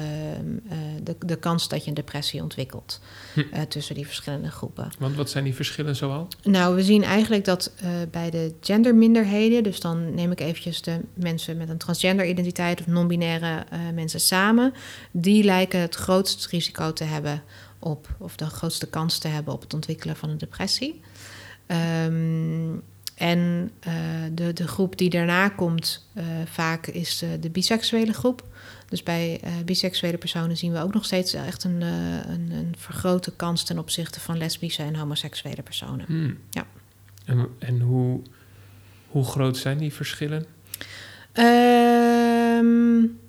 de, 1.03 1.15
de 1.19 1.35
kans 1.35 1.67
dat 1.67 1.83
je 1.83 1.87
een 1.87 1.95
depressie 1.95 2.41
ontwikkelt 2.41 2.99
hm. 3.33 3.39
uh, 3.39 3.61
tussen 3.61 3.95
die 3.95 4.05
verschillende 4.05 4.51
groepen. 4.51 4.91
Want 4.99 5.15
wat 5.15 5.29
zijn 5.29 5.43
die 5.43 5.55
verschillen 5.55 5.95
zoal? 5.95 6.27
Nou, 6.43 6.75
we 6.75 6.83
zien 6.83 7.03
eigenlijk 7.03 7.45
dat 7.45 7.71
bij 8.11 8.29
de 8.29 8.53
genderminderheden, 8.61 9.63
dus 9.63 9.79
dan 9.79 10.13
neem 10.13 10.31
ik 10.31 10.39
eventjes 10.39 10.81
de 10.81 10.99
mensen 11.13 11.57
met 11.57 11.69
een 11.69 11.77
transgender 11.77 12.25
identiteit 12.25 12.79
of 12.79 12.87
non-binaire 12.87 13.65
mensen 13.93 14.19
samen, 14.19 14.73
die 15.11 15.43
lijken 15.43 15.79
het 15.79 15.95
grootste 15.95 16.47
risico 16.49 16.93
te 16.93 17.03
hebben 17.03 17.43
op, 17.79 18.15
of 18.19 18.35
de 18.35 18.45
grootste 18.45 18.87
kans 18.87 19.17
te 19.17 19.27
hebben 19.27 19.53
op 19.53 19.61
het 19.61 19.73
ontwikkelen 19.73 20.15
van 20.15 20.29
een 20.29 20.37
depressie. 20.37 21.01
Um, 22.05 22.83
en 23.15 23.71
uh, 23.87 23.93
de, 24.31 24.53
de 24.53 24.67
groep 24.67 24.97
die 24.97 25.09
daarna 25.09 25.49
komt, 25.49 26.07
uh, 26.13 26.23
vaak 26.45 26.87
is 26.87 27.23
uh, 27.23 27.29
de 27.39 27.49
biseksuele 27.49 28.13
groep. 28.13 28.43
Dus 28.89 29.03
bij 29.03 29.41
biseksuele 29.65 30.17
personen 30.17 30.57
zien 30.57 30.71
we 30.71 30.81
ook 30.81 30.93
nog 30.93 31.05
steeds 31.05 31.33
echt 31.33 31.63
een, 31.63 31.81
een, 31.81 32.51
een, 32.51 32.73
vergrote 32.77 33.35
kans 33.35 33.63
ten 33.63 33.79
opzichte 33.79 34.19
van 34.19 34.37
lesbische 34.37 34.83
en 34.83 34.95
homoseksuele 34.95 35.61
personen. 35.61 36.05
Hmm. 36.05 36.37
Ja. 36.49 36.65
En, 37.25 37.47
en 37.59 37.79
hoe, 37.79 38.21
hoe 39.07 39.25
groot 39.25 39.57
zijn 39.57 39.77
die 39.77 39.93
verschillen? 39.93 40.45
Um, 41.33 43.19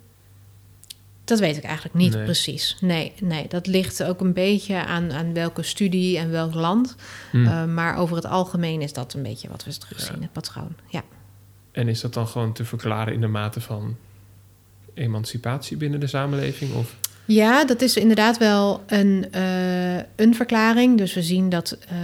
dat 1.25 1.39
weet 1.39 1.57
ik 1.57 1.63
eigenlijk 1.63 1.95
niet 1.95 2.23
precies. 2.23 2.77
Nee, 2.81 3.13
nee, 3.21 3.47
dat 3.47 3.67
ligt 3.67 4.03
ook 4.03 4.21
een 4.21 4.33
beetje 4.33 4.85
aan, 4.85 5.11
aan 5.11 5.33
welke 5.33 5.63
studie 5.63 6.17
en 6.17 6.29
welk 6.31 6.53
land. 6.53 6.95
Hmm. 7.31 7.45
Uh, 7.45 7.65
maar 7.65 7.97
over 7.97 8.15
het 8.15 8.25
algemeen 8.25 8.81
is 8.81 8.93
dat 8.93 9.13
een 9.13 9.23
beetje 9.23 9.47
wat 9.47 9.63
we 9.63 9.77
terugzien, 9.77 10.15
ja. 10.15 10.21
het 10.21 10.31
patroon. 10.31 10.75
Ja. 10.89 11.03
En 11.71 11.87
is 11.87 12.01
dat 12.01 12.13
dan 12.13 12.27
gewoon 12.27 12.53
te 12.53 12.65
verklaren 12.65 13.13
in 13.13 13.21
de 13.21 13.27
mate 13.27 13.61
van 13.61 13.95
emancipatie 14.93 15.77
binnen 15.77 15.99
de 15.99 16.07
samenleving? 16.07 16.73
Of? 16.73 16.95
Ja, 17.25 17.65
dat 17.65 17.81
is 17.81 17.97
inderdaad 17.97 18.37
wel 18.37 18.83
een, 18.87 19.25
uh, 19.35 19.97
een 20.15 20.35
verklaring. 20.35 20.97
Dus 20.97 21.13
we 21.13 21.23
zien 21.23 21.49
dat 21.49 21.77
uh, 21.91 21.97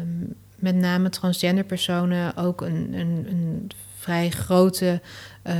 um, 0.00 0.34
met 0.56 0.74
name 0.74 1.08
transgender 1.08 1.64
personen 1.64 2.36
ook 2.36 2.60
een, 2.60 2.92
een, 2.92 3.26
een 3.28 3.70
vrij 4.02 4.30
grote 4.30 5.00
uh, 5.46 5.54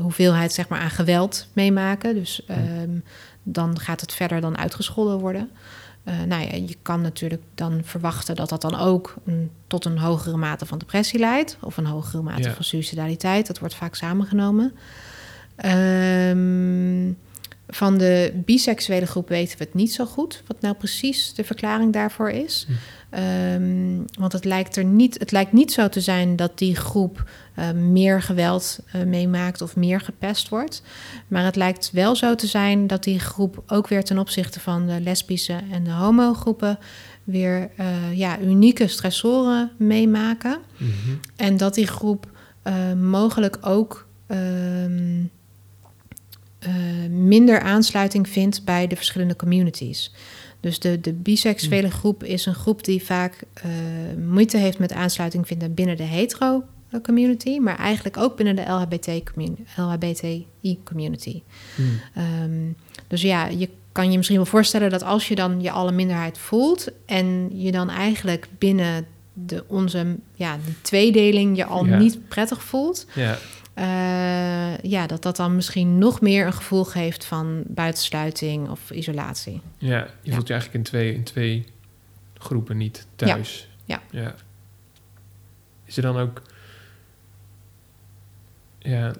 hoeveelheid 0.00 0.52
zeg 0.52 0.68
maar, 0.68 0.80
aan 0.80 0.90
geweld 0.90 1.46
meemaken. 1.52 2.14
Dus 2.14 2.42
um, 2.50 3.04
dan 3.42 3.78
gaat 3.78 4.00
het 4.00 4.12
verder 4.12 4.40
dan 4.40 4.58
uitgescholden 4.58 5.18
worden. 5.18 5.50
Uh, 6.04 6.14
nou 6.26 6.42
ja, 6.42 6.54
je 6.54 6.76
kan 6.82 7.00
natuurlijk 7.00 7.42
dan 7.54 7.80
verwachten 7.84 8.34
dat 8.36 8.48
dat 8.48 8.60
dan 8.60 8.78
ook 8.78 9.14
een, 9.24 9.50
tot 9.66 9.84
een 9.84 9.98
hogere 9.98 10.36
mate 10.36 10.66
van 10.66 10.78
depressie 10.78 11.18
leidt. 11.18 11.56
Of 11.60 11.76
een 11.76 11.86
hogere 11.86 12.22
mate 12.22 12.48
ja. 12.48 12.54
van 12.54 12.64
suicidaliteit. 12.64 13.46
Dat 13.46 13.58
wordt 13.58 13.74
vaak 13.74 13.94
samengenomen. 13.94 14.72
Um, 15.64 17.18
van 17.74 17.98
de 17.98 18.42
biseksuele 18.44 19.06
groep 19.06 19.28
weten 19.28 19.58
we 19.58 19.64
het 19.64 19.74
niet 19.74 19.92
zo 19.92 20.04
goed. 20.04 20.42
Wat 20.46 20.60
nou 20.60 20.74
precies 20.74 21.34
de 21.34 21.44
verklaring 21.44 21.92
daarvoor 21.92 22.30
is. 22.30 22.66
Hm. 22.66 22.72
Um, 23.18 24.04
want 24.18 24.32
het 24.32 24.44
lijkt, 24.44 24.76
er 24.76 24.84
niet, 24.84 25.18
het 25.18 25.30
lijkt 25.30 25.52
niet 25.52 25.72
zo 25.72 25.88
te 25.88 26.00
zijn 26.00 26.36
dat 26.36 26.58
die 26.58 26.76
groep 26.76 27.30
uh, 27.58 27.70
meer 27.70 28.22
geweld 28.22 28.78
uh, 28.96 29.02
meemaakt 29.02 29.62
of 29.62 29.76
meer 29.76 30.00
gepest 30.00 30.48
wordt. 30.48 30.82
Maar 31.28 31.44
het 31.44 31.56
lijkt 31.56 31.90
wel 31.92 32.16
zo 32.16 32.34
te 32.34 32.46
zijn 32.46 32.86
dat 32.86 33.04
die 33.04 33.18
groep 33.18 33.62
ook 33.66 33.88
weer 33.88 34.04
ten 34.04 34.18
opzichte 34.18 34.60
van 34.60 34.86
de 34.86 35.00
lesbische 35.00 35.60
en 35.70 35.84
de 35.84 35.90
homogroepen 35.90 36.78
weer 37.24 37.70
uh, 37.80 38.18
ja, 38.18 38.38
unieke 38.40 38.86
stressoren 38.86 39.70
meemaken. 39.76 40.58
Mm 40.76 40.92
-hmm. 41.04 41.20
En 41.36 41.56
dat 41.56 41.74
die 41.74 41.86
groep 41.86 42.30
mogelijk 42.96 43.58
ook 43.60 44.06
um, 44.26 45.30
minder 47.10 47.60
aansluiting 47.60 48.28
vindt 48.28 48.64
bij 48.64 48.86
de 48.86 48.96
verschillende 48.96 49.36
communities. 49.36 50.12
Dus 50.60 50.78
de, 50.78 51.00
de 51.00 51.12
biseksuele 51.12 51.88
hmm. 51.88 51.96
groep 51.96 52.24
is 52.24 52.46
een 52.46 52.54
groep 52.54 52.84
die 52.84 53.04
vaak 53.04 53.42
uh, 53.66 53.72
moeite 54.26 54.56
heeft 54.56 54.78
met 54.78 54.92
aansluiting 54.92 55.46
vinden 55.46 55.74
binnen 55.74 55.96
de 55.96 56.02
hetero 56.02 56.64
community, 57.00 57.58
maar 57.58 57.78
eigenlijk 57.78 58.16
ook 58.16 58.36
binnen 58.36 58.56
de 58.56 58.62
LHBT 58.62 59.32
community, 59.32 59.62
LHBTI 59.76 60.46
community. 60.84 61.42
Um, 62.42 62.76
dus 63.08 63.22
ja, 63.22 63.46
je 63.46 63.68
kan 63.92 64.10
je 64.10 64.16
misschien 64.16 64.38
wel 64.38 64.46
voorstellen 64.46 64.90
dat 64.90 65.02
als 65.02 65.28
je 65.28 65.34
dan 65.34 65.60
je 65.60 65.70
alle 65.70 65.92
minderheid 65.92 66.38
voelt 66.38 66.88
en 67.06 67.50
je 67.52 67.72
dan 67.72 67.90
eigenlijk 67.90 68.48
binnen 68.58 69.06
de, 69.32 69.64
onze 69.66 70.16
ja, 70.34 70.58
die 70.64 70.74
tweedeling 70.82 71.56
je 71.56 71.64
al 71.64 71.86
Ja. 71.86 71.98
niet 71.98 72.28
prettig 72.28 72.62
voelt, 72.62 73.06
Ja, 73.14 73.38
eh, 73.74 74.78
ja, 74.78 75.06
dat 75.06 75.22
dat 75.22 75.36
dan 75.36 75.54
misschien 75.54 75.98
nog 75.98 76.20
meer 76.20 76.46
een 76.46 76.52
gevoel 76.52 76.84
geeft 76.84 77.24
van 77.24 77.62
buitensluiting 77.66 78.68
of 78.68 78.90
isolatie. 78.90 79.60
ja. 79.78 79.98
je 79.98 80.06
Ja. 80.22 80.34
voelt 80.34 80.46
je 80.46 80.52
eigenlijk 80.52 80.84
in 80.84 80.90
twee, 80.90 81.14
in 81.14 81.24
twee 81.24 81.64
groepen 82.38 82.76
niet 82.76 83.06
thuis. 83.16 83.68
Ja. 83.84 84.02
ja. 84.10 84.34
Is 85.84 85.96
er 85.96 86.02
dan 86.02 86.16
ook... 86.16 86.42
Ja... 88.78 89.12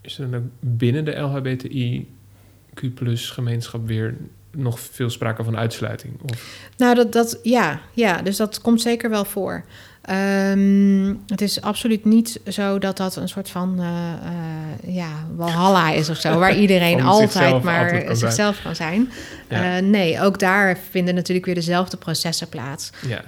Is 0.00 0.18
er 0.18 0.30
dan 0.30 0.40
ook 0.40 0.48
binnen 0.60 1.04
de 1.04 1.14
LHBTIQ 1.16 2.94
plus 2.94 3.30
gemeenschap 3.30 3.86
weer 3.86 4.16
nog 4.50 4.80
veel 4.80 5.10
sprake 5.10 5.44
van 5.44 5.56
uitsluiting? 5.56 6.20
Of, 6.32 6.70
Nou, 6.76 6.94
dat, 6.94 7.12
dat 7.12 7.38
ja, 7.42 7.80
ja, 7.92 8.22
dus 8.22 8.36
dat 8.36 8.60
komt 8.60 8.80
zeker 8.80 9.10
wel 9.10 9.24
voor. 9.24 9.64
Ehm, 10.08 11.14
het 11.26 11.40
is 11.40 11.60
absoluut 11.60 12.04
niet 12.04 12.40
zo 12.46 12.78
dat 12.78 12.96
dat 12.96 13.16
een 13.16 13.28
soort 13.28 13.50
van 13.50 13.80
eh, 13.80 14.94
ja, 14.94 15.10
walhalla 15.36 15.90
is 15.90 16.08
of 16.08 16.16
zo, 16.16 16.38
waar 16.38 16.56
iedereen 16.64 17.02
altijd 17.02 17.32
zichzelf 17.32 17.62
maar 17.62 17.80
altijd 17.82 18.04
kan 18.04 18.16
zijn. 18.16 18.32
zichzelf 18.32 18.62
kan 18.62 18.74
zijn. 18.74 19.10
Ja. 19.48 19.76
Eh, 19.76 19.82
nee, 19.82 20.20
ook 20.20 20.38
daar 20.38 20.78
vinden 20.90 21.14
natuurlijk 21.14 21.46
weer 21.46 21.54
dezelfde 21.54 21.96
processen 21.96 22.48
plaats. 22.48 22.90
ja, 23.06 23.24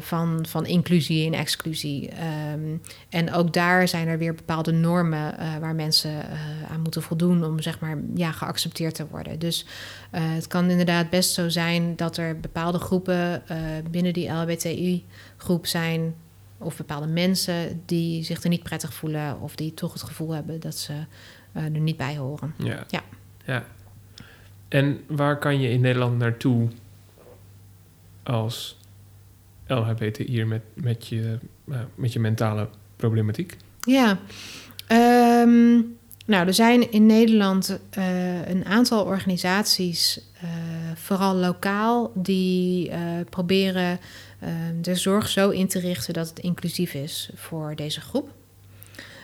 van, 0.00 0.46
van 0.48 0.66
inclusie 0.66 1.26
en 1.26 1.34
exclusie. 1.34 2.08
Ehm, 2.08 2.76
en 3.08 3.32
ook 3.32 3.52
daar 3.52 3.88
zijn 3.88 4.08
er 4.08 4.18
weer 4.18 4.34
bepaalde 4.34 4.72
normen 4.72 5.34
waar 5.60 5.74
mensen 5.74 6.12
aan 6.70 6.80
moeten 6.80 7.02
voldoen 7.02 7.44
om 7.44 7.60
zeg 7.60 7.80
maar 7.80 7.98
ja, 8.14 8.32
geaccepteerd 8.32 8.94
te 8.94 9.06
worden. 9.10 9.38
Dus 9.38 9.66
het 10.10 10.46
kan 10.46 10.70
inderdaad 10.70 11.10
best 11.10 11.34
zo 11.34 11.48
zijn 11.48 11.96
dat 11.96 12.16
er 12.16 12.40
bepaalde 12.40 12.78
groepen 12.78 13.42
binnen 13.90 14.12
die 14.12 14.30
LBTI-groep 14.30 15.66
zijn, 15.66 16.14
of 16.58 16.76
bepaalde 16.76 17.06
mensen 17.06 17.82
die 17.86 18.24
zich 18.24 18.42
er 18.42 18.48
niet 18.48 18.62
prettig 18.62 18.94
voelen 18.94 19.40
of 19.40 19.56
die 19.56 19.74
toch 19.74 19.92
het 19.92 20.02
gevoel 20.02 20.30
hebben 20.30 20.60
dat 20.60 20.76
ze 20.76 20.92
eh, 21.52 21.64
er 21.64 21.70
niet 21.70 21.96
bij 21.96 22.16
horen. 22.16 22.54
ja. 22.56 22.84
Ja. 22.88 23.02
ja. 23.44 23.64
En 24.68 25.00
waar 25.06 25.38
kan 25.38 25.60
je 25.60 25.70
in 25.70 25.80
Nederland 25.80 26.18
naartoe 26.18 26.68
als 28.22 28.78
LHBTI'er 29.66 30.46
met, 30.46 30.62
met, 30.74 31.06
je, 31.06 31.38
eh, 31.68 31.80
met 31.94 32.12
je 32.12 32.20
mentale 32.20 32.68
problematiek? 32.96 33.56
Ja, 33.80 34.18
ehm, 34.86 35.80
nou, 36.24 36.46
er 36.46 36.54
zijn 36.54 36.92
in 36.92 37.06
Nederland 37.06 37.78
eh, 37.90 38.48
een 38.48 38.64
aantal 38.64 39.04
organisaties, 39.04 40.20
eh, 40.40 40.48
vooral 40.94 41.34
lokaal, 41.34 42.12
die 42.14 42.90
eh, 42.90 43.00
proberen 43.30 44.00
de 44.80 44.94
zorg 44.94 45.28
zo 45.28 45.50
in 45.50 45.68
te 45.68 45.78
richten 45.78 46.14
dat 46.14 46.28
het 46.28 46.38
inclusief 46.38 46.94
is 46.94 47.30
voor 47.34 47.72
deze 47.76 48.00
groep. 48.00 48.30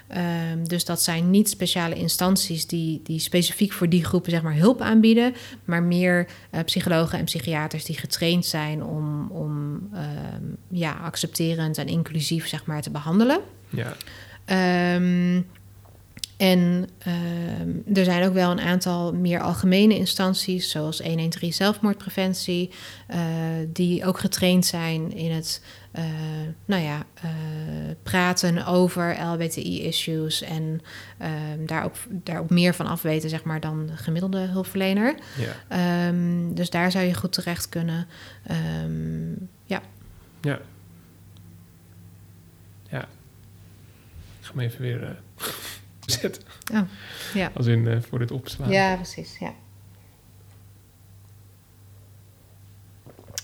Ehm, 0.06 0.64
dus 0.64 0.84
dat 0.84 1.02
zijn 1.02 1.30
niet 1.30 1.48
speciale 1.48 1.94
instanties 1.94 2.66
die, 2.66 3.00
die 3.04 3.18
specifiek 3.18 3.72
voor 3.72 3.88
die 3.88 4.04
groepen 4.04 4.30
zeg 4.30 4.42
maar, 4.42 4.56
hulp 4.56 4.80
aanbieden, 4.80 5.34
maar 5.64 5.82
meer 5.82 6.26
psychologen 6.64 7.18
en 7.18 7.24
psychiaters 7.24 7.84
die 7.84 7.98
getraind 7.98 8.46
zijn 8.46 8.84
om, 8.84 9.30
om 9.30 9.80
ehm, 9.94 10.44
ja, 10.68 10.92
accepterend 10.92 11.78
en 11.78 11.86
inclusief 11.86 12.48
zeg 12.48 12.66
maar, 12.66 12.82
te 12.82 12.90
behandelen. 12.90 13.40
Ja, 13.68 13.96
Ehm, 14.50 15.40
en 16.40 16.88
ehm, 16.98 17.96
er 17.96 18.04
zijn 18.04 18.26
ook 18.26 18.32
wel 18.32 18.50
een 18.50 18.60
aantal 18.60 19.14
meer 19.14 19.40
algemene 19.40 19.96
instanties, 19.96 20.70
zoals 20.70 20.98
113 20.98 21.52
zelfmoordpreventie, 21.52 22.70
eh, 23.06 23.20
die 23.66 24.04
ook 24.04 24.18
getraind 24.18 24.66
zijn 24.66 25.12
in 25.12 25.30
het 25.30 25.62
eh, 25.90 26.04
nou 26.64 26.82
ja, 26.82 27.02
eh, 27.14 27.30
praten 28.02 28.66
over 28.66 29.22
LBTI-issues 29.22 30.42
en 30.42 30.80
ehm, 31.18 31.66
daar, 31.66 31.84
ook, 31.84 31.94
daar 32.08 32.40
ook 32.40 32.50
meer 32.50 32.74
van 32.74 32.86
afweten 32.86 33.30
zeg 33.30 33.44
maar, 33.44 33.60
dan 33.60 33.86
de 33.86 33.96
gemiddelde 33.96 34.38
hulpverlener. 34.38 35.14
ja, 35.36 35.54
Ehm, 35.68 36.54
dus 36.54 36.70
daar 36.70 36.90
zou 36.90 37.04
je 37.04 37.14
goed 37.14 37.32
terecht 37.32 37.68
kunnen. 37.68 38.06
Ja. 39.66 39.82
ja. 40.40 40.60
Ja. 42.88 43.00
Ik 44.40 44.46
ga 44.46 44.52
hem 44.52 44.60
even 44.60 44.80
weer 44.80 45.16
Oh, 46.72 46.80
ja. 47.34 47.50
Als 47.54 47.66
in 47.66 47.88
eh, 47.88 47.96
voor 48.08 48.18
dit 48.18 48.30
opslaan. 48.30 48.70
ja, 48.70 48.94
precies. 48.94 49.38
Ja. 49.38 49.54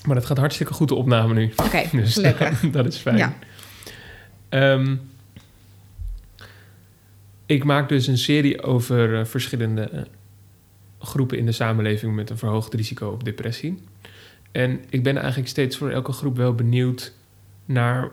Maar 0.07 0.15
dat 0.15 0.27
gaat 0.27 0.39
hartstikke 0.39 0.73
goed, 0.73 0.89
de 0.89 0.95
opname 0.95 1.35
nu. 1.35 1.53
Oké, 1.57 1.85
Dus 1.97 2.13
gelukkig. 2.13 2.61
dat 2.71 2.87
is 2.87 2.97
fijn. 2.97 3.17
Ja. 3.17 3.35
Ehm, 4.49 4.97
ik 7.47 7.65
maak 7.65 7.89
dus 7.89 8.07
een 8.07 8.19
serie 8.19 8.63
over 8.63 9.19
eh, 9.19 9.25
verschillende 9.25 9.83
eh, 9.83 10.03
groepen 10.99 11.39
in 11.39 11.47
de 11.47 11.53
samenleving 11.53 12.15
met 12.15 12.31
een 12.31 12.39
verhoogd 12.39 12.75
risico 12.75 13.11
op 13.11 13.25
depressie. 13.25 13.83
En 14.53 14.85
ik 14.89 15.03
ben 15.03 15.17
eigenlijk 15.17 15.49
steeds 15.49 15.77
voor 15.77 15.91
elke 15.91 16.13
groep 16.13 16.37
wel 16.37 16.55
benieuwd 16.55 17.13
naar 17.65 18.11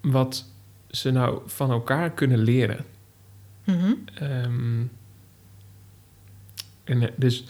wat 0.00 0.44
ze 0.90 1.10
nou 1.10 1.40
van 1.46 1.70
elkaar 1.70 2.10
kunnen 2.10 2.38
leren. 2.38 2.84
Mhm. 3.64 3.92
Ehm, 4.14 4.82
en 6.84 7.02
eh, 7.02 7.08
dus, 7.16 7.44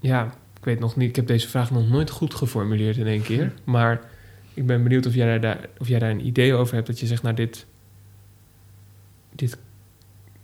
ja, 0.00 0.34
ik 0.58 0.64
weet 0.64 0.80
nog 0.80 0.96
niet, 0.96 1.08
ik 1.08 1.16
heb 1.16 1.26
deze 1.26 1.48
vraag 1.48 1.70
nog 1.70 1.88
nooit 1.88 2.10
goed 2.10 2.34
geformuleerd 2.34 2.96
in 2.96 3.06
één 3.06 3.22
keer. 3.22 3.52
Maar 3.64 4.10
ik 4.54 4.66
ben 4.66 4.82
benieuwd 4.82 5.06
of 5.06 5.14
jij 5.14 5.38
daar, 5.38 5.68
of 5.78 5.88
jij 5.88 5.98
daar 5.98 6.10
een 6.10 6.26
idee 6.26 6.54
over 6.54 6.74
hebt 6.74 6.86
dat 6.86 7.00
je 7.00 7.06
zegt, 7.06 7.22
nou, 7.22 7.34
dit, 7.34 7.66
dit, 9.32 9.58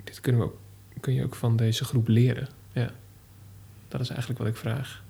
dit 0.05 0.21
kunnen 0.21 0.41
we 0.41 0.47
ook, 0.47 0.59
kun 1.01 1.15
je 1.15 1.25
ook 1.25 1.35
van 1.35 1.57
deze 1.57 1.85
groep 1.85 2.09
leren. 2.09 2.49
Ja, 2.73 2.91
dat 3.89 4.01
is 4.01 4.09
eigenlijk 4.09 4.39
wat 4.39 4.49
ik 4.49 4.57
vraag. 4.57 5.03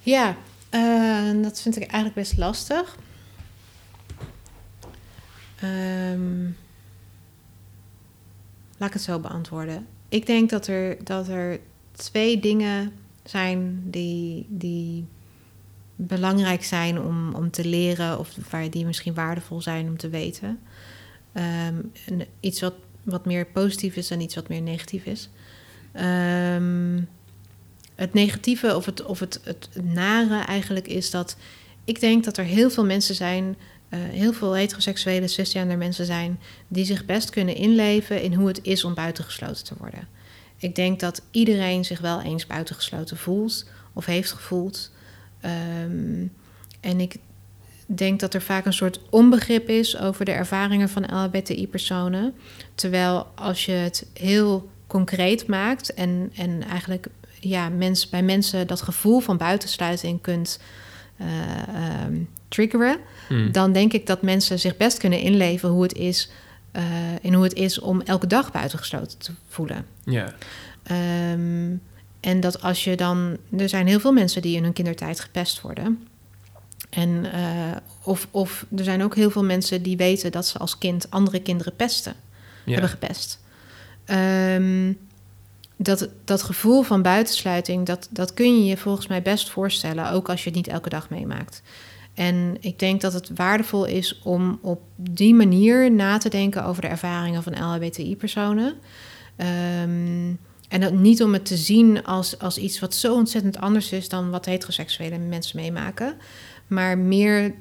Ja, 0.00 0.36
eh, 0.70 1.42
dat 1.42 1.60
vind 1.60 1.76
ik 1.76 1.82
eigenlijk 1.82 2.14
best 2.14 2.38
lastig. 2.38 2.96
Ehm, 5.64 6.44
laat 8.78 8.88
ik 8.88 8.92
het 8.92 9.02
zo 9.02 9.18
beantwoorden. 9.18 9.86
Ik 10.08 10.26
denk 10.26 10.50
dat 10.50 10.66
er, 10.66 11.04
dat 11.04 11.28
er 11.28 11.60
twee 11.92 12.40
dingen 12.40 12.92
zijn 13.24 13.82
die, 13.90 14.46
die 14.48 15.06
belangrijk 15.96 16.64
zijn 16.64 17.00
om, 17.00 17.34
om 17.34 17.50
te 17.50 17.64
leren, 17.64 18.18
of 18.18 18.36
waar 18.50 18.70
die 18.70 18.86
misschien 18.86 19.14
waardevol 19.14 19.60
zijn 19.60 19.88
om 19.88 19.96
te 19.96 20.08
weten. 20.08 20.58
En 21.32 21.92
iets 22.40 22.60
wat, 22.60 22.74
wat 23.02 23.24
meer 23.24 23.46
positief 23.46 23.96
is 23.96 24.10
en 24.10 24.20
iets 24.20 24.34
wat 24.34 24.48
meer 24.48 24.62
negatief 24.62 25.04
is. 25.04 25.30
Ehm, 25.92 27.00
het 27.94 28.12
negatieve 28.12 28.76
of, 28.76 28.84
het, 28.84 29.04
of 29.04 29.20
het, 29.20 29.40
het 29.44 29.68
nare 29.82 30.44
eigenlijk 30.44 30.88
is 30.88 31.10
dat 31.10 31.36
ik 31.84 32.00
denk 32.00 32.24
dat 32.24 32.36
er 32.36 32.44
heel 32.44 32.70
veel 32.70 32.84
mensen 32.84 33.14
zijn, 33.14 33.56
heel 33.98 34.32
veel 34.32 34.54
heteroseksuele 34.54 35.28
cisgender 35.28 35.78
mensen 35.78 36.06
zijn, 36.06 36.40
die 36.68 36.84
zich 36.84 37.04
best 37.04 37.30
kunnen 37.30 37.54
inleven 37.54 38.22
in 38.22 38.34
hoe 38.34 38.48
het 38.48 38.60
is 38.62 38.84
om 38.84 38.94
buitengesloten 38.94 39.64
te 39.64 39.74
worden. 39.78 40.08
Ik 40.56 40.74
denk 40.74 41.00
dat 41.00 41.22
iedereen 41.30 41.84
zich 41.84 42.00
wel 42.00 42.22
eens 42.22 42.46
buitengesloten 42.46 43.16
voelt 43.16 43.68
of 43.92 44.04
heeft 44.04 44.32
gevoeld. 44.32 44.90
Ehm, 45.40 46.26
en 46.80 47.00
ik 47.00 47.16
denk 47.86 48.20
dat 48.20 48.34
er 48.34 48.42
vaak 48.42 48.66
een 48.66 48.72
soort 48.72 49.00
onbegrip 49.10 49.68
is 49.68 49.98
over 49.98 50.24
de 50.24 50.32
ervaringen 50.32 50.88
van 50.88 51.04
LHBTI-personen. 51.04 52.34
Terwijl 52.74 53.26
als 53.34 53.64
je 53.64 53.72
het 53.72 54.06
heel 54.12 54.70
concreet 54.86 55.46
maakt 55.46 55.94
en, 55.94 56.32
en 56.36 56.62
eigenlijk 56.62 57.06
ja, 57.40 57.68
mens, 57.68 58.08
bij 58.08 58.22
mensen 58.22 58.66
dat 58.66 58.82
gevoel 58.82 59.20
van 59.20 59.36
buitensluiting 59.36 60.20
kunt 60.20 60.60
eh, 61.16 61.68
ehm, 61.68 62.22
triggeren, 62.54 62.96
Hmm. 63.28 63.52
dan 63.52 63.72
denk 63.72 63.92
ik 63.92 64.06
dat 64.06 64.22
mensen 64.22 64.58
zich 64.58 64.76
best 64.76 64.98
kunnen 64.98 65.18
inleven 65.18 65.68
hoe 65.68 65.82
het 65.82 65.94
is, 65.94 66.30
eh, 66.72 66.82
in 67.20 67.34
hoe 67.34 67.44
het 67.44 67.54
is 67.54 67.78
om 67.78 68.00
elke 68.00 68.26
dag 68.26 68.52
buitengesloten 68.52 69.18
te 69.18 69.32
voelen. 69.48 69.86
Ja, 70.04 70.34
Ehm, 70.84 71.72
en 72.20 72.40
dat 72.40 72.62
als 72.62 72.84
je 72.84 72.96
dan. 72.96 73.36
Er 73.56 73.68
zijn 73.68 73.86
heel 73.86 74.00
veel 74.00 74.12
mensen 74.12 74.42
die 74.42 74.56
in 74.56 74.62
hun 74.62 74.72
kindertijd 74.72 75.20
gepest 75.20 75.60
worden. 75.60 76.08
En, 76.90 77.32
eh, 77.32 77.76
of, 78.02 78.28
of 78.30 78.66
er 78.76 78.84
zijn 78.84 79.02
ook 79.02 79.14
heel 79.14 79.30
veel 79.30 79.44
mensen 79.44 79.82
die 79.82 79.96
weten 79.96 80.32
dat 80.32 80.46
ze 80.46 80.58
als 80.58 80.78
kind 80.78 81.10
andere 81.10 81.40
kinderen 81.40 81.76
pesten, 81.76 82.14
hebben 82.64 82.88
gepest. 82.88 83.40
Ehm, 84.04 84.92
dat, 85.76 86.08
dat 86.24 86.42
gevoel 86.42 86.82
van 86.82 87.02
buitensluiting, 87.02 87.86
dat, 87.86 88.08
dat 88.10 88.34
kun 88.34 88.58
je 88.58 88.64
je 88.64 88.76
volgens 88.76 89.06
mij 89.06 89.22
best 89.22 89.50
voorstellen, 89.50 90.10
ook 90.10 90.28
als 90.28 90.40
je 90.42 90.48
het 90.48 90.56
niet 90.56 90.68
elke 90.68 90.88
dag 90.88 91.10
meemaakt. 91.10 91.62
En 92.14 92.56
ik 92.60 92.78
denk 92.78 93.00
dat 93.00 93.12
het 93.12 93.30
waardevol 93.34 93.84
is 93.84 94.20
om 94.22 94.58
op 94.62 94.80
die 94.96 95.34
manier 95.34 95.92
na 95.92 96.18
te 96.18 96.28
denken 96.28 96.64
over 96.64 96.82
de 96.82 96.88
ervaringen 96.88 97.42
van 97.42 97.52
LHBTI-personen. 97.52 98.74
Ehm, 99.36 100.32
en 100.68 100.80
dat 100.80 100.92
niet 100.92 101.22
om 101.22 101.32
het 101.32 101.46
te 101.46 101.56
zien 101.56 102.04
als, 102.04 102.38
als 102.38 102.58
iets 102.58 102.80
wat 102.80 102.94
zo 102.94 103.14
ontzettend 103.14 103.58
anders 103.58 103.92
is 103.92 104.08
dan 104.08 104.30
wat 104.30 104.44
heteroseksuele 104.44 105.18
mensen 105.18 105.60
meemaken, 105.60 106.14
maar 106.66 106.98
meer 106.98 107.54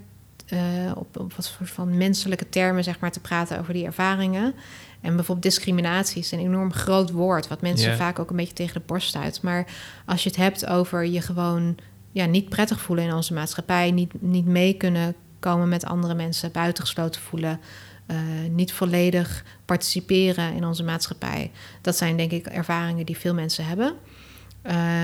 uh, 0.53 0.91
op, 0.95 1.19
op 1.19 1.33
wat 1.33 1.45
soort 1.45 1.69
van 1.69 1.97
menselijke 1.97 2.49
termen 2.49 2.83
zeg 2.83 2.99
maar, 2.99 3.11
te 3.11 3.19
praten 3.19 3.59
over 3.59 3.73
die 3.73 3.85
ervaringen. 3.85 4.53
En 5.01 5.15
bijvoorbeeld 5.15 5.53
discriminatie 5.53 6.21
is 6.21 6.31
een 6.31 6.39
enorm 6.39 6.73
groot 6.73 7.11
woord, 7.11 7.47
wat 7.47 7.61
mensen 7.61 7.97
vaak 7.97 8.19
ook 8.19 8.29
een 8.29 8.35
beetje 8.35 8.53
tegen 8.53 8.73
de 8.73 8.85
borst 8.85 9.07
stuit. 9.07 9.41
Maar 9.41 9.67
als 10.05 10.23
je 10.23 10.29
het 10.29 10.37
hebt 10.37 10.65
over 10.65 11.05
je 11.05 11.21
gewoon 11.21 11.77
ja, 12.13 12.25
niet 12.25 12.49
prettig 12.49 12.81
voelen 12.81 13.05
in 13.05 13.13
onze 13.13 13.33
maatschappij, 13.33 13.91
niet, 13.91 14.21
niet 14.21 14.45
mee 14.45 14.73
kunnen 14.73 15.15
komen 15.39 15.69
met 15.69 15.85
andere 15.85 16.13
mensen, 16.13 16.51
buitengesloten 16.51 17.21
voelen, 17.21 17.59
uh, 18.07 18.17
niet 18.49 18.73
volledig 18.73 19.43
participeren 19.65 20.53
in 20.53 20.65
onze 20.65 20.83
maatschappij. 20.83 21.51
Dat 21.81 21.97
zijn 21.97 22.17
denk 22.17 22.31
ik 22.31 22.47
ervaringen 22.47 23.05
die 23.05 23.17
veel 23.17 23.33
mensen 23.33 23.65
hebben. 23.65 23.93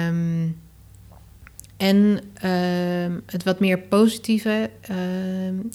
Um, 0.08 0.58
en 1.80 2.20
uh, 2.44 3.18
het 3.26 3.44
wat 3.44 3.60
meer 3.60 3.80
positieve 3.80 4.70
uh, 4.92 4.98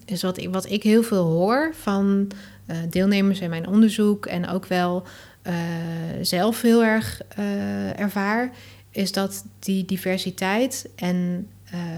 is 0.05 0.22
wat 0.22 0.39
ik, 0.39 0.53
wat 0.53 0.70
ik 0.70 0.82
heel 0.82 1.03
veel 1.03 1.24
hoor 1.24 1.74
van 1.80 2.30
uh, 2.66 2.76
deelnemers 2.91 3.41
in 3.41 3.51
mijn 3.51 3.68
onderzoek 3.68 4.26
en 4.26 4.49
ook 4.49 4.66
wel 4.66 5.03
eh, 5.43 5.55
zelf 6.20 6.61
heel 6.61 6.85
erg 6.85 7.20
ervaar, 7.97 8.51
is 8.95 9.13
dat 9.13 9.45
die 9.59 9.85
diversiteit 9.85 10.89
en 10.97 11.49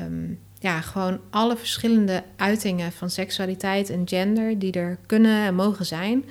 um, 0.02 0.38
ja, 0.58 0.80
gewoon 0.80 1.20
alle 1.30 1.56
verschillende 1.56 2.22
uitingen 2.36 2.92
van 2.92 3.10
seksualiteit 3.10 3.90
en 3.90 4.08
gender 4.08 4.58
die 4.58 4.72
er 4.72 4.98
kunnen 5.06 5.46
en 5.46 5.54
mogen 5.54 5.86
zijn, 5.86 6.24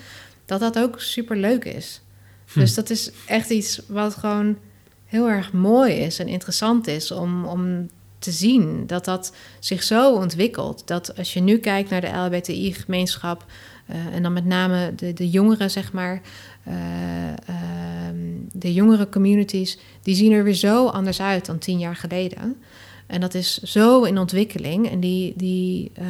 dat 0.45 0.59
dat 0.59 0.80
ook 0.80 1.01
super 1.01 1.38
leuk 1.38 1.66
is. 1.66 2.01
Hm. 2.51 2.59
Dus 2.59 2.74
dat 2.74 2.89
is 2.89 3.11
echt 3.26 3.49
iets 3.49 3.82
wat 3.88 4.16
gewoon 4.16 4.57
heel 5.05 5.30
erg 5.30 5.53
mooi 5.53 5.93
is 5.93 6.20
en 6.20 6.28
interessant 6.28 6.88
is 6.88 7.11
om, 7.11 7.45
om 7.45 7.89
te 8.20 8.32
zien 8.32 8.88
dat 8.88 9.05
dat 9.05 9.34
zich 9.59 9.84
zo 9.84 10.13
ontwikkelt. 10.16 10.88
Dat 10.88 11.18
als 11.18 11.34
je 11.34 11.39
nu 11.39 11.57
kijkt 11.57 11.89
naar 11.89 12.01
de 12.01 12.07
LHBTI-gemeenschap 12.07 13.45
uh, 13.47 13.53
en 13.86 14.23
dan 14.23 14.33
met 14.33 14.45
name 14.45 14.93
de, 14.95 15.13
de 15.13 15.29
jongeren, 15.29 15.71
zeg 15.71 15.93
maar, 15.93 16.21
uh, 16.67 16.73
de 18.51 18.73
jongere 18.73 19.09
communities, 19.09 19.77
die 20.01 20.15
zien 20.15 20.31
er 20.31 20.43
weer 20.43 20.53
zo 20.53 20.88
anders 20.88 21.21
uit 21.21 21.45
dan 21.45 21.57
tien 21.57 21.79
jaar 21.79 21.95
geleden. 21.95 22.55
En 23.07 23.21
dat 23.21 23.33
is 23.33 23.57
zo 23.57 24.03
in 24.03 24.17
ontwikkeling. 24.17 24.89
En 24.89 24.99
die, 24.99 25.33
die 25.36 25.91
uh, 25.99 26.05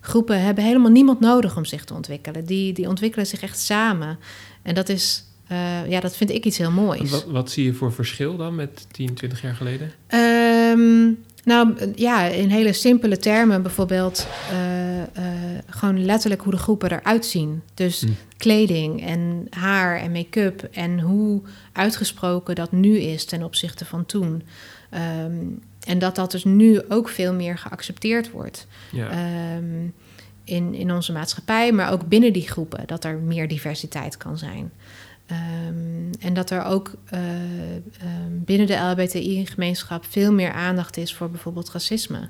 groepen 0.00 0.42
hebben 0.42 0.64
helemaal 0.64 0.90
niemand 0.90 1.20
nodig 1.20 1.56
om 1.56 1.64
zich 1.64 1.84
te 1.84 1.94
ontwikkelen. 1.94 2.44
Die, 2.44 2.72
die 2.72 2.88
ontwikkelen 2.88 3.26
zich 3.26 3.42
echt 3.42 3.58
samen. 3.58 4.18
En 4.62 4.74
dat 4.74 4.88
is 4.88 5.24
uh, 5.52 5.88
ja, 5.88 6.00
dat 6.00 6.16
vind 6.16 6.30
ik 6.30 6.44
iets 6.44 6.58
heel 6.58 6.70
moois. 6.70 7.10
Wat, 7.10 7.24
wat, 7.24 7.50
zie 7.50 7.64
je 7.64 7.72
voor 7.72 7.92
verschil 7.92 8.36
dan 8.36 8.54
met 8.54 8.86
10, 8.90 9.14
20 9.14 9.42
jaar 9.42 9.54
geleden? 9.54 9.92
Um, 10.14 11.24
nou 11.44 11.92
ja, 11.94 12.24
in 12.24 12.48
hele 12.48 12.72
simpele 12.72 13.16
termen, 13.16 13.62
bijvoorbeeld 13.62 14.26
uh, 14.52 14.98
uh, 14.98 15.04
gewoon 15.66 16.04
letterlijk 16.04 16.42
hoe 16.42 16.52
de 16.52 16.58
groepen 16.58 16.92
eruit 16.92 17.26
zien. 17.26 17.62
Dus 17.74 18.00
hm. 18.00 18.08
kleding 18.36 19.06
en 19.06 19.46
haar 19.50 20.00
en 20.00 20.12
make-up 20.12 20.68
en 20.72 21.00
hoe 21.00 21.40
uitgesproken 21.72 22.54
dat 22.54 22.72
nu 22.72 22.98
is 22.98 23.24
ten 23.24 23.42
opzichte 23.42 23.84
van 23.84 24.06
toen. 24.06 24.42
Um, 25.24 25.62
en 25.80 25.98
dat 25.98 26.16
dat 26.16 26.30
dus 26.30 26.44
nu 26.44 26.80
ook 26.88 27.08
veel 27.08 27.34
meer 27.34 27.58
geaccepteerd 27.58 28.30
wordt. 28.30 28.66
Ja. 28.92 29.08
Um, 29.56 29.94
in, 30.44 30.74
in 30.74 30.92
onze 30.92 31.12
maatschappij, 31.12 31.72
maar 31.72 31.92
ook 31.92 32.08
binnen 32.08 32.32
die 32.32 32.48
groepen, 32.48 32.82
dat 32.86 33.04
er 33.04 33.16
meer 33.16 33.48
diversiteit 33.48 34.16
kan 34.16 34.38
zijn. 34.38 34.72
Um, 35.30 36.10
en 36.20 36.34
dat 36.34 36.50
er 36.50 36.64
ook 36.64 36.94
uh, 37.14 37.20
um, 37.20 38.44
binnen 38.44 38.66
de 38.66 38.76
LHBTI-gemeenschap 38.76 40.04
veel 40.08 40.32
meer 40.32 40.52
aandacht 40.52 40.96
is 40.96 41.14
voor 41.14 41.30
bijvoorbeeld 41.30 41.70
racisme. 41.70 42.28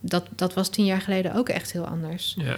Dat, 0.00 0.26
dat 0.36 0.54
was 0.54 0.68
tien 0.68 0.84
jaar 0.84 1.00
geleden 1.00 1.34
ook 1.34 1.48
echt 1.48 1.72
heel 1.72 1.86
anders. 1.86 2.36
Ja. 2.38 2.56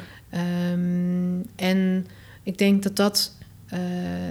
Um, 0.73 1.47
en 1.57 2.07
ik 2.43 2.59
denk 2.59 2.83
dat 2.83 2.97
dat 2.97 3.37
uh, 3.73 3.79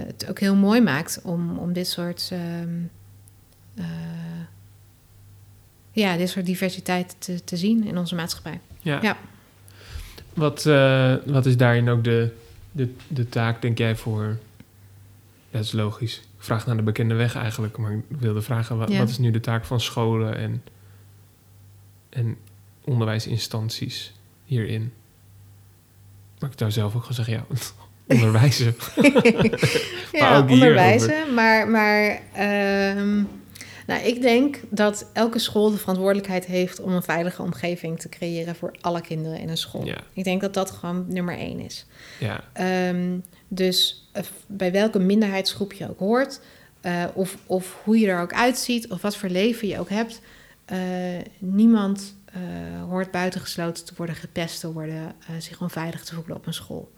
het 0.06 0.26
ook 0.28 0.40
heel 0.40 0.54
mooi 0.54 0.80
maakt 0.80 1.20
om, 1.22 1.58
om 1.58 1.72
dit 1.72 1.88
soort. 1.88 2.30
Uh, 2.32 3.84
ja, 5.92 6.16
dit 6.16 6.28
soort 6.28 6.46
diversiteit 6.46 7.16
te, 7.18 7.44
te 7.44 7.56
zien 7.56 7.86
in 7.86 7.98
onze 7.98 8.14
maatschappij. 8.14 8.60
Ja. 8.80 8.98
ja. 9.02 9.16
Wat, 10.34 10.62
wat 11.26 11.46
is 11.46 11.56
daarin 11.56 11.88
ook 11.88 12.04
de, 12.04 12.34
de, 12.72 12.94
de 13.08 13.28
taak, 13.28 13.62
denk 13.62 13.78
jij, 13.78 13.96
voor 13.96 14.38
dat 15.50 15.62
is 15.64 15.72
logisch. 15.72 16.16
Ik 16.16 16.44
vraag 16.44 16.66
naar 16.66 16.76
de 16.76 16.82
bekende 16.82 17.14
weg 17.14 17.34
eigenlijk, 17.34 17.76
maar 17.76 17.92
ik 17.92 18.04
wilde 18.08 18.42
vragen, 18.42 18.78
wat, 18.78 18.96
wat 18.96 19.08
is 19.08 19.18
nu 19.18 19.30
de 19.30 19.40
taak 19.40 19.64
van 19.64 19.80
scholen 19.80 20.36
en, 20.36 20.62
en 22.08 22.36
onderwijsinstanties 22.84 24.14
hierin? 24.44 24.92
Maar 26.38 26.50
ik 26.50 26.58
zou 26.58 26.70
zelf 26.70 26.96
ook 26.96 27.04
gaan 27.04 27.14
zeggen, 27.14 27.34
ja, 27.34 27.46
onderwijzen. 28.14 28.74
ja, 30.12 30.30
maar 30.30 30.50
onderwijzen, 30.50 31.34
maar, 31.34 31.68
maar 31.68 32.20
um, 32.96 33.28
nou, 33.86 34.02
ik 34.02 34.20
denk 34.20 34.60
dat 34.68 35.10
elke 35.12 35.38
school 35.38 35.70
de 35.70 35.76
verantwoordelijkheid 35.76 36.44
heeft 36.44 36.80
om 36.80 36.92
een 36.92 37.02
veilige 37.02 37.42
omgeving 37.42 38.00
te 38.00 38.08
creëren 38.08 38.56
voor 38.56 38.74
alle 38.80 39.00
kinderen 39.00 39.38
in 39.38 39.48
een 39.48 39.56
school. 39.56 39.86
Ja. 39.86 39.98
Ik 40.12 40.24
denk 40.24 40.40
dat 40.40 40.54
dat 40.54 40.70
gewoon 40.70 41.04
nummer 41.08 41.36
één 41.36 41.60
is. 41.60 41.86
Ja. 42.18 42.44
Um, 42.88 43.24
dus 43.48 43.99
bij 44.46 44.72
welke 44.72 44.98
minderheidsgroep 44.98 45.72
je 45.72 45.88
ook 45.88 45.98
hoort, 45.98 46.40
uh, 46.82 47.04
of, 47.14 47.36
of 47.46 47.80
hoe 47.84 47.98
je 47.98 48.06
er 48.06 48.20
ook 48.20 48.32
uitziet, 48.32 48.90
of 48.90 49.02
wat 49.02 49.16
voor 49.16 49.28
leven 49.28 49.68
je 49.68 49.78
ook 49.78 49.88
hebt, 49.88 50.20
uh, 50.72 50.78
niemand 51.38 52.18
hoort 52.88 53.10
buitengesloten 53.10 53.84
te 53.84 53.92
worden, 53.96 54.14
gepest 54.14 54.60
te 54.60 54.72
worden, 54.72 55.14
zich 55.38 55.60
onveilig 55.60 56.04
te 56.04 56.14
voelen 56.14 56.36
op 56.36 56.46
een 56.46 56.54
school. 56.54 56.92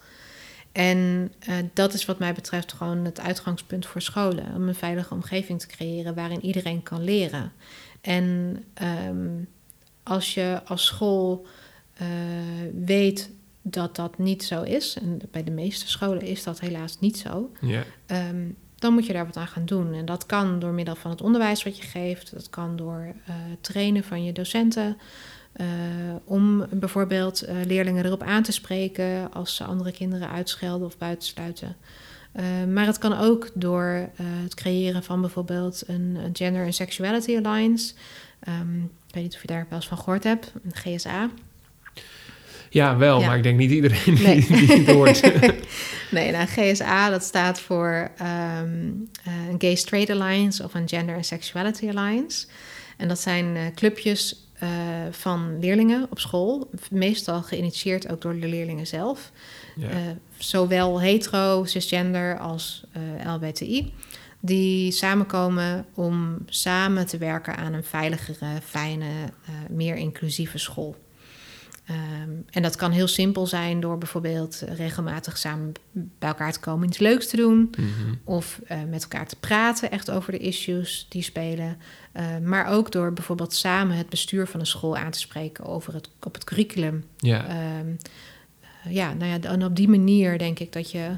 En 0.73 1.33
dat 1.73 1.95
is 1.95 2.05
wat 2.05 2.19
mij 2.19 2.33
betreft 2.33 2.73
gewoon 2.73 3.05
het 3.05 3.21
uitgangspunt 3.21 3.87
voor 3.87 4.01
scholen. 4.01 4.55
Om 4.55 4.69
een 4.69 4.75
veilige 4.75 5.15
omgeving 5.15 5.61
te 5.61 5.67
creëren 5.67 6.15
waarin 6.15 6.45
iedereen 6.45 6.83
kan 6.83 7.05
leren. 7.05 7.53
En 8.01 8.57
um, 9.09 9.49
als 10.03 10.35
je 10.35 10.61
als 10.65 10.85
school 10.85 11.47
weet 12.73 13.31
dat 13.63 13.97
dat 13.97 14.19
niet 14.19 14.45
zo 14.45 14.63
is, 14.63 14.97
en 15.01 15.21
bij 15.31 15.45
de 15.45 15.51
meeste 15.51 15.89
scholen 15.89 16.23
is 16.23 16.43
dat 16.43 16.61
helaas 16.61 17.01
niet 17.01 17.19
zo, 17.19 17.51
ja. 17.61 17.83
Ehm, 18.07 18.49
dan 18.83 18.93
moet 18.93 19.07
je 19.07 19.13
daar 19.13 19.27
wat 19.27 19.37
aan 19.37 19.47
gaan 19.47 19.65
doen. 19.65 19.93
En 19.93 20.05
dat 20.05 20.27
kan 20.27 20.59
door 20.59 20.73
middel 20.73 20.95
van 20.95 21.11
het 21.11 21.21
onderwijs 21.21 21.63
wat 21.63 21.77
je 21.77 21.83
geeft, 21.83 22.33
dat 22.33 22.51
kan 22.51 22.77
door 22.77 23.15
uh, 23.29 23.35
trainen 23.61 24.05
van 24.05 24.25
je 24.25 24.33
docenten. 24.33 24.97
Uh, 25.57 25.67
om 26.25 26.67
bijvoorbeeld 26.71 27.49
uh, 27.49 27.55
leerlingen 27.65 28.05
erop 28.05 28.23
aan 28.23 28.43
te 28.43 28.53
spreken 28.53 29.33
als 29.33 29.57
ze 29.57 29.65
andere 29.65 29.93
kinderen 29.93 30.31
uitschelden 30.31 30.87
of 30.87 30.99
buitensluiten. 30.99 31.77
maar 32.73 32.87
het 32.87 32.99
kan 32.99 33.19
ook 33.19 33.51
door 33.55 34.11
het 34.23 34.55
creëren 34.55 35.03
van 35.03 35.21
bijvoorbeeld 35.21 35.83
een, 35.87 36.17
een 36.25 36.37
Gender 36.37 36.65
and 36.65 36.75
Sexuality 36.75 37.37
Alliance. 37.43 37.95
Um, 38.49 38.91
ik 39.07 39.15
weet 39.15 39.23
niet 39.23 39.35
of 39.35 39.41
je 39.41 39.47
daar 39.47 39.67
wel 39.69 39.79
eens 39.79 39.89
van 39.89 39.99
gehoord 39.99 40.25
hebt, 40.25 40.53
een 40.65 40.75
GSA. 40.75 41.31
Ja, 42.73 42.97
wel, 42.97 43.21
maar 43.21 43.37
ik 43.37 43.43
denk 43.43 43.59
niet 43.59 43.71
iedereen 43.71 44.23
nee. 44.23 44.47
die, 44.47 44.57
die 44.57 44.77
het 44.77 44.91
hoort. 44.91 45.21
nee, 46.11 46.31
nou, 46.31 46.47
GSA 46.47 47.11
dat 47.11 47.23
staat 47.23 47.61
voor 47.61 48.11
um, 48.21 49.09
een 49.25 49.55
Gay 49.59 49.75
Straight 49.75 50.11
Alliance 50.11 50.65
of 50.65 50.75
een 50.75 50.89
Gender 50.89 51.15
and 51.15 51.27
Sexuality 51.27 51.89
Alliance. 51.89 52.47
En 52.97 53.09
dat 53.09 53.21
zijn 53.21 53.57
uh, 53.57 53.63
clubjes 53.75 54.47
uh, 54.63 54.69
van 55.11 55.59
leerlingen 55.61 56.07
op 56.11 56.19
school, 56.19 56.71
meestal 56.91 57.43
geïnitieerd 57.43 58.13
ook 58.13 58.21
door 58.21 58.41
de 58.41 58.49
leerlingen 58.49 58.87
zelf. 58.87 59.31
Ja. 59.77 59.89
Uh, 59.91 59.97
zowel 60.39 61.01
hetero, 61.01 61.65
cisgender 61.65 62.39
als 62.39 62.85
LBTI. 63.27 63.93
Die 64.41 64.91
samenkomen 64.91 65.87
om 65.95 66.39
samen 66.47 67.07
te 67.07 67.19
werken 67.19 67.57
aan 67.57 67.73
een 67.73 67.85
veiligere, 67.85 68.47
fijne, 68.65 69.07
meer 69.71 69.97
inclusieve 69.97 70.59
school. 70.59 70.97
Um, 71.91 72.45
en 72.51 72.63
dat 72.63 72.77
kan 72.77 72.91
heel 72.91 73.07
simpel 73.07 73.47
zijn 73.47 73.81
door 73.81 73.99
bijvoorbeeld 73.99 74.63
regelmatig 74.67 75.39
samen 75.39 75.73
bij 75.93 76.29
elkaar 76.29 76.53
te 76.53 76.61
komen 76.61 76.89
iets 76.89 76.99
leuks 76.99 77.29
te 77.29 77.37
doen. 77.37 77.57
Mm 77.57 77.75
-hmm. 77.75 78.21
Of 78.25 78.61
uh, 78.71 78.79
met 78.91 79.03
elkaar 79.03 79.27
te 79.27 79.37
praten 79.37 79.91
echt 79.91 80.11
over 80.11 80.33
de 80.33 80.39
issues 80.39 81.07
die 81.09 81.23
spelen. 81.23 81.79
Uh, 82.15 82.39
maar 82.39 82.67
ook 82.67 82.93
door 82.93 83.13
bijvoorbeeld 83.13 83.55
samen 83.55 83.97
het 83.97 84.09
bestuur 84.09 84.47
van 84.47 84.61
een 84.61 84.67
school 84.67 84.97
aan 84.97 85.11
te 85.11 85.19
spreken 85.19 85.65
over 85.65 85.95
het, 85.95 86.11
op 86.21 86.35
het 86.35 86.45
curriculum. 86.45 87.05
Ja. 87.17 87.79
Um, 87.81 87.97
uh, 88.87 88.93
ja, 88.93 89.13
nou 89.13 89.31
ja, 89.31 89.51
en 89.51 89.65
op 89.65 89.77
die 89.77 89.89
manier 89.89 90.39
denk 90.39 90.59
ik 90.59 90.73
dat 90.73 90.91
je 90.91 91.17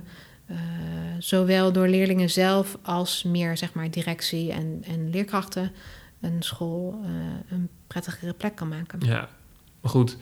zowel 1.19 1.73
door 1.73 1.89
leerlingen 1.89 2.31
zelf 2.31 2.79
als 2.83 3.23
meer 3.23 3.57
zeg 3.57 3.73
maar 3.73 3.91
directie 3.91 4.53
en, 4.53 4.85
en 4.87 5.11
leerkrachten 5.11 5.73
een 6.21 6.43
school 6.43 7.01
een 7.49 7.69
prettigere 7.87 8.33
plek 8.33 8.55
kan 8.55 8.69
maken. 8.69 9.01
Ja, 9.01 9.29
maar 9.81 9.91
goed 9.91 10.17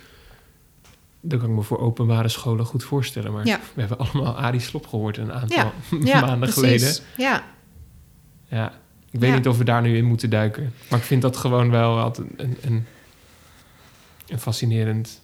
dat 1.23 1.41
kan 1.41 1.49
ik 1.49 1.55
me 1.55 1.62
voor 1.62 1.79
openbare 1.79 2.29
scholen 2.29 2.64
goed 2.66 2.85
voorstellen. 2.85 3.33
Maar 3.33 3.45
we 3.45 3.81
hebben 3.81 3.99
allemaal 3.99 4.37
Arie 4.37 4.61
Slop 4.61 4.87
gehoord 4.87 5.16
een 5.16 5.33
aantal 5.33 5.73
ja, 6.01 6.20
maanden 6.27 6.49
geleden. 6.49 6.95
Ja. 7.16 7.45
Ja, 8.49 8.73
ik 9.11 9.20
weet 9.20 9.35
niet 9.35 9.49
of 9.49 9.59
we 9.59 9.64
daar 9.64 9.83
nu 9.83 9.97
in 9.97 10.05
moeten 10.05 10.31
duiken. 10.31 10.73
Maar 10.91 10.99
ik 10.99 11.05
vind 11.05 11.23
dat 11.23 11.37
gewoon 11.37 11.70
wel 11.70 11.99
altijd 11.99 12.29
een, 12.37 12.57
een, 12.62 12.87
een 14.29 14.39
fascinerend, 14.39 15.20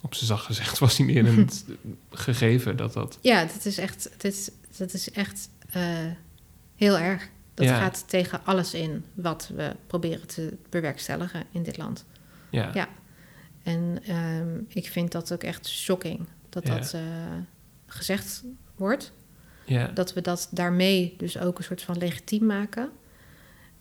op 0.00 0.14
zijn 0.14 0.26
zacht 0.26 0.44
gezegd, 0.44 0.78
fascinerend 0.84 1.64
gegeven. 2.10 2.76
Dat 2.76 2.92
dat, 2.92 3.18
Ja, 3.20 3.44
dat 3.44 3.64
is 3.64 3.78
echt, 3.78 4.10
dat 4.16 4.32
is, 4.32 4.50
dat 4.76 4.92
is 4.92 5.10
echt 5.10 5.48
eh, 5.70 5.82
heel 6.76 6.98
erg. 6.98 7.28
Dat 7.54 7.66
gaat 7.66 8.04
tegen 8.08 8.40
alles 8.44 8.74
in 8.74 9.04
wat 9.14 9.50
we 9.56 9.76
proberen 9.86 10.26
te 10.26 10.56
bewerkstelligen 10.70 11.44
in 11.52 11.62
dit 11.62 11.76
land. 11.76 12.04
ja, 12.50 12.70
Ja. 12.74 12.88
En 13.70 13.98
ehm, 14.06 14.58
ik 14.68 14.86
vind 14.88 15.12
dat 15.12 15.32
ook 15.32 15.42
echt 15.42 15.68
shocking 15.68 16.26
dat 16.48 16.66
Ja. 16.66 16.74
dat 16.78 16.92
eh, 16.94 17.00
gezegd 17.86 18.44
wordt. 18.76 19.12
ja, 19.64 19.86
Dat 19.86 20.12
we 20.12 20.20
dat 20.20 20.48
daarmee 20.50 21.14
dus 21.18 21.38
ook 21.38 21.58
een 21.58 21.64
soort 21.64 21.82
van 21.82 21.98
legitiem 21.98 22.46
maken. 22.46 22.90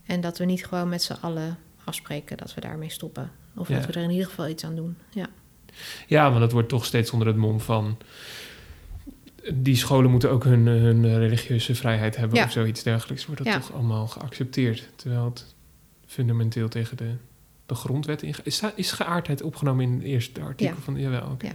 En 0.03 0.21
dat 0.21 0.37
we 0.37 0.45
niet 0.45 0.65
gewoon 0.65 0.89
met 0.89 1.01
z'n 1.03 1.13
allen 1.21 1.57
afspreken 1.83 2.37
dat 2.37 2.53
we 2.53 2.61
daarmee 2.61 2.89
stoppen. 2.89 3.31
Of 3.55 3.67
Ja. 3.67 3.75
dat 3.75 3.85
we 3.85 3.91
er 3.93 4.03
in 4.03 4.09
ieder 4.09 4.27
geval 4.27 4.47
iets 4.47 4.63
aan 4.63 4.75
doen. 4.75 4.97
Ja, 5.09 5.27
ja, 6.07 6.29
want 6.29 6.41
het 6.41 6.51
wordt 6.51 6.69
toch 6.69 6.85
steeds 6.85 7.11
onder 7.11 7.27
het 7.27 7.35
mom 7.37 7.59
van... 7.59 7.97
Die 9.53 9.75
scholen 9.75 10.11
moeten 10.11 10.31
ook 10.31 10.43
hun, 10.43 10.65
hun 10.65 11.17
religieuze 11.17 11.75
vrijheid 11.75 12.15
hebben 12.15 12.37
Ja. 12.37 12.43
of 12.45 12.51
zoiets 12.51 12.83
dergelijks. 12.83 13.25
Wordt 13.25 13.43
dat 13.43 13.53
toch 13.53 13.73
allemaal 13.73 14.07
geaccepteerd. 14.07 14.89
Terwijl 14.95 15.25
het 15.25 15.55
fundamenteel 16.05 16.67
tegen 16.69 16.97
de, 16.97 17.13
de 17.69 17.75
grondwet 17.75 18.21
ingaat. 18.21 18.45
Is, 18.45 18.61
is 18.75 18.91
geaardheid 18.91 19.41
opgenomen 19.41 19.83
in 19.85 19.93
het 19.93 20.03
eerste 20.03 20.41
artikel 20.41 20.75
Ja. 20.75 20.81
van... 20.81 20.95
Jawel, 20.99 21.29
oké. 21.31 21.45
Ja. 21.45 21.53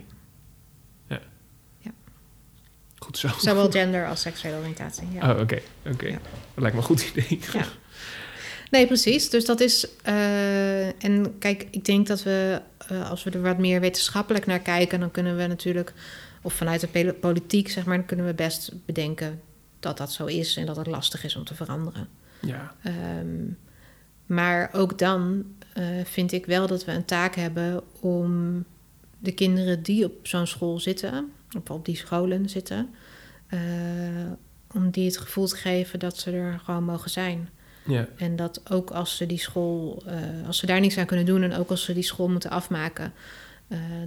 ja. 1.08 1.20
Ja. 1.78 1.90
Goed 2.98 3.18
zo. 3.18 3.28
zowel 3.38 3.70
gender 3.80 4.06
als 4.08 4.20
seksuele 4.20 4.58
oriëntatie. 4.58 5.06
Ja. 5.12 5.32
Oh, 5.34 5.40
oké. 5.40 5.60
oké. 5.86 6.10
Dat 6.10 6.20
lijkt 6.54 6.76
me 6.76 6.82
een 6.82 6.86
goed 6.88 7.02
idee. 7.14 7.40
Ja. 7.52 7.64
Nee, 8.70 8.86
precies. 8.86 9.30
Dus 9.30 9.44
dat 9.44 9.60
is. 9.60 9.88
eh, 10.02 11.04
en 11.04 11.38
kijk, 11.38 11.66
ik 11.70 11.84
denk 11.84 12.06
dat 12.06 12.22
we, 12.22 12.60
eh, 12.88 13.10
als 13.10 13.24
we 13.24 13.30
er 13.30 13.42
wat 13.42 13.58
meer 13.58 13.80
wetenschappelijk 13.80 14.46
naar 14.46 14.58
kijken, 14.60 15.00
dan 15.00 15.10
kunnen 15.10 15.36
we 15.36 15.46
natuurlijk, 15.46 15.92
of 16.42 16.52
vanuit 16.54 16.80
de 16.92 17.12
politiek, 17.20 17.68
zeg 17.68 17.84
maar, 17.84 17.96
dan 17.96 18.06
kunnen 18.06 18.26
we 18.26 18.34
best 18.34 18.72
bedenken 18.86 19.40
dat 19.80 19.96
dat 19.98 20.12
zo 20.12 20.24
is 20.26 20.56
en 20.56 20.66
dat 20.66 20.76
het 20.76 20.86
lastig 20.86 21.24
is 21.24 21.36
om 21.36 21.44
te 21.44 21.54
veranderen. 21.54 22.08
Ja, 22.40 22.74
Ehm, 22.82 23.44
maar 24.26 24.70
ook 24.72 24.98
dan 24.98 25.44
eh, 25.75 25.85
vind 26.05 26.33
ik 26.33 26.47
wel 26.47 26.66
dat 26.66 26.85
we 26.85 26.93
een 26.93 27.05
taak 27.05 27.35
hebben 27.35 27.83
om 28.01 28.64
de 29.18 29.33
kinderen 29.33 29.83
die 29.83 30.05
op 30.05 30.27
zo'n 30.27 30.47
school 30.47 30.81
zitten, 30.81 31.33
of 31.57 31.70
op 31.70 31.85
die 31.85 31.97
scholen 31.97 32.49
zitten, 32.49 32.95
eh, 33.47 33.59
om 34.72 34.91
die 34.91 35.05
het 35.05 35.18
gevoel 35.18 35.47
te 35.47 35.57
geven 35.57 35.99
dat 35.99 36.18
ze 36.18 36.31
er 36.31 36.61
gewoon 36.64 36.85
mogen 36.85 37.11
zijn. 37.11 37.49
ja, 37.87 38.09
En 38.16 38.37
dat 38.37 38.70
ook 38.70 38.91
als 38.91 39.16
ze 39.16 39.27
die 39.27 39.39
school, 39.39 40.03
eh, 40.07 40.47
als 40.47 40.59
ze 40.59 40.66
daar 40.66 40.81
niks 40.81 40.99
aan 40.99 41.07
kunnen 41.07 41.27
doen 41.27 41.43
en 41.43 41.55
ook 41.55 41.70
als 41.70 41.85
ze 41.85 41.95
die 41.95 42.03
school 42.03 42.29
moeten 42.29 42.51
afmaken, 42.51 43.12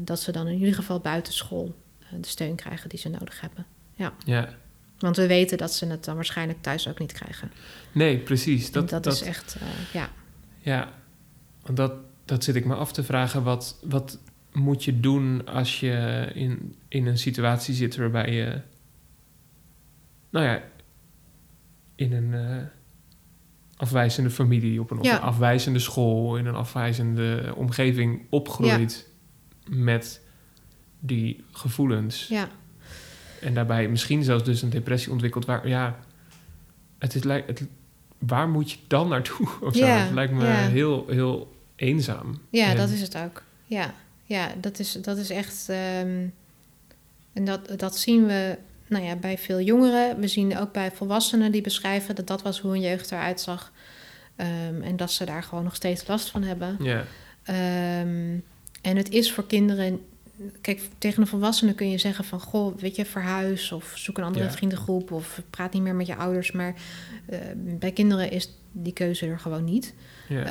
dat 0.01 0.19
ze 0.19 0.31
dan 0.31 0.47
in 0.47 0.57
ieder 0.57 0.73
geval 0.73 0.99
buiten 0.99 1.33
school 1.33 1.75
de 2.21 2.27
steun 2.27 2.55
krijgen 2.55 2.89
die 2.89 2.99
ze 2.99 3.09
nodig 3.09 3.41
hebben. 3.41 3.65
ja. 4.25 4.55
Want 4.99 5.15
we 5.15 5.27
weten 5.27 5.57
dat 5.57 5.73
ze 5.73 5.85
het 5.85 6.05
dan 6.05 6.15
waarschijnlijk 6.15 6.61
thuis 6.61 6.87
ook 6.87 6.99
niet 6.99 7.11
krijgen. 7.11 7.51
Nee, 7.91 8.17
precies. 8.17 8.71
Dat, 8.71 8.89
Dat, 8.89 9.03
dat, 9.03 9.13
is 9.13 9.21
echt, 9.21 9.57
ja. 9.93 10.09
Ja, 10.59 10.93
want 11.67 11.77
dat, 11.77 11.93
dat 12.25 12.43
zit 12.43 12.55
ik 12.55 12.65
me 12.65 12.75
af 12.75 12.91
te 12.91 13.03
vragen. 13.03 13.43
Wat, 13.43 13.79
wat 13.83 14.19
moet 14.53 14.83
je 14.83 14.99
doen 14.99 15.45
als 15.45 15.79
je 15.79 16.27
in, 16.33 16.75
in 16.87 17.05
een 17.05 17.17
situatie 17.17 17.73
zit 17.73 17.95
waarbij 17.95 18.33
je... 18.33 18.61
Nou 20.29 20.45
ja, 20.45 20.63
in 21.95 22.13
een 22.13 22.33
eh, 22.33 22.63
afwijzende 23.75 24.29
familie, 24.29 24.81
op 24.81 24.91
een, 24.91 24.97
op 24.97 25.05
een 25.05 25.19
afwijzende 25.19 25.79
school... 25.79 26.37
in 26.37 26.45
een 26.45 26.55
afwijzende 26.55 27.53
omgeving 27.55 28.21
opgroeit 28.29 29.09
met 29.69 30.21
die 30.99 31.43
gevoelens. 31.51 32.27
ja. 32.27 32.49
En 33.41 33.53
daarbij 33.53 33.87
misschien 33.87 34.23
zelfs 34.23 34.43
dus 34.43 34.61
een 34.61 34.69
depressie 34.69 35.11
ontwikkelt 35.11 35.45
waar, 35.45 35.67
ja, 35.67 35.99
het 36.97 37.15
is, 37.15 37.23
het, 37.23 37.67
waar 38.17 38.49
moet 38.49 38.71
je 38.71 38.77
dan 38.87 39.07
naartoe? 39.07 39.47
Of 39.61 39.75
zo? 39.75 40.13
Lijkt 40.13 40.33
me 40.33 40.45
heel, 40.45 41.05
heel 41.07 41.56
eenzaam. 41.77 42.41
Ja, 42.49 42.69
En- 42.69 42.77
dat 42.77 42.89
is 42.89 43.01
het 43.01 43.17
ook. 43.17 43.43
Ja, 43.65 43.93
ja 44.25 44.49
dat, 44.61 44.79
is, 44.79 44.91
dat 44.91 45.17
is 45.17 45.29
echt. 45.29 45.69
ehm, 45.69 46.25
en 47.33 47.45
dat, 47.45 47.79
dat 47.79 47.97
zien 47.97 48.25
we 48.25 48.57
nou 48.87 49.03
ja, 49.05 49.15
bij 49.15 49.37
veel 49.37 49.61
jongeren. 49.61 50.19
We 50.19 50.27
zien 50.27 50.57
ook 50.57 50.71
bij 50.71 50.91
volwassenen 50.91 51.51
die 51.51 51.61
beschrijven 51.61 52.15
dat 52.15 52.27
dat 52.27 52.41
was 52.41 52.59
hoe 52.59 52.71
hun 52.71 52.81
jeugd 52.81 53.11
eruit 53.11 53.41
zag. 53.41 53.71
Ehm, 54.35 54.81
en 54.81 54.95
dat 54.95 55.11
ze 55.11 55.25
daar 55.25 55.43
gewoon 55.43 55.63
nog 55.63 55.75
steeds 55.75 56.07
last 56.07 56.29
van 56.29 56.43
hebben. 56.43 56.77
Ja, 56.79 57.03
Ehm, 57.43 58.37
en 58.81 58.95
het 58.97 59.09
is 59.09 59.31
voor 59.31 59.47
kinderen. 59.47 60.01
Kijk, 60.61 60.81
tegen 60.97 61.21
een 61.21 61.27
volwassene 61.27 61.73
kun 61.73 61.89
je 61.89 61.97
zeggen 61.97 62.25
van... 62.25 62.39
goh, 62.39 62.77
weet 62.77 62.95
je, 62.95 63.05
verhuis 63.05 63.71
of 63.71 63.91
zoek 63.95 64.17
een 64.17 64.23
andere 64.23 64.45
Ja. 64.45 64.51
vriendengroep... 64.51 65.11
of 65.11 65.41
praat 65.49 65.73
niet 65.73 65.81
meer 65.81 65.95
met 65.95 66.07
je 66.07 66.15
ouders. 66.15 66.51
Maar 66.51 66.73
bij 67.55 67.91
kinderen 67.91 68.31
is 68.31 68.49
die 68.71 68.93
keuze 68.93 69.25
er 69.25 69.39
gewoon 69.39 69.63
niet. 69.63 69.93
ja, 70.27 70.45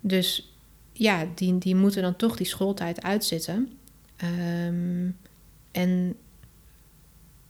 dus 0.00 0.54
ja, 0.92 1.26
die, 1.34 1.58
die 1.58 1.74
moeten 1.74 2.02
dan 2.02 2.16
toch 2.16 2.36
die 2.36 2.46
schooltijd 2.46 3.02
uitzitten. 3.02 3.72
Ehm, 4.16 5.08
en 5.70 6.14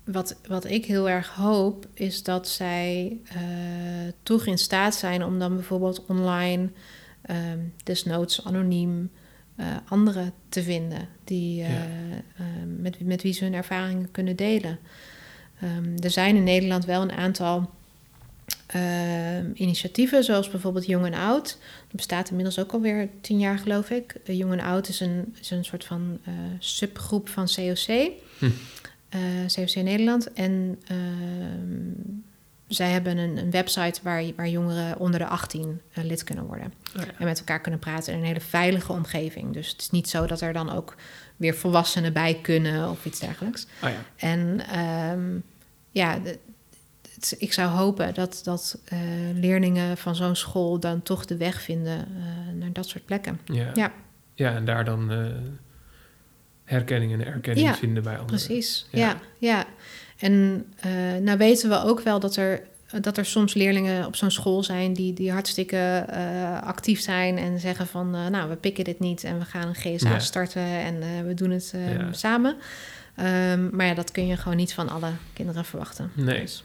wat, 0.05 0.37
wat 0.49 0.65
ik 0.65 0.85
heel 0.85 1.09
erg 1.09 1.29
hoop, 1.35 1.87
is 1.95 2.23
dat 2.23 2.49
zij 2.49 3.17
eh, 3.25 3.41
toch 4.23 4.47
in 4.47 4.59
staat 4.59 4.95
zijn 4.95 5.25
om 5.25 5.39
dan 5.39 5.55
bijvoorbeeld 5.55 6.07
online, 6.07 6.69
ehm, 7.23 7.59
desnoods 7.85 8.45
anoniem, 8.45 9.11
eh, 9.57 9.67
anderen 9.89 10.33
te 10.49 10.63
vinden 10.63 11.09
die, 11.25 11.57
Ja. 11.57 11.67
eh, 11.67 12.45
met, 12.77 13.01
met 13.01 13.23
wie 13.23 13.33
ze 13.33 13.45
hun 13.45 13.55
ervaringen 13.55 14.11
kunnen 14.11 14.37
delen. 14.37 14.79
Ehm, 15.61 15.97
er 16.03 16.11
zijn 16.11 16.37
in 16.37 16.45
Nederland 16.45 16.85
wel 16.85 17.03
een 17.03 17.13
aantal 17.13 17.71
ehm, 18.73 19.51
initiatieven, 19.55 20.25
zoals 20.25 20.49
bijvoorbeeld 20.49 20.87
Jong 20.87 21.07
en 21.07 21.15
Oud. 21.15 21.59
Dat 21.87 21.97
bestaat 21.97 22.29
inmiddels 22.29 22.59
ook 22.59 22.73
alweer 22.73 23.09
tien 23.21 23.39
jaar, 23.39 23.59
geloof 23.59 23.91
ik. 23.91 24.15
Eh, 24.25 24.39
Jong 24.39 24.53
en 24.53 24.61
Oud 24.61 24.89
is 24.89 25.01
een, 25.01 25.35
is 25.41 25.51
een 25.51 25.65
soort 25.65 25.85
van 25.85 26.19
eh, 26.25 26.33
subgroep 26.59 27.29
van 27.29 27.49
COC. 27.55 28.11
Hm. 28.39 28.51
Eh, 29.09 29.21
COC 29.55 29.75
Nederland. 29.75 30.33
En 30.33 30.79
ehm, 30.87 32.19
zij 32.67 32.91
hebben 32.91 33.17
een, 33.19 33.37
een 33.37 33.51
website 33.51 34.01
waar, 34.03 34.25
waar 34.37 34.49
jongeren 34.49 34.99
onder 34.99 35.19
de 35.21 35.27
18 35.27 35.81
eh, 35.93 36.05
lid 36.05 36.25
kunnen 36.25 36.45
worden. 36.45 36.73
Oh 36.97 37.03
ja. 37.05 37.11
En 37.19 37.25
met 37.25 37.39
elkaar 37.39 37.61
kunnen 37.61 37.81
praten 37.81 38.13
in 38.13 38.19
een 38.19 38.25
hele 38.25 38.41
veilige 38.41 38.93
omgeving. 38.93 39.53
Dus 39.53 39.69
het 39.69 39.81
is 39.81 39.91
niet 39.91 40.09
zo 40.09 40.27
dat 40.27 40.41
er 40.41 40.53
dan 40.53 40.73
ook 40.73 40.95
weer 41.37 41.55
volwassenen 41.55 42.13
bij 42.13 42.39
kunnen 42.43 42.91
of 42.91 43.05
iets 43.05 43.19
dergelijks. 43.21 43.67
Oh 43.83 43.91
ja. 43.91 44.05
En 44.17 44.61
ehm, 44.69 45.39
ja, 45.91 46.19
de- 46.19 46.39
het- 47.21 47.35
ik 47.39 47.53
zou 47.53 47.69
hopen 47.69 48.15
dat, 48.15 48.41
dat 48.45 48.79
eh, 48.85 48.99
leerlingen 49.35 49.97
van 49.97 50.15
zo'n 50.17 50.37
school 50.37 50.81
dan 50.81 51.03
toch 51.03 51.25
de 51.25 51.37
weg 51.37 51.61
vinden 51.63 51.99
eh, 51.99 52.55
naar 52.55 52.73
dat 52.73 52.89
soort 52.89 53.05
plekken. 53.05 53.41
Ja. 53.45 53.71
Ja. 53.75 53.93
Ja, 54.35 54.55
en 54.55 54.65
daar 54.65 54.85
dan 54.85 55.11
eh, 55.13 55.27
herkenning 56.65 57.13
en 57.13 57.27
erkenning 57.27 57.67
Ja, 57.69 57.75
vinden 57.75 58.03
bij 58.03 58.19
anderen. 58.19 58.47
Precies, 58.47 58.87
Ja. 58.91 58.99
ja. 59.09 59.17
ja, 59.39 59.65
En 60.19 60.67
nou 61.25 61.39
weten 61.39 61.69
we 61.69 61.83
ook 61.85 62.01
wel 62.01 62.21
dat 62.21 62.37
er, 62.37 62.63
dat 63.01 63.17
er 63.17 63.25
soms 63.25 63.55
leerlingen 63.55 64.07
op 64.07 64.17
zo'n 64.17 64.31
school 64.31 64.63
zijn 64.63 64.93
die, 64.93 65.13
die 65.13 65.33
hartstikke 65.33 66.05
actief 66.65 67.01
zijn 67.01 67.39
en 67.39 67.59
zeggen 67.61 67.87
van, 67.87 68.11
nou, 68.11 68.49
we 68.49 68.57
pikken 68.57 68.85
dit 68.85 69.01
niet 69.01 69.25
en 69.25 69.39
we 69.39 69.45
gaan 69.45 69.69
een 69.69 69.75
GSA 69.75 70.19
starten 70.19 70.63
en 70.63 71.27
we 71.27 71.35
doen 71.35 71.51
het 71.51 71.75
Ja. 71.89 72.13
samen. 72.13 72.57
Ehm, 73.17 73.77
maar 73.77 73.87
ja, 73.87 73.95
dat 73.95 74.11
kun 74.11 74.27
je 74.27 74.37
gewoon 74.37 74.57
niet 74.57 74.75
van 74.75 74.89
alle 74.89 75.11
kinderen 75.33 75.65
verwachten. 75.65 76.11
Nee. 76.15 76.41
Dus, 76.41 76.65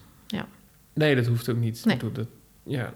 Nee, 0.96 1.16
dat 1.16 1.26
hoeft 1.26 1.50
ook 1.50 1.58
niet. 1.58 1.86
Nee. 1.86 1.98
Dat, 2.14 2.28
ja. 2.64 2.94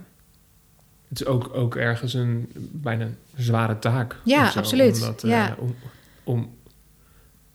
Het 1.07 1.19
is 1.21 1.25
ook, 1.25 1.49
ook 1.55 1.75
ergens 1.75 2.13
een 2.13 2.51
bijna 2.71 3.07
zware 3.35 3.79
taak. 3.79 4.15
Ja, 4.23 4.51
zo, 4.51 4.59
absoluut. 4.59 4.95
Om, 4.95 5.01
dat, 5.01 5.23
eh, 5.23 5.51
om, 5.57 5.75
om 6.23 6.55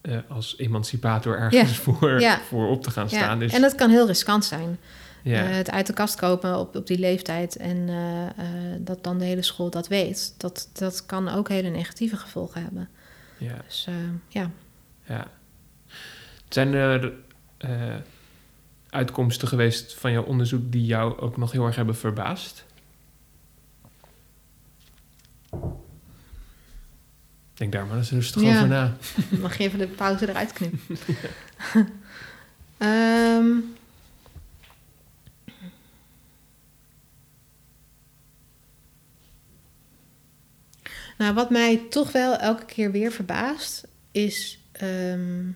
eh, 0.00 0.18
als 0.28 0.58
emancipator 0.58 1.38
ergens 1.52 1.76
voor, 1.78 2.20
Ja. 2.20 2.40
voor 2.40 2.68
op 2.68 2.82
te 2.82 2.90
gaan 2.90 3.08
staan. 3.08 3.38
Dus, 3.38 3.52
En 3.52 3.60
dat 3.60 3.74
kan 3.74 3.90
heel 3.90 4.06
riskant 4.06 4.44
zijn. 4.44 4.78
ja. 5.22 5.44
Eh, 5.48 5.56
het 5.56 5.70
uit 5.70 5.86
de 5.86 5.92
kast 5.92 6.16
kopen 6.16 6.58
op, 6.58 6.76
op 6.76 6.86
die 6.86 6.98
leeftijd 6.98 7.56
en 7.56 7.88
dat 8.80 9.04
dan 9.04 9.18
de 9.18 9.24
hele 9.24 9.42
school 9.42 9.70
dat 9.70 9.88
weet, 9.88 10.34
dat, 10.36 10.68
dat 10.72 11.06
kan 11.06 11.28
ook 11.28 11.48
hele 11.48 11.68
negatieve 11.68 12.16
gevolgen 12.16 12.62
hebben. 12.62 12.88
ja. 13.38 13.56
Dus 13.66 13.88
ja. 14.28 14.50
Ja. 15.06 15.26
Zijn 16.48 16.74
er 16.74 17.12
uitkomsten 18.94 19.48
geweest 19.48 19.94
van 19.94 20.12
jouw 20.12 20.22
onderzoek 20.22 20.72
die 20.72 20.86
jou 20.86 21.18
ook 21.20 21.36
nog 21.36 21.52
heel 21.52 21.66
erg 21.66 21.76
hebben 21.76 21.96
verbaasd? 21.96 22.64
Denk 27.54 27.72
daar 27.72 27.86
maar 27.86 27.96
eens 27.96 28.10
rustig 28.10 28.42
over 28.42 28.68
na. 28.68 28.96
Mag 29.40 29.56
je 29.58 29.64
even 29.64 29.78
de 29.78 29.86
pauze 29.86 30.28
eruit 30.28 30.52
knippen? 30.52 30.96
Ehm. 32.78 33.50
nou, 41.18 41.34
wat 41.34 41.50
mij 41.50 41.82
toch 41.90 42.12
wel 42.12 42.36
elke 42.36 42.64
keer 42.64 42.90
weer 42.90 43.12
verbaast, 43.12 43.86
is 44.10 44.58
ehm, 44.72 45.50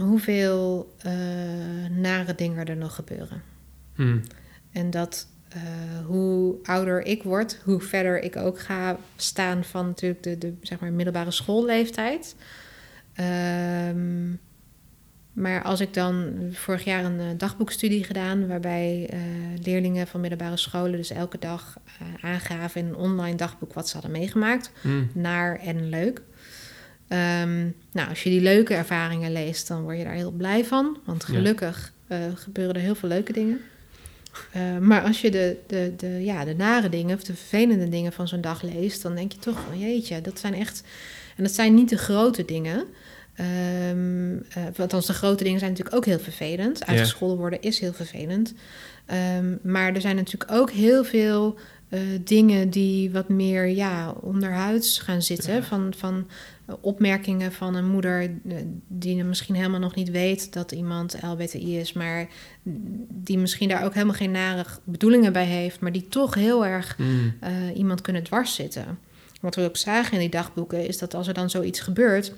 hoeveel 0.00 0.94
eh, 0.98 1.12
nare 1.90 2.34
dingen 2.34 2.64
er 2.64 2.76
nog 2.76 2.94
gebeuren. 2.94 3.42
Hmm. 3.94 4.20
En 4.72 4.90
dat 4.90 5.26
eh, 5.48 5.60
hoe 6.06 6.56
ouder 6.62 7.06
ik 7.06 7.22
word, 7.22 7.60
hoe 7.64 7.80
verder 7.80 8.22
ik 8.22 8.36
ook 8.36 8.60
ga 8.60 8.98
staan 9.16 9.64
van 9.64 9.86
natuurlijk 9.86 10.22
de, 10.22 10.38
de 10.38 10.54
zeg 10.62 10.80
maar, 10.80 10.92
middelbare 10.92 11.30
schoolleeftijd. 11.30 12.36
Ehm, 13.14 14.28
maar 15.32 15.62
als 15.62 15.80
ik 15.80 15.94
dan 15.94 16.34
vorig 16.52 16.84
jaar 16.84 17.04
een 17.04 17.20
eh, 17.20 17.26
dagboekstudie 17.36 18.04
gedaan, 18.04 18.46
waarbij 18.46 19.10
leerlingen 19.62 20.06
van 20.06 20.20
middelbare 20.20 20.56
scholen 20.56 20.92
dus 20.92 21.10
elke 21.10 21.38
dag 21.38 21.78
aangaven 22.20 22.80
in 22.80 22.86
een 22.86 22.96
online 22.96 23.36
dagboek 23.36 23.72
wat 23.72 23.88
ze 23.88 23.92
hadden 23.92 24.12
meegemaakt, 24.12 24.72
Hmm. 24.80 25.10
naar 25.14 25.56
en 25.56 25.88
leuk. 25.88 26.22
Ehm, 27.10 27.68
nou, 27.92 28.08
als 28.08 28.22
je 28.22 28.30
die 28.30 28.40
leuke 28.40 28.74
ervaringen 28.74 29.32
leest, 29.32 29.68
dan 29.68 29.82
word 29.82 29.98
je 29.98 30.04
daar 30.04 30.12
heel 30.12 30.30
blij 30.30 30.64
van, 30.64 30.98
want 31.04 31.24
Ja. 31.28 31.34
gelukkig 31.34 31.92
eh, 32.06 32.18
gebeuren 32.34 32.74
er 32.74 32.80
heel 32.80 32.94
veel 32.94 33.08
leuke 33.08 33.32
dingen. 33.32 33.60
Eh, 34.52 34.78
maar 34.78 35.02
als 35.02 35.20
je 35.20 35.30
de, 35.30 35.56
de, 35.66 35.92
de, 35.96 36.24
ja, 36.24 36.44
de 36.44 36.54
nare 36.54 36.88
dingen 36.88 37.16
of 37.16 37.22
de 37.24 37.34
vervelende 37.34 37.88
dingen 37.88 38.12
van 38.12 38.28
zo'n 38.28 38.40
dag 38.40 38.62
leest, 38.62 39.02
dan 39.02 39.14
denk 39.14 39.32
je 39.32 39.38
toch 39.38 39.58
van 39.68 39.78
jeetje, 39.78 40.20
dat 40.20 40.38
zijn 40.38 40.54
echt. 40.54 40.82
En 41.36 41.42
dat 41.42 41.52
zijn 41.52 41.74
niet 41.74 41.88
de 41.88 41.98
grote 41.98 42.44
dingen. 42.44 42.84
Ehm 43.34 44.36
eh, 44.48 44.64
althans, 44.80 45.06
de 45.06 45.12
grote 45.12 45.44
dingen 45.44 45.58
zijn 45.58 45.70
natuurlijk 45.70 45.96
ook 45.96 46.04
heel 46.04 46.18
vervelend. 46.18 46.86
Uitgescholden 46.86 47.38
worden 47.38 47.60
is 47.62 47.78
heel 47.80 47.92
vervelend. 47.92 48.54
Ehm, 49.06 49.56
maar 49.62 49.94
er 49.94 50.00
zijn 50.00 50.16
natuurlijk 50.16 50.52
ook 50.52 50.70
heel 50.70 51.04
veel 51.04 51.58
dingen 52.24 52.70
die 52.70 53.10
wat 53.10 53.28
meer 53.28 53.66
ja, 53.66 54.10
onderhuids 54.20 54.98
gaan 54.98 55.22
zitten. 55.22 55.54
Ja. 55.54 55.62
Van, 55.62 55.92
van 55.96 56.26
opmerkingen 56.80 57.52
van 57.52 57.74
een 57.74 57.88
moeder 57.90 58.22
eh, 58.22 58.56
die 58.88 59.24
misschien 59.24 59.54
helemaal 59.54 59.80
nog 59.80 59.94
niet 59.94 60.10
weet 60.10 60.52
dat 60.52 60.72
iemand 60.72 61.16
LBTI 61.22 61.78
is, 61.78 61.92
maar 61.92 62.28
die 63.08 63.38
misschien 63.38 63.68
daar 63.68 63.84
ook 63.84 63.94
helemaal 63.94 64.14
geen 64.14 64.30
nare 64.30 64.64
bedoelingen 64.84 65.32
bij 65.32 65.44
heeft, 65.44 65.80
maar 65.80 65.92
die 65.92 66.08
toch 66.08 66.34
heel 66.34 66.66
erg 66.66 66.94
Hmm. 66.96 67.34
eh, 67.40 67.52
iemand 67.74 68.00
kunnen 68.00 68.22
dwars 68.22 68.54
zitten. 68.54 68.98
Wat 69.40 69.54
we 69.54 69.62
ook 69.62 69.76
zagen 69.76 70.12
in 70.12 70.18
die 70.18 70.28
dagboeken 70.28 70.86
is 70.86 70.98
dat 70.98 71.14
als 71.14 71.28
er 71.28 71.34
dan 71.34 71.50
zoiets 71.50 71.80
gebeurt, 71.80 72.32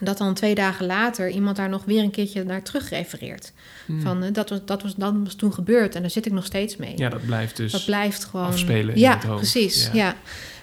dat 0.00 0.18
dan 0.18 0.34
twee 0.34 0.54
dagen 0.54 0.86
later 0.86 1.28
iemand 1.28 1.56
daar 1.56 1.68
nog 1.68 1.84
weer 1.84 2.02
een 2.02 2.10
keertje 2.10 2.44
naar 2.44 2.62
terug 2.62 2.88
refereert. 2.90 3.52
Hmm. 3.86 4.00
Van 4.00 4.22
eh, 4.22 4.32
dat, 4.32 4.50
was, 4.50 4.60
dat, 4.64 4.82
was, 4.82 4.94
dat 4.96 5.14
was 5.24 5.34
toen 5.34 5.52
gebeurd 5.52 5.94
en 5.94 6.00
daar 6.00 6.10
zit 6.10 6.26
ik 6.26 6.32
nog 6.32 6.44
steeds 6.44 6.76
mee. 6.76 6.92
Ja, 6.96 7.08
dat 7.08 7.26
blijft 7.26 7.56
dus. 7.56 7.72
dat 7.72 7.84
blijft 7.84 8.24
gewoon. 8.24 8.46
afspelen 8.46 8.94
in 8.94 9.00
ja, 9.00 9.14
het 9.14 9.24
hoofd. 9.24 9.38
precies. 9.38 9.84
Ja. 9.84 9.90
Ja. 9.92 10.16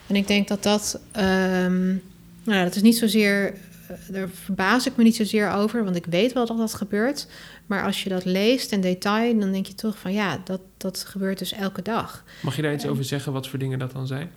En 0.08 0.16
ik 0.16 0.28
denk 0.28 0.48
dat 0.48 0.64
dat. 0.64 1.00
ehm, 1.12 1.96
nou, 2.48 2.64
dat 2.64 2.76
is 2.76 2.82
niet 2.82 2.98
zozeer. 2.98 3.54
eh, 3.88 3.96
Daar 4.10 4.30
verbaas 4.30 4.86
ik 4.88 4.96
me 4.96 5.04
niet 5.04 5.16
zozeer 5.16 5.52
over, 5.52 5.84
want 5.84 5.96
ik 5.96 6.06
weet 6.06 6.34
wel 6.34 6.46
dat 6.46 6.58
dat 6.58 6.74
gebeurt. 6.74 7.28
Maar 7.66 7.84
als 7.84 8.04
je 8.04 8.10
dat 8.10 8.26
leest 8.26 8.72
in 8.72 8.82
detail, 8.82 9.40
dan 9.40 9.52
denk 9.52 9.66
je 9.66 9.76
toch 9.76 9.98
van 9.98 10.14
ja, 10.14 10.42
dat, 10.44 10.62
dat 10.78 11.04
gebeurt 11.08 11.40
dus 11.40 11.52
elke 11.54 11.82
dag. 11.82 12.24
Mag 12.42 12.56
je 12.56 12.62
daar 12.62 12.74
iets 12.74 12.86
over 12.88 13.04
zeggen, 13.04 13.34
wat 13.34 13.48
voor 13.48 13.60
dingen 13.60 13.80
dat 13.80 13.92
dan 13.92 14.08
zijn? 14.08 14.30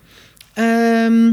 Ehm, 0.54 1.24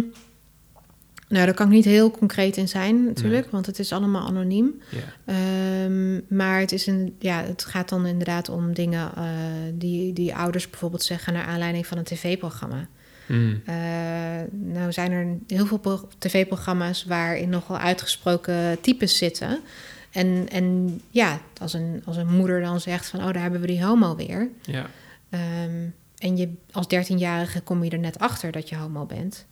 nou, 1.30 1.46
daar 1.46 1.54
kan 1.54 1.66
ik 1.68 1.72
niet 1.74 1.86
heel 1.86 2.12
concreet 2.12 2.58
in 2.58 2.68
zijn 2.68 3.06
natuurlijk, 3.06 3.52
want 3.52 3.66
het 3.66 3.80
is 3.80 3.92
allemaal 3.92 4.28
anoniem. 4.28 4.82
Ehm, 5.26 6.36
maar 6.38 6.60
het, 6.60 6.72
is 6.72 6.88
een, 6.88 7.16
ja, 7.20 7.44
het 7.44 7.66
gaat 7.66 7.90
dan 7.90 8.06
inderdaad 8.06 8.50
om 8.50 8.74
dingen 8.74 9.12
eh, 9.16 9.24
die, 9.74 10.14
die 10.14 10.36
ouders 10.36 10.70
bijvoorbeeld 10.70 11.04
zeggen 11.04 11.34
naar 11.34 11.46
aanleiding 11.46 11.88
van 11.88 11.98
een 11.98 12.04
tv-programma. 12.04 12.88
Hmm. 13.28 13.62
Eh, 13.66 13.76
nou 14.52 14.92
zijn 14.92 15.12
er 15.12 15.28
heel 15.48 15.66
veel 15.66 15.78
pro- 15.78 16.08
tv-programma's 16.18 17.06
waarin 17.06 17.50
nogal 17.50 17.78
uitgesproken 17.78 18.82
types 18.82 19.18
zitten. 19.18 19.60
En, 20.12 20.46
en 20.50 21.00
ja, 21.10 21.40
als 21.62 21.74
een, 21.74 22.02
als 22.06 22.18
een 22.18 22.28
moeder 22.34 22.62
dan 22.62 22.80
zegt 22.80 23.08
van, 23.08 23.20
oh, 23.20 23.26
daar 23.34 23.42
hebben 23.42 23.62
we 23.62 23.68
die 23.68 23.84
homo 23.86 24.16
weer. 24.16 24.50
Ja. 24.62 24.86
Ehm, 25.30 25.86
en 26.18 26.38
je 26.38 26.54
als 26.72 26.86
13-jarige 26.96 27.62
kom 27.62 27.84
je 27.84 27.90
er 27.90 28.00
net 28.00 28.20
achter 28.20 28.52
dat 28.52 28.70
je 28.70 28.76
homo 28.76 29.06
bent. 29.06 29.46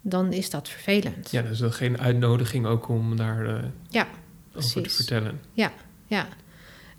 Dan 0.00 0.32
is 0.32 0.50
dat 0.50 0.68
vervelend. 0.68 1.30
ja, 1.30 1.42
dus 1.42 1.58
dat 1.58 1.70
is 1.70 1.76
geen 1.76 2.00
uitnodiging 2.00 2.66
ook 2.66 2.88
om 2.88 3.16
daar 3.16 3.46
eh, 3.46 3.62
Ja, 3.88 4.06
over 4.54 4.70
te 4.70 4.72
precies. 4.80 4.94
vertellen. 4.96 5.40
Ja. 5.52 5.72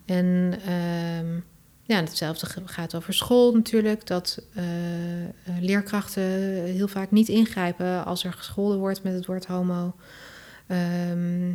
En 0.05 0.59
ehm, 0.65 1.39
ja, 1.87 1.95
hetzelfde 1.95 2.47
gaat 2.65 2.95
over 2.95 3.13
school 3.13 3.53
natuurlijk. 3.53 4.07
Dat 4.07 4.41
eh, 4.53 5.23
eh, 5.23 5.29
leerkrachten 5.59 6.23
heel 6.63 6.87
vaak 6.87 7.11
niet 7.11 7.29
ingrijpen 7.29 8.05
als 8.05 8.23
er 8.23 8.33
gescholden 8.33 8.77
wordt 8.77 9.03
met 9.03 9.13
het 9.13 9.25
woord 9.25 9.45
homo. 9.45 9.95
Ehm, 10.67 11.53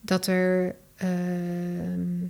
dat 0.00 0.26
er. 0.26 0.76
ehm, 0.96 2.24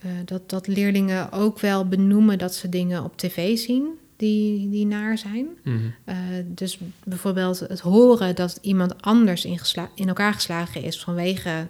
eh, 0.00 0.10
dat, 0.24 0.50
dat 0.50 0.66
leerlingen 0.66 1.32
ook 1.32 1.60
wel 1.60 1.88
benoemen 1.88 2.38
dat 2.38 2.54
ze 2.54 2.68
dingen 2.68 3.04
op 3.04 3.16
tv 3.16 3.58
zien 3.58 3.88
die, 4.16 4.70
die 4.70 4.86
naar 4.86 5.18
zijn. 5.18 5.46
Hmm. 5.62 5.94
Eh, 6.04 6.16
dus 6.46 6.78
bijvoorbeeld 7.04 7.60
het 7.60 7.80
horen 7.80 8.34
dat 8.34 8.58
iemand 8.62 9.02
anders 9.02 9.44
in, 9.44 10.08
elkaar 10.08 10.34
geslagen 10.34 10.82
is 10.82 11.00
vanwege 11.00 11.66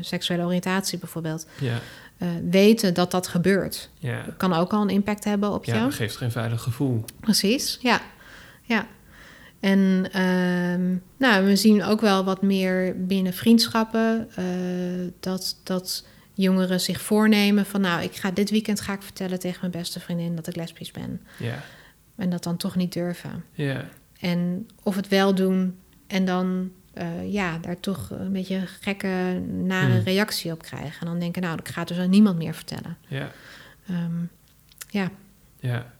seksuele 0.00 0.44
oriëntatie 0.44 0.98
bijvoorbeeld. 0.98 1.46
Ja. 1.60 1.78
Eh, 2.20 2.28
weten 2.50 2.94
dat 2.94 3.10
dat 3.10 3.28
gebeurt. 3.28 3.90
Ja. 3.98 4.24
Kan 4.36 4.52
ook 4.52 4.72
al 4.72 4.82
een 4.82 4.88
impact 4.88 5.24
hebben 5.24 5.52
op 5.52 5.64
ja, 5.64 5.72
jou. 5.72 5.84
dat 5.84 5.94
geeft 5.94 6.16
geen 6.16 6.30
veilig 6.30 6.62
gevoel. 6.62 7.04
Precies, 7.20 7.78
ja. 7.82 8.00
ja. 8.62 8.86
En 9.60 10.08
ehm, 10.12 10.96
nou, 11.16 11.44
we 11.44 11.56
zien 11.56 11.84
ook 11.84 12.00
wel 12.00 12.24
wat 12.24 12.42
meer 12.42 13.06
binnen 13.06 13.32
vriendschappen 13.32 14.28
eh, 14.34 14.44
dat, 15.20 15.56
dat 15.62 16.06
jongeren 16.34 16.80
zich 16.80 17.00
voornemen 17.00 17.66
van 17.66 17.80
nou, 17.80 18.02
ik 18.02 18.14
ga 18.14 18.30
dit 18.30 18.50
weekend 18.50 18.80
ga 18.80 18.92
ik 18.92 19.02
vertellen 19.02 19.38
tegen 19.38 19.58
mijn 19.60 19.72
beste 19.72 20.00
vriendin 20.00 20.36
dat 20.36 20.46
ik 20.46 20.56
lesbisch 20.56 20.90
ben. 20.90 21.20
Ja. 21.38 21.62
En 22.16 22.30
dat 22.30 22.42
dan 22.42 22.56
toch 22.56 22.76
niet 22.76 22.92
durven. 22.92 23.44
Ja. 23.52 23.84
En 24.18 24.68
of 24.82 24.96
het 24.96 25.08
wel 25.08 25.34
doen 25.34 25.78
en 26.06 26.24
dan 26.24 26.70
eh, 26.92 27.32
ja, 27.32 27.58
daar 27.58 27.80
toch 27.80 28.10
een 28.10 28.32
beetje 28.32 28.54
een 28.54 28.66
gekke, 28.66 29.42
nare 29.48 29.92
Hmm. 29.94 30.02
reactie 30.04 30.52
op 30.52 30.62
krijgen. 30.62 31.00
En 31.00 31.06
dan 31.06 31.18
denken, 31.18 31.42
nou, 31.42 31.58
ik 31.58 31.68
ga 31.68 31.78
het 31.80 31.88
dus 31.88 31.98
aan 31.98 32.10
niemand 32.10 32.36
meer 32.38 32.54
vertellen. 32.54 32.96
Ja. 33.08 33.30
Ehm, 33.88 34.22
ja. 34.90 35.10
Ja. 35.60 35.92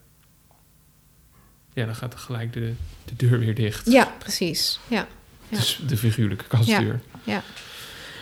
Ja, 1.72 1.84
dan 1.86 1.95
gaat 1.97 2.14
gelijk 2.14 2.53
de, 2.53 2.72
de 3.05 3.16
deur 3.16 3.38
weer 3.38 3.55
dicht. 3.55 3.91
ja, 3.91 4.05
precies. 4.18 4.80
Ja. 4.88 5.07
Ja. 5.49 5.57
Dus 5.57 5.80
de 5.86 5.97
figuurlijke 5.97 6.45
kastdeur. 6.47 7.01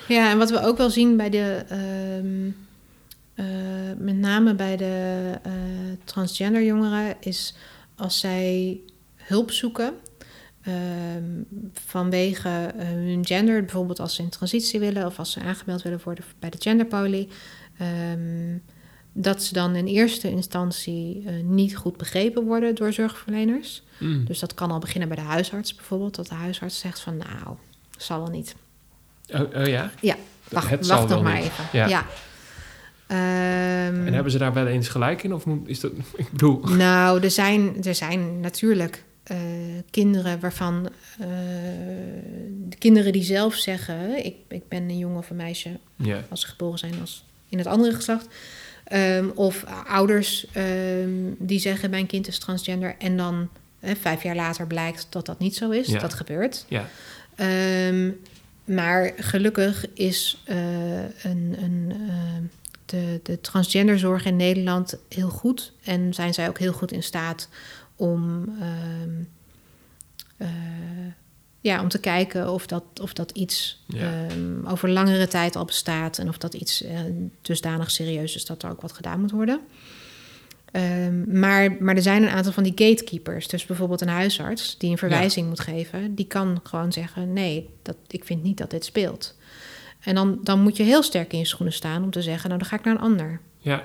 ja, 0.08 0.30
en 0.30 0.38
wat 0.38 0.50
we 0.50 0.60
ook 0.60 0.76
wel 0.76 0.90
zien 0.90 1.16
bij 1.16 1.30
de, 1.30 1.64
ehm, 1.68 2.50
eh, 3.34 3.96
met 3.98 4.16
name 4.16 4.54
bij 4.54 4.76
de 4.76 5.32
eh, 5.42 5.52
transgender 6.04 6.62
jongeren, 6.64 7.16
is 7.20 7.54
als 7.96 8.20
zij 8.20 8.80
hulp 9.16 9.50
zoeken 9.50 9.94
ehm, 10.68 11.24
vanwege 11.86 12.48
eh, 12.48 12.86
hun 12.88 13.26
gender, 13.26 13.60
bijvoorbeeld 13.60 14.00
als 14.00 14.14
ze 14.14 14.22
in 14.22 14.28
transitie 14.28 14.80
willen 14.80 15.06
of 15.06 15.18
als 15.18 15.32
ze 15.32 15.40
aangemeld 15.40 15.82
willen 15.82 16.00
worden 16.04 16.24
bij 16.38 16.50
de 16.50 16.58
genderpolie, 16.60 17.28
ehm, 17.78 18.56
dat 19.12 19.42
ze 19.42 19.52
dan 19.52 19.74
in 19.76 19.86
eerste 19.86 20.30
instantie 20.30 21.22
eh, 21.26 21.32
niet 21.44 21.76
goed 21.76 21.96
begrepen 21.96 22.44
worden 22.44 22.74
door 22.74 22.92
zorgverleners. 22.92 23.82
Mm. 23.98 24.24
Dus 24.24 24.38
dat 24.38 24.54
kan 24.54 24.70
al 24.70 24.78
beginnen 24.78 25.08
bij 25.08 25.16
de 25.16 25.22
huisarts 25.22 25.74
bijvoorbeeld, 25.74 26.14
dat 26.14 26.28
de 26.28 26.34
huisarts 26.34 26.78
zegt 26.78 27.00
van 27.00 27.16
nou, 27.16 27.56
zal 27.98 28.18
wel 28.20 28.30
niet. 28.30 28.54
Oh, 29.32 29.40
oh 29.40 29.66
ja? 29.66 29.90
Wacht, 30.48 30.70
Het 30.70 30.86
wacht 30.86 31.08
nog 31.08 31.22
maar 31.22 31.34
niet. 31.34 31.44
even. 31.44 31.64
Ja. 31.72 31.86
Ja. 31.86 32.06
Ehm, 33.06 34.06
En 34.06 34.12
hebben 34.12 34.32
ze 34.32 34.38
daar 34.38 34.52
wel 34.52 34.66
eens 34.66 34.88
gelijk 34.88 35.22
in? 35.22 35.34
Of 35.34 35.44
is 35.64 35.80
dat... 35.80 35.92
Ik 36.16 36.30
bedoel... 36.30 36.60
Nou, 36.60 37.22
er 37.22 37.30
zijn, 37.30 37.84
er 37.84 37.94
zijn 37.94 38.40
natuurlijk 38.40 39.04
eh, 39.28 39.38
kinderen 39.90 40.40
waarvan... 40.40 40.88
eh, 41.18 41.26
de 42.68 42.76
kinderen 42.78 43.12
die 43.12 43.22
zelf 43.22 43.54
zeggen... 43.54 44.24
Ik, 44.24 44.34
ik 44.48 44.68
ben 44.68 44.82
een 44.82 44.98
jongen 44.98 45.18
of 45.18 45.30
een 45.30 45.36
meisje 45.36 45.78
als 46.30 46.40
ze 46.40 46.46
geboren 46.46 46.78
zijn 46.78 47.00
als 47.00 47.24
in 47.48 47.58
het 47.58 47.66
andere 47.66 47.94
geslacht. 47.94 48.26
Ehm, 48.84 49.28
of 49.34 49.64
ouders 49.86 50.46
ehm, 50.52 51.10
die 51.38 51.58
zeggen 51.58 51.90
mijn 51.90 52.06
kind 52.06 52.28
is 52.28 52.38
transgender... 52.38 52.94
en 52.98 53.16
dan 53.16 53.48
eh, 53.80 53.94
vijf 54.00 54.22
jaar 54.22 54.36
later 54.36 54.66
blijkt 54.66 55.06
dat 55.10 55.26
dat 55.26 55.38
niet 55.38 55.56
zo 55.56 55.70
is. 55.70 55.86
Dat 55.86 56.14
gebeurt. 56.14 56.64
Ja. 56.68 56.88
Ehm, 57.34 58.10
maar 58.64 59.12
gelukkig 59.16 59.86
is 59.94 60.42
eh, 60.44 61.02
een, 61.22 61.56
een, 61.62 61.92
de, 62.84 63.20
de 63.22 63.40
transgenderzorg 63.40 64.24
in 64.24 64.36
Nederland 64.36 64.98
heel 65.08 65.28
goed. 65.28 65.72
En 65.84 66.14
zijn 66.14 66.34
zij 66.34 66.48
ook 66.48 66.58
heel 66.58 66.72
goed 66.72 66.92
in 66.92 67.02
staat 67.02 67.48
om, 67.98 68.44
ehm, 68.60 69.22
eh, 70.36 70.48
ja, 71.60 71.80
om 71.80 71.88
te 71.88 72.00
kijken 72.00 72.52
of 72.52 72.66
dat, 72.66 72.84
of 73.02 73.12
dat 73.12 73.30
iets 73.30 73.84
Ja. 73.86 74.26
ehm, 74.28 74.66
over 74.66 74.88
langere 74.90 75.28
tijd 75.28 75.56
al 75.56 75.64
bestaat. 75.64 76.18
En 76.18 76.28
of 76.28 76.38
dat 76.38 76.54
iets 76.54 76.82
eh, 76.82 77.00
dusdanig 77.42 77.90
serieus 77.90 78.34
is 78.34 78.44
dat 78.46 78.62
er 78.62 78.70
ook 78.70 78.80
wat 78.80 78.92
gedaan 78.92 79.20
moet 79.20 79.30
worden. 79.30 79.60
Ehm, 80.72 81.38
maar, 81.38 81.76
maar 81.80 81.96
er 81.96 82.02
zijn 82.02 82.22
een 82.22 82.28
aantal 82.28 82.52
van 82.52 82.62
die 82.62 82.72
gatekeepers. 82.74 83.48
Dus 83.48 83.66
bijvoorbeeld 83.66 84.00
een 84.00 84.08
huisarts 84.08 84.78
die 84.78 84.90
een 84.90 84.98
verwijzing 84.98 85.48
moet 85.48 85.60
geven, 85.60 86.14
die 86.14 86.26
kan 86.26 86.60
gewoon 86.62 86.92
zeggen: 86.92 87.32
nee, 87.32 87.68
dat, 87.82 87.96
ik 88.08 88.24
vind 88.24 88.42
niet 88.42 88.58
dat 88.58 88.70
dit 88.70 88.84
speelt. 88.84 89.36
En 90.00 90.14
dan, 90.14 90.38
dan 90.42 90.60
moet 90.60 90.76
je 90.76 90.82
heel 90.82 91.02
sterk 91.02 91.32
in 91.32 91.38
je 91.38 91.44
schoenen 91.44 91.74
staan 91.74 92.02
om 92.02 92.10
te 92.10 92.22
zeggen: 92.22 92.48
nou, 92.48 92.60
dan 92.60 92.68
ga 92.68 92.76
ik 92.76 92.84
naar 92.84 92.94
een 92.94 93.00
ander. 93.00 93.40
Ja, 93.58 93.84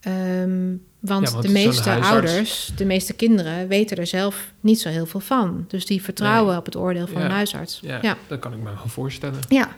Ehm, 0.00 0.68
want, 1.00 1.26
Ja, 1.26 1.32
want 1.32 1.46
de 1.46 1.52
meeste 1.52 1.90
ouders, 2.00 2.72
de 2.76 2.84
meeste 2.84 3.12
kinderen 3.12 3.68
weten 3.68 3.96
er 3.96 4.06
zelf 4.06 4.52
niet 4.60 4.80
zo 4.80 4.88
heel 4.88 5.06
veel 5.06 5.20
van. 5.20 5.64
Dus 5.68 5.86
die 5.86 6.02
vertrouwen 6.02 6.48
Nee. 6.50 6.58
op 6.58 6.64
het 6.64 6.76
oordeel 6.76 7.06
van 7.06 7.18
Ja. 7.20 7.24
een 7.26 7.30
huisarts. 7.34 7.78
ja, 7.82 7.98
ja. 8.02 8.16
dat 8.26 8.38
kan 8.38 8.52
ik 8.52 8.58
me 8.58 8.64
wel 8.64 8.86
voorstellen. 8.88 9.38
Ja, 9.48 9.68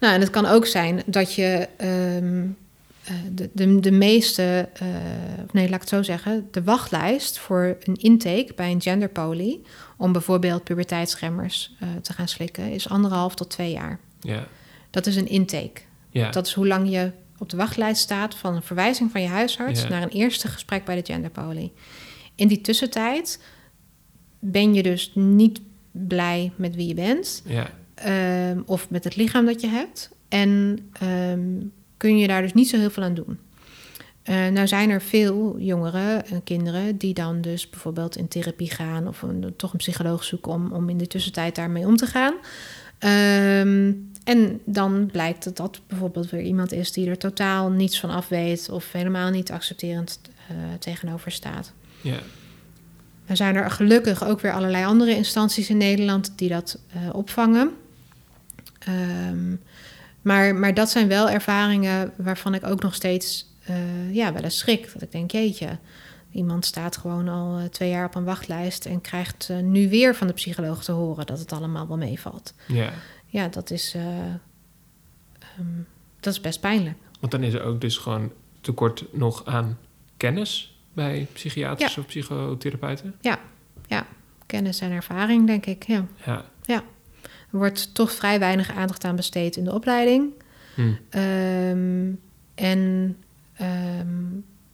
nou 0.00 0.14
en 0.14 0.20
het 0.20 0.30
kan 0.30 0.46
ook 0.46 0.66
zijn 0.66 1.02
dat 1.06 1.34
je 1.34 1.68
ehm, 1.76 2.46
eh, 3.04 3.14
de, 3.32 3.50
de, 3.52 3.80
de 3.80 3.90
meeste, 3.90 4.68
of 5.44 5.52
nee, 5.52 5.64
laat 5.64 5.74
ik 5.74 5.80
het 5.80 5.88
zo 5.88 6.02
zeggen, 6.02 6.48
de 6.50 6.62
wachtlijst 6.62 7.38
voor 7.38 7.76
een 7.82 7.96
intake 7.96 8.52
bij 8.56 8.70
een 8.70 8.80
genderpoly 8.82 9.60
om 9.96 10.12
bijvoorbeeld 10.12 10.64
puberteitsremmers 10.64 11.74
eh, 11.78 11.88
te 12.02 12.12
gaan 12.12 12.28
slikken 12.28 12.72
is 12.72 12.88
anderhalf 12.88 13.34
tot 13.34 13.50
twee 13.50 13.72
jaar. 13.72 13.98
Ja, 14.20 14.46
Dat 14.90 15.06
is 15.06 15.16
een 15.16 15.28
intake. 15.28 15.80
ja, 16.10 16.30
Dat 16.30 16.46
is 16.46 16.52
hoe 16.52 16.66
lang 16.66 16.90
je 16.90 17.10
op 17.40 17.48
de 17.48 17.56
wachtlijst 17.56 18.02
staat 18.02 18.34
van 18.34 18.54
een 18.54 18.62
verwijzing 18.62 19.10
van 19.10 19.22
je 19.22 19.28
huisarts 19.28 19.88
naar 19.88 20.02
een 20.02 20.08
eerste 20.08 20.48
gesprek 20.48 20.84
bij 20.84 20.96
de 20.96 21.12
genderpoly. 21.12 21.72
In 22.34 22.48
die 22.48 22.60
tussentijd 22.60 23.42
ben 24.38 24.74
je 24.74 24.82
dus 24.82 25.10
niet 25.14 25.60
blij 25.90 26.52
met 26.56 26.74
wie 26.74 26.88
je 26.88 26.94
bent 26.94 27.42
ja, 27.46 27.70
ehm, 27.94 28.60
of 28.66 28.90
met 28.90 29.04
het 29.04 29.16
lichaam 29.16 29.46
dat 29.46 29.60
je 29.60 29.68
hebt. 29.68 30.10
En 30.28 30.78
ehm, 30.92 31.40
kun 31.96 32.18
je 32.18 32.26
daar 32.26 32.42
dus 32.42 32.52
niet 32.52 32.68
zo 32.68 32.78
heel 32.78 32.90
veel 32.90 33.02
aan 33.02 33.14
doen. 33.14 33.38
Eh, 34.22 34.48
nou 34.48 34.66
zijn 34.66 34.90
er 34.90 35.02
veel 35.02 35.58
jongeren 35.58 36.26
en 36.26 36.42
kinderen 36.42 36.96
die 36.96 37.14
dan 37.14 37.40
dus 37.40 37.70
bijvoorbeeld 37.70 38.16
in 38.16 38.28
therapie 38.28 38.70
gaan 38.70 39.08
of 39.08 39.22
een, 39.22 39.54
toch 39.56 39.72
een 39.72 39.78
psycholoog 39.78 40.24
zoeken 40.24 40.52
om, 40.52 40.72
om 40.72 40.88
in 40.88 40.98
de 40.98 41.06
tussentijd 41.06 41.54
daarmee 41.54 41.86
om 41.86 41.96
te 41.96 42.06
gaan. 42.06 42.34
Ehm, 42.98 43.92
en 44.30 44.60
dan 44.64 45.06
blijkt 45.12 45.44
dat 45.44 45.56
dat 45.56 45.80
bijvoorbeeld 45.86 46.30
weer 46.30 46.42
iemand 46.42 46.72
is 46.72 46.92
die 46.92 47.08
er 47.10 47.18
totaal 47.18 47.70
niets 47.70 48.00
van 48.00 48.10
af 48.10 48.28
weet 48.28 48.68
of 48.68 48.92
helemaal 48.92 49.30
niet 49.30 49.50
accepterend 49.50 50.20
eh, 50.48 50.56
tegenover 50.78 51.32
staat. 51.32 51.72
ja, 52.00 52.18
Er 53.26 53.36
zijn 53.36 53.56
er 53.56 53.70
gelukkig 53.70 54.24
ook 54.24 54.40
weer 54.40 54.52
allerlei 54.52 54.84
andere 54.84 55.16
instanties 55.16 55.70
in 55.70 55.76
Nederland 55.76 56.32
die 56.36 56.48
dat 56.48 56.78
eh, 56.92 57.14
opvangen. 57.14 57.70
Ehm, 58.78 59.54
maar, 60.22 60.54
maar 60.54 60.74
dat 60.74 60.90
zijn 60.90 61.08
wel 61.08 61.30
ervaringen 61.30 62.12
waarvan 62.16 62.54
ik 62.54 62.66
ook 62.66 62.82
nog 62.82 62.94
steeds 62.94 63.46
eh, 63.64 64.14
ja, 64.14 64.32
wel 64.32 64.42
eens 64.42 64.58
schrik. 64.58 64.90
Dat 64.92 65.02
ik 65.02 65.12
denk, 65.12 65.30
jeetje, 65.30 65.78
iemand 66.32 66.64
staat 66.64 66.96
gewoon 66.96 67.28
al 67.28 67.68
twee 67.70 67.90
jaar 67.90 68.06
op 68.06 68.14
een 68.14 68.24
wachtlijst 68.24 68.86
en 68.86 69.00
krijgt 69.00 69.50
nu 69.62 69.88
weer 69.88 70.14
van 70.14 70.26
de 70.26 70.32
psycholoog 70.32 70.84
te 70.84 70.92
horen 70.92 71.26
dat 71.26 71.38
het 71.38 71.52
allemaal 71.52 71.88
wel 71.88 71.96
meevalt. 71.96 72.54
ja. 72.66 72.92
Ja, 73.30 73.48
dat 73.48 73.70
is, 73.70 73.94
eh, 73.94 74.18
ehm, 75.38 75.66
dat 76.20 76.32
is 76.32 76.40
best 76.40 76.60
pijnlijk. 76.60 76.98
Want 77.20 77.32
dan 77.32 77.42
is 77.42 77.54
er 77.54 77.62
ook 77.62 77.80
dus 77.80 77.96
gewoon 77.98 78.32
tekort 78.60 79.04
nog 79.12 79.44
aan 79.46 79.78
kennis 80.16 80.78
bij 80.92 81.26
psychiaters 81.32 81.98
of 81.98 82.06
psychotherapeuten. 82.06 83.14
Kennis 84.46 84.80
en 84.80 84.90
ervaring, 84.90 85.46
denk 85.46 85.66
ik. 85.66 85.86
Ja. 85.86 86.06
Ja, 86.64 86.82
Er 87.52 87.58
wordt 87.58 87.94
toch 87.94 88.12
vrij 88.12 88.38
weinig 88.38 88.70
aandacht 88.70 89.04
aan 89.04 89.16
besteed 89.16 89.56
in 89.56 89.64
de 89.64 89.72
opleiding. 89.72 90.30
hm. 90.74 90.92
Ehm, 91.10 92.10
en 92.54 93.16
ehm, 93.54 94.16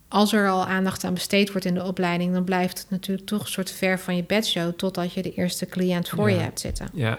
als 0.09 0.33
er 0.33 0.49
al 0.49 0.67
aandacht 0.67 1.05
aan 1.05 1.15
besteed 1.15 1.51
wordt 1.51 1.67
in 1.67 1.75
de 1.75 1.85
opleiding, 1.85 2.33
dan 2.33 2.45
blijft 2.45 2.79
het 2.79 2.91
natuurlijk 2.91 3.27
toch 3.27 3.41
een 3.41 3.47
soort 3.53 3.71
ver 3.71 3.99
van 4.01 4.17
je 4.17 4.23
bedshow 4.25 4.73
totdat 4.77 5.13
je 5.13 5.23
de 5.23 5.35
eerste 5.35 5.67
cliënt 5.67 6.09
voor 6.09 6.31
Ja. 6.31 6.37
je 6.37 6.43
hebt 6.43 6.61
zitten. 6.61 6.89
ja, 6.93 7.19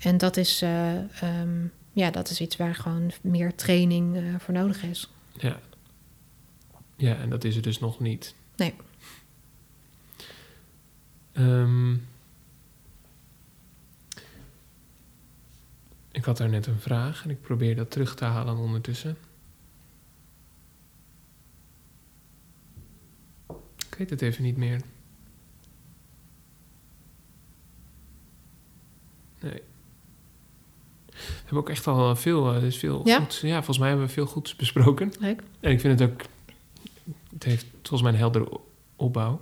En 0.00 0.18
dat 0.18 0.36
is, 0.36 0.62
eh, 0.62 1.22
ehm, 1.22 1.66
ja, 1.92 2.10
dat 2.10 2.30
is 2.30 2.40
iets 2.40 2.56
waar 2.56 2.74
gewoon 2.74 3.10
meer 3.20 3.54
training 3.54 4.16
eh, 4.16 4.22
voor 4.38 4.54
nodig 4.54 4.82
is. 4.82 5.10
ja. 5.32 5.60
Ja, 6.96 7.16
en 7.16 7.30
dat 7.30 7.44
is 7.44 7.56
er 7.56 7.62
dus 7.62 7.78
nog 7.78 8.00
niet. 8.00 8.34
Nee. 8.56 8.74
Ehm, 11.32 11.92
ik 16.10 16.24
had 16.24 16.36
daar 16.36 16.48
net 16.48 16.66
een 16.66 16.80
vraag 16.80 17.24
en 17.24 17.30
ik 17.30 17.40
probeer 17.40 17.76
dat 17.76 17.90
terug 17.90 18.14
te 18.14 18.24
halen 18.24 18.56
ondertussen. 18.56 19.16
Ik 23.76 23.94
weet 23.98 24.10
het 24.10 24.22
even 24.22 24.42
niet 24.42 24.56
meer. 24.56 24.80
Nee. 29.40 29.62
We 31.26 31.32
hebben 31.40 31.58
ook 31.58 31.68
echt 31.70 31.86
al 31.86 32.16
veel, 32.16 32.50
eh, 32.50 32.56
er 32.56 32.62
is 32.64 32.76
veel 32.76 33.00
Ja? 33.04 33.18
goeds. 33.18 33.40
Ja, 33.40 33.54
volgens 33.54 33.78
mij 33.78 33.88
hebben 33.88 34.06
we 34.06 34.12
veel 34.12 34.26
goeds 34.26 34.56
besproken. 34.56 35.12
Leuk. 35.20 35.42
En 35.60 35.70
ik 35.70 35.80
vind 35.80 36.00
het 36.00 36.10
ook... 36.10 36.20
Het 37.32 37.44
heeft 37.44 37.66
volgens 37.72 38.02
mij 38.02 38.12
een 38.12 38.18
heldere 38.18 38.60
opbouw. 38.96 39.40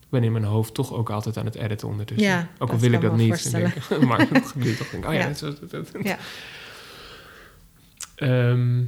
Ik 0.00 0.08
ben 0.14 0.22
in 0.24 0.32
mijn 0.32 0.44
hoofd 0.44 0.74
toch 0.74 0.92
ook 0.92 1.10
altijd 1.10 1.36
aan 1.36 1.44
het 1.44 1.54
editen 1.54 1.88
ondertussen. 1.88 2.26
Ja, 2.28 2.48
ook 2.58 2.70
al 2.70 2.78
wil 2.78 2.92
ik 2.92 3.00
dat 3.00 3.16
niet. 3.16 3.50
Denk, 3.50 4.00
maar 4.00 4.28
dat 4.32 4.46
gebeurt 4.46 4.76
toch. 4.78 4.90
Denk, 4.90 5.02
ik, 5.04 5.08
oh 5.10 5.14
ja, 5.14 5.20
Ja. 5.28 5.32
dat- 5.40 5.70
dat- 5.70 5.90
Ja. 6.02 6.18
Ehm, 8.14 8.82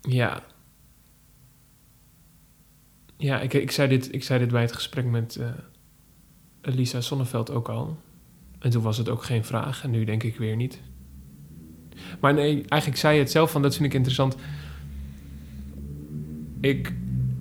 ja. 0.00 0.42
Ja, 3.16 3.40
ik, 3.40 3.52
ik, 3.54 3.70
zei 3.70 3.88
dit, 3.88 4.14
ik 4.14 4.24
zei 4.24 4.38
dit 4.38 4.50
bij 4.50 4.62
het 4.62 4.72
gesprek 4.72 5.04
met 5.04 5.36
eh 5.36 5.48
Lisa 6.74 7.00
Sonneveld 7.00 7.50
ook 7.50 7.68
al. 7.68 7.98
En 8.58 8.70
toen 8.70 8.82
was 8.82 8.98
het 8.98 9.08
ook 9.08 9.22
geen 9.22 9.44
vraag. 9.44 9.82
En 9.84 9.90
nu 9.90 10.04
denk 10.04 10.22
ik 10.22 10.36
weer 10.36 10.56
niet. 10.56 10.80
Maar 12.20 12.34
nee, 12.34 12.64
eigenlijk 12.68 13.00
zei 13.00 13.14
je 13.14 13.20
het 13.20 13.30
zelf 13.30 13.50
van, 13.50 13.62
dat 13.62 13.74
vind 13.74 13.86
ik 13.86 13.94
interessant. 13.94 14.36
Ik 16.60 16.92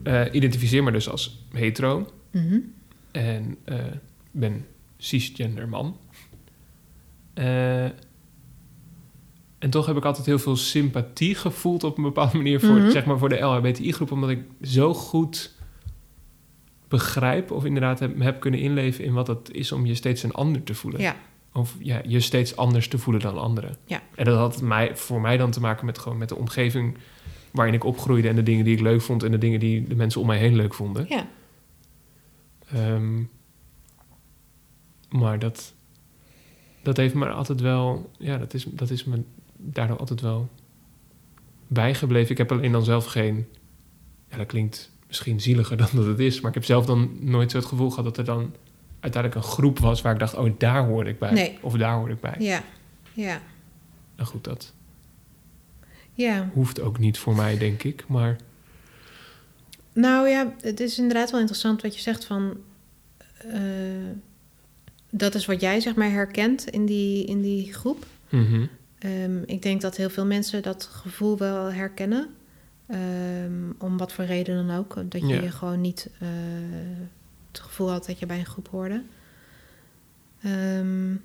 eh, 0.03 0.21
identificeer 0.31 0.83
me 0.83 0.91
dus 0.91 1.09
als 1.09 1.45
hetero. 1.51 2.09
Mhm. 2.31 2.59
En 3.11 3.57
eh 3.63 3.75
ben 4.31 4.65
cisgender 4.97 5.69
man. 5.69 5.97
Eh, 7.33 7.83
en 9.59 9.69
toch 9.69 9.85
heb 9.85 9.97
ik 9.97 10.05
altijd 10.05 10.25
heel 10.25 10.39
veel 10.39 10.55
sympathie 10.55 11.35
gevoeld 11.35 11.83
op 11.83 11.97
een 11.97 12.03
bepaalde 12.03 12.37
manier 12.37 12.59
voor, 12.59 12.75
Mhm. 12.75 12.89
zeg 12.89 13.05
maar, 13.05 13.17
voor 13.17 13.29
de 13.29 13.39
LHBTI-groep, 13.39 14.11
omdat 14.11 14.29
ik 14.29 14.39
zo 14.61 14.93
goed 14.93 15.54
begrijp 16.87 17.51
of 17.51 17.65
inderdaad 17.65 17.99
heb, 17.99 18.19
heb 18.19 18.39
kunnen 18.39 18.59
inleven 18.59 19.03
in 19.03 19.13
wat 19.13 19.27
het 19.27 19.51
is 19.51 19.71
om 19.71 19.85
je 19.85 19.95
steeds 19.95 20.23
een 20.23 20.33
ander 20.33 20.63
te 20.63 20.73
voelen. 20.73 21.01
Ja. 21.01 21.15
Of 21.53 21.75
ja, 21.79 22.01
je 22.07 22.19
steeds 22.19 22.55
anders 22.55 22.87
te 22.87 22.97
voelen 22.97 23.21
dan 23.21 23.37
anderen. 23.37 23.77
Ja. 23.85 24.01
En 24.15 24.25
dat 24.25 24.37
had 24.37 24.61
mij, 24.61 24.95
voor 24.95 25.21
mij 25.21 25.37
dan 25.37 25.51
te 25.51 25.59
maken 25.59 25.85
met, 25.85 25.97
gewoon 25.97 26.17
met 26.17 26.29
de 26.29 26.35
omgeving 26.35 26.97
waarin 27.51 27.73
ik 27.73 27.83
opgroeide 27.83 28.27
en 28.27 28.35
de 28.35 28.43
dingen 28.43 28.65
die 28.65 28.73
ik 28.73 28.81
leuk 28.81 29.01
vond 29.01 29.23
en 29.23 29.31
de 29.31 29.37
dingen 29.37 29.59
die 29.59 29.87
de 29.87 29.95
mensen 29.95 30.21
om 30.21 30.27
mij 30.27 30.37
heen 30.37 30.55
leuk 30.55 30.73
vonden. 30.73 31.05
Ja. 31.09 31.27
Ehm, 32.71 33.23
maar 35.09 35.39
dat, 35.39 35.73
dat 36.81 36.97
heeft 36.97 37.13
me 37.13 37.29
altijd 37.29 37.61
wel, 37.61 38.11
ja, 38.17 38.37
dat 38.37 38.53
is, 38.53 38.63
dat 38.63 38.89
is 38.89 39.03
me 39.03 39.23
daardoor 39.57 39.97
altijd 39.97 40.21
wel 40.21 40.49
bijgebleven. 41.67 42.31
Ik 42.31 42.37
heb 42.37 42.51
alleen 42.51 42.71
dan 42.71 42.83
zelf 42.83 43.05
geen, 43.05 43.47
ja, 44.29 44.37
dat 44.37 44.47
klinkt 44.47 44.91
misschien 45.15 45.41
zieliger 45.41 45.77
dan 45.83 45.87
dat 45.93 46.05
het 46.05 46.19
is, 46.19 46.39
maar 46.39 46.49
ik 46.49 46.55
heb 46.55 46.65
zelf 46.65 46.85
dan 46.85 47.17
nooit 47.19 47.51
zo 47.51 47.57
het 47.57 47.65
gevoel 47.65 47.89
gehad 47.89 48.03
dat 48.05 48.17
er 48.17 48.25
dan 48.25 48.53
uiteindelijk 48.99 49.43
een 49.45 49.51
groep 49.51 49.79
was 49.79 50.01
waar 50.01 50.13
ik 50.13 50.19
dacht, 50.19 50.35
oh, 50.35 50.53
daar 50.57 50.85
hoor 50.85 51.07
ik 51.07 51.19
bij. 51.19 51.31
Nee. 51.31 51.57
Of 51.61 51.73
daar 51.73 51.95
hoor 51.95 52.09
ik 52.09 52.19
bij. 52.19 52.35
Ja. 52.39 52.63
Ja. 53.13 53.41
Nou 54.15 54.29
goed, 54.29 54.43
dat 54.43 54.73
Ja. 56.13 56.49
hoeft 56.53 56.79
ook 56.79 56.99
niet 56.99 57.17
voor 57.17 57.35
mij, 57.35 57.57
denk 57.57 57.83
ik. 57.83 58.03
Maar 58.07 58.35
Nou 59.93 60.27
ja, 60.29 60.53
het 60.61 60.79
is 60.79 60.97
inderdaad 60.99 61.31
wel 61.31 61.39
interessant 61.39 61.81
wat 61.81 61.95
je 61.95 62.01
zegt 62.01 62.25
van... 62.25 62.57
eh, 63.37 63.61
dat 65.09 65.35
is 65.35 65.45
wat 65.45 65.61
jij 65.61 65.79
zeg 65.79 65.95
maar 65.95 66.11
herkent 66.11 66.69
in 66.69 66.85
die, 66.85 67.25
in 67.25 67.41
die 67.41 67.73
groep. 67.73 68.05
mhm, 68.29 68.65
Ehm, 68.99 69.41
ik 69.45 69.61
denk 69.61 69.81
dat 69.81 69.95
heel 69.97 70.09
veel 70.09 70.25
mensen 70.25 70.61
dat 70.63 70.83
gevoel 70.91 71.37
wel 71.37 71.71
herkennen. 71.71 72.27
Ehm, 72.87 73.71
om 73.77 73.97
wat 73.97 74.13
voor 74.13 74.25
reden 74.25 74.67
dan 74.67 74.77
ook. 74.77 74.95
Dat 75.11 75.21
je 75.21 75.27
Ja. 75.27 75.41
je 75.41 75.51
gewoon 75.51 75.81
niet 75.81 76.09
eh, 76.19 76.27
het 77.51 77.59
gevoel 77.59 77.89
had 77.91 78.05
dat 78.05 78.19
je 78.19 78.25
bij 78.25 78.39
een 78.39 78.45
groep 78.45 78.67
hoorde. 78.67 79.03
Ehm, 80.41 81.15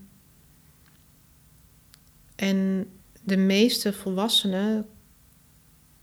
en 2.37 2.87
de 3.23 3.37
meeste 3.37 3.93
volwassenen 3.93 4.87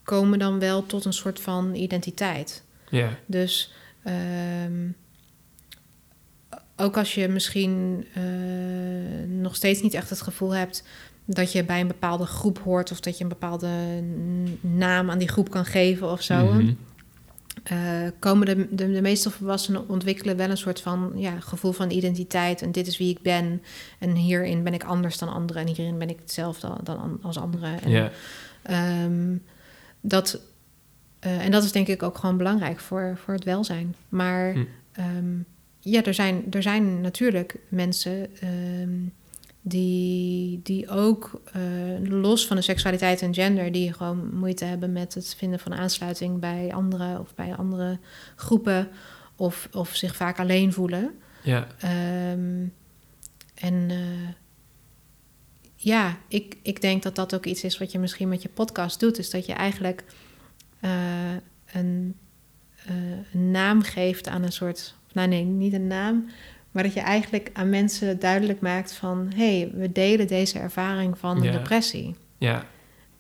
komen 0.03 0.39
dan 0.39 0.59
wel 0.59 0.85
tot 0.85 1.05
een 1.05 1.13
soort 1.13 1.39
van 1.39 1.75
identiteit. 1.75 2.63
ja, 2.89 3.09
Dus 3.25 3.73
ehm, 4.03 4.87
ook 6.75 6.97
als 6.97 7.15
je 7.15 7.27
misschien 7.27 8.05
eh, 8.13 8.23
nog 9.27 9.55
steeds 9.55 9.81
niet 9.81 9.93
echt 9.93 10.09
het 10.09 10.21
gevoel 10.21 10.55
hebt 10.55 10.83
dat 11.29 11.51
je 11.51 11.63
bij 11.63 11.79
een 11.81 11.87
bepaalde 11.87 12.25
groep 12.25 12.59
hoort 12.59 12.91
of 12.91 12.99
dat 12.99 13.17
je 13.17 13.23
een 13.23 13.29
bepaalde 13.29 13.69
naam 14.61 15.09
aan 15.09 15.17
die 15.17 15.27
groep 15.27 15.49
kan 15.49 15.65
geven 15.65 16.11
of 16.11 16.21
zo. 16.21 16.45
Mhm. 16.53 16.73
Eh, 17.63 17.77
komen 18.19 18.45
de, 18.45 18.67
de, 18.75 18.91
de 18.91 19.01
meeste 19.01 19.29
volwassenen 19.29 19.89
ontwikkelen 19.89 20.37
wel 20.37 20.49
een 20.49 20.57
soort 20.57 20.81
van 20.81 21.11
ja, 21.15 21.39
gevoel 21.39 21.71
van 21.71 21.89
identiteit. 21.91 22.61
En 22.61 22.71
dit 22.71 22.87
is 22.87 22.97
wie 22.97 23.09
ik 23.09 23.21
ben. 23.21 23.61
En 23.99 24.15
hierin 24.15 24.63
ben 24.63 24.73
ik 24.73 24.83
anders 24.83 25.17
dan 25.17 25.29
anderen. 25.33 25.61
En 25.67 25.73
hierin 25.75 25.97
ben 25.97 26.09
ik 26.09 26.19
hetzelfde 26.19 26.69
dan 26.83 26.97
an- 26.99 27.19
als 27.21 27.37
anderen. 27.37 27.81
En, 27.83 28.11
ehm, 28.61 29.35
dat, 30.01 30.39
eh, 31.19 31.45
en 31.45 31.51
dat 31.51 31.63
is 31.63 31.71
denk 31.71 31.87
ik 31.87 32.03
ook 32.03 32.17
gewoon 32.17 32.37
belangrijk 32.37 32.79
voor, 32.79 33.17
voor 33.23 33.33
het 33.33 33.43
welzijn. 33.43 33.95
Maar 34.09 34.53
Hm. 34.53 34.63
ehm, 34.91 35.35
ja, 35.79 36.03
er 36.03 36.13
zijn, 36.13 36.43
er 36.51 36.61
zijn 36.61 37.01
natuurlijk 37.01 37.55
mensen 37.69 38.27
ehm, 38.39 38.89
die, 39.67 40.59
die 40.63 40.89
ook 40.89 41.41
eh, 41.53 41.61
los 42.01 42.47
van 42.47 42.55
de 42.55 42.61
seksualiteit 42.61 43.21
en 43.21 43.33
gender, 43.33 43.71
die 43.71 43.93
gewoon 43.93 44.35
moeite 44.35 44.65
hebben 44.65 44.91
met 44.91 45.13
het 45.13 45.35
vinden 45.37 45.59
van 45.59 45.73
aansluiting 45.73 46.39
bij 46.39 46.73
anderen 46.73 47.19
of 47.19 47.35
bij 47.35 47.55
andere 47.55 47.99
groepen. 48.35 48.87
Of, 49.35 49.69
of 49.71 49.95
zich 49.95 50.15
vaak 50.15 50.39
alleen 50.39 50.73
voelen. 50.73 51.11
ja, 51.43 51.67
Ehm, 51.79 52.65
en 53.55 53.89
eh, 53.89 54.29
ja, 55.75 56.17
ik, 56.27 56.57
ik 56.61 56.81
denk 56.81 57.03
dat 57.03 57.15
dat 57.15 57.35
ook 57.35 57.45
iets 57.45 57.63
is 57.63 57.77
wat 57.77 57.91
je 57.91 57.99
misschien 57.99 58.27
met 58.27 58.41
je 58.41 58.49
podcast 58.49 58.99
doet. 58.99 59.17
Is 59.17 59.29
dat 59.29 59.45
je 59.45 59.53
eigenlijk 59.53 60.03
eh, 60.79 60.91
een, 61.73 62.15
een 62.85 63.51
naam 63.51 63.81
geeft 63.81 64.27
aan 64.27 64.43
een 64.43 64.51
soort. 64.51 64.95
Nou 65.13 65.27
nee, 65.27 65.43
niet 65.43 65.73
een 65.73 65.87
naam. 65.87 66.29
Maar 66.77 66.85
dat 66.85 66.95
je 66.95 67.01
eigenlijk 67.01 67.49
aan 67.53 67.69
mensen 67.69 68.19
duidelijk 68.19 68.59
maakt 68.61 68.93
van... 68.93 69.31
hé, 69.35 69.57
hey, 69.59 69.71
we 69.73 69.91
delen 69.91 70.27
deze 70.27 70.59
ervaring 70.59 71.17
van 71.17 71.41
Ja. 71.41 71.51
depressie. 71.51 72.15
ja, 72.37 72.65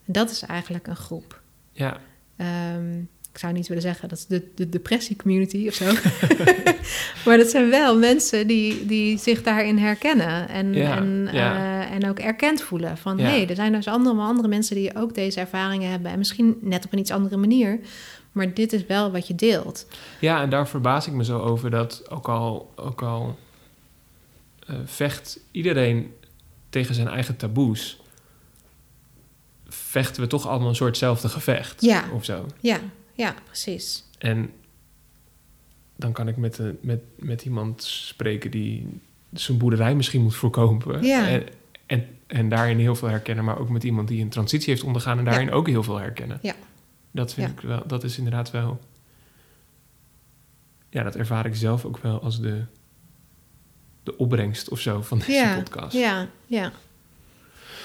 dat 0.05 0.29
is 0.31 0.41
eigenlijk 0.41 0.87
een 0.87 0.95
groep. 0.95 1.41
ja, 1.71 1.97
Ehm, 2.37 2.97
ik 3.31 3.37
zou 3.43 3.53
niet 3.53 3.67
willen 3.67 3.83
zeggen 3.83 4.09
dat 4.09 4.17
is 4.17 4.25
de, 4.25 4.51
de 4.55 4.69
depressie-community 4.69 5.67
of 5.67 5.73
zo. 5.73 5.85
maar 7.25 7.37
dat 7.37 7.47
zijn 7.49 7.69
wel 7.69 7.97
mensen 7.97 8.47
die, 8.47 8.85
die 8.85 9.17
zich 9.17 9.43
daarin 9.43 9.77
herkennen. 9.77 10.49
En, 10.49 10.73
Ja, 10.73 10.97
en, 10.97 11.29
ja. 11.31 11.55
eh, 11.55 11.91
en 11.95 12.09
ook 12.09 12.19
erkend 12.19 12.61
voelen. 12.61 12.97
Van 12.97 13.17
Ja. 13.17 13.23
hé, 13.23 13.29
hey, 13.29 13.49
er 13.49 13.55
zijn 13.55 13.71
dus 13.71 13.87
andere, 13.87 14.19
andere 14.21 14.47
mensen 14.47 14.75
die 14.75 14.95
ook 14.95 15.15
deze 15.15 15.39
ervaringen 15.39 15.89
hebben. 15.91 16.11
En 16.11 16.17
misschien 16.17 16.57
net 16.61 16.85
op 16.85 16.93
een 16.93 16.99
iets 16.99 17.11
andere 17.11 17.37
manier. 17.37 17.79
Maar 18.31 18.53
dit 18.53 18.73
is 18.73 18.85
wel 18.85 19.11
wat 19.11 19.27
je 19.27 19.35
deelt. 19.35 19.87
Ja, 20.19 20.41
en 20.41 20.49
daar 20.49 20.67
verbaas 20.67 21.07
ik 21.07 21.13
me 21.13 21.23
zo 21.23 21.39
over 21.39 21.69
dat 21.69 22.03
ook 22.09 22.27
al, 22.29 22.71
ook 22.75 23.01
al 23.01 23.37
eh, 24.67 24.75
vecht 24.85 25.39
iedereen 25.51 26.13
tegen 26.69 26.95
zijn 26.95 27.07
eigen 27.07 27.35
taboes, 27.37 28.01
vechten 29.67 30.21
we 30.21 30.27
toch 30.27 30.47
allemaal 30.47 30.67
een 30.69 30.75
soortzelfde 30.75 31.29
gevecht 31.29 31.81
Ja. 31.81 32.09
of 32.13 32.25
zo. 32.25 32.45
Ja, 32.59 32.79
ja, 33.13 33.35
precies. 33.45 34.03
En 34.17 34.51
dan 35.95 36.11
kan 36.11 36.27
ik 36.27 36.37
met, 36.37 36.57
een- 36.57 36.77
met, 36.81 36.99
met 37.15 37.45
iemand 37.45 37.83
spreken 37.83 38.51
die 38.51 38.99
zijn 39.33 39.57
boerderij 39.57 39.95
misschien 39.95 40.21
moet 40.21 40.35
voorkomen. 40.35 41.03
Ja. 41.03 41.27
En, 41.27 41.43
en, 41.85 42.07
en 42.27 42.49
daarin 42.49 42.79
heel 42.79 42.95
veel 42.95 43.07
herkennen, 43.07 43.45
maar 43.45 43.59
ook 43.59 43.69
met 43.69 43.83
iemand 43.83 44.07
die 44.07 44.21
een 44.21 44.29
transitie 44.29 44.69
heeft 44.69 44.83
ondergaan 44.83 45.17
en 45.17 45.25
daarin 45.25 45.47
Ja. 45.47 45.53
ook 45.53 45.67
heel 45.67 45.83
veel 45.83 45.97
herkennen. 45.99 46.39
Ja. 46.41 46.55
Dat 47.11 47.33
vind 47.33 47.47
Ja. 47.47 47.53
ik 47.53 47.59
wel, 47.61 47.83
dat 47.87 48.03
is 48.03 48.17
inderdaad 48.17 48.51
wel. 48.51 48.79
Ja, 50.89 51.03
dat 51.03 51.15
ervaar 51.15 51.45
ik 51.45 51.55
zelf 51.55 51.85
ook 51.85 51.97
wel 51.97 52.21
als 52.21 52.41
de, 52.41 52.63
de 54.07 54.17
opbrengst 54.17 54.69
of 54.69 54.79
zo 54.79 55.01
van 55.01 55.17
deze 55.19 55.31
Ja, 55.31 55.55
podcast. 55.55 55.93
ja, 55.93 56.27
ja. 56.45 56.71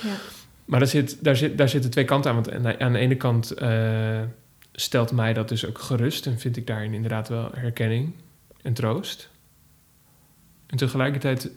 Ja, 0.03 0.17
Maar 0.65 0.79
daar, 0.79 0.89
zit, 0.89 1.25
daar, 1.25 1.37
zit, 1.37 1.59
daar 1.59 1.69
zitten 1.69 1.91
twee 1.91 2.05
kanten 2.05 2.31
aan. 2.31 2.43
Want 2.43 2.79
aan 2.81 2.93
de- 2.93 2.99
ene 2.99 3.17
kant 3.17 3.51
eh, 3.51 4.21
stelt 4.73 5.13
mij 5.13 5.33
dat 5.33 5.49
dus 5.49 5.67
ook 5.67 5.79
gerust. 5.79 6.27
En 6.27 6.39
vind 6.39 6.57
ik 6.57 6.67
daarin 6.67 6.95
inderdaad 6.95 7.29
wel 7.29 7.51
herkenning 7.55 8.13
en 8.63 8.73
troost. 8.73 9.29
En 10.67 10.77
tegelijkertijd 10.77 11.51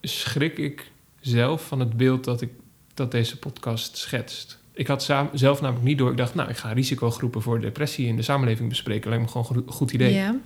schrik 0.00 0.58
ik 0.58 0.90
zelf 1.20 1.66
van 1.66 1.80
het 1.80 1.96
beeld 1.96 2.24
dat, 2.24 2.40
ik, 2.40 2.50
dat 2.94 3.10
deze 3.10 3.38
podcast 3.38 3.96
schetst. 3.96 4.58
Ik 4.72 4.86
had 4.86 5.02
zelf 5.32 5.60
namelijk 5.60 5.82
niet 5.84 5.98
door. 5.98 6.10
Ik 6.10 6.16
dacht, 6.16 6.34
nou, 6.34 6.48
ik 6.50 6.56
ga 6.56 6.72
risicogroepen 6.72 7.42
voor 7.42 7.60
depressie 7.60 8.06
in 8.06 8.16
de 8.16 8.22
samenleving 8.22 8.68
bespreken. 8.68 9.10
Lijkt 9.10 9.24
me 9.24 9.30
gewoon 9.30 9.46
een 9.56 9.62
go- 9.66 9.72
goed 9.72 9.92
idee. 9.92 10.12
ja, 10.14 10.36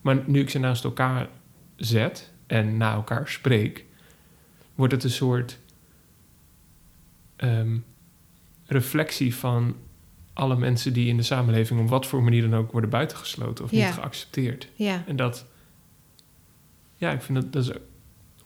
Maar 0.00 0.18
nu 0.26 0.40
ik 0.40 0.50
ze 0.50 0.58
naast 0.58 0.84
elkaar 0.84 1.28
zet 1.76 2.30
en 2.52 2.76
na 2.76 2.92
elkaar 2.94 3.28
spreek, 3.28 3.84
wordt 4.74 4.92
het 4.92 5.04
een 5.04 5.10
soort 5.10 5.58
ehm, 7.36 7.76
reflectie 8.66 9.34
van 9.34 9.76
alle 10.32 10.56
mensen 10.56 10.92
die 10.92 11.08
in 11.08 11.16
de 11.16 11.22
samenleving 11.22 11.80
op 11.80 11.88
wat 11.88 12.06
voor 12.06 12.22
manier 12.22 12.42
dan 12.50 12.54
ook 12.54 12.72
worden 12.72 12.90
buitengesloten 12.90 13.64
of 13.64 13.70
Ja. 13.70 13.84
niet 13.84 13.94
geaccepteerd. 13.94 14.68
ja, 14.74 15.04
En 15.06 15.16
dat, 15.16 15.46
ja, 16.96 17.10
ik 17.12 17.22
vind 17.22 17.40
dat, 17.42 17.52
dat 17.52 17.64
is 17.64 17.80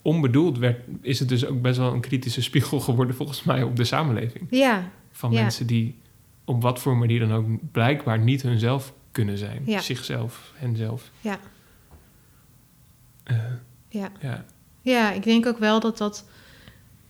onbedoeld 0.03 0.59
werd, 0.59 0.85
is 1.01 1.19
het 1.19 1.29
dus 1.29 1.47
ook 1.47 1.63
best 1.63 1.79
wel 1.79 1.93
een 1.93 2.01
kritische 2.01 2.43
spiegel 2.43 2.81
geworden 2.81 3.15
volgens 3.17 3.43
mij 3.43 3.63
op 3.63 3.77
de 3.77 3.85
samenleving. 3.85 4.47
ja, 4.51 4.91
Van 5.11 5.33
Ja. 5.33 5.41
mensen 5.43 5.67
die 5.67 5.99
op 6.45 6.63
wat 6.63 6.79
voor 6.81 6.97
manier 6.97 7.21
dan 7.21 7.33
ook 7.33 7.47
blijkbaar 7.73 8.19
niet 8.19 8.43
hunzelf 8.43 8.93
kunnen 9.13 9.39
zijn. 9.39 9.63
Zichzelf, 9.83 10.53
henzelf. 10.57 11.11
ja, 11.21 11.39
Eh, 13.25 13.37
ja. 13.89 14.11
ja. 14.21 14.45
Ja, 14.81 15.13
ik 15.13 15.23
denk 15.23 15.47
ook 15.47 15.59
wel 15.59 15.81
dat 15.81 15.99
dat. 15.99 16.25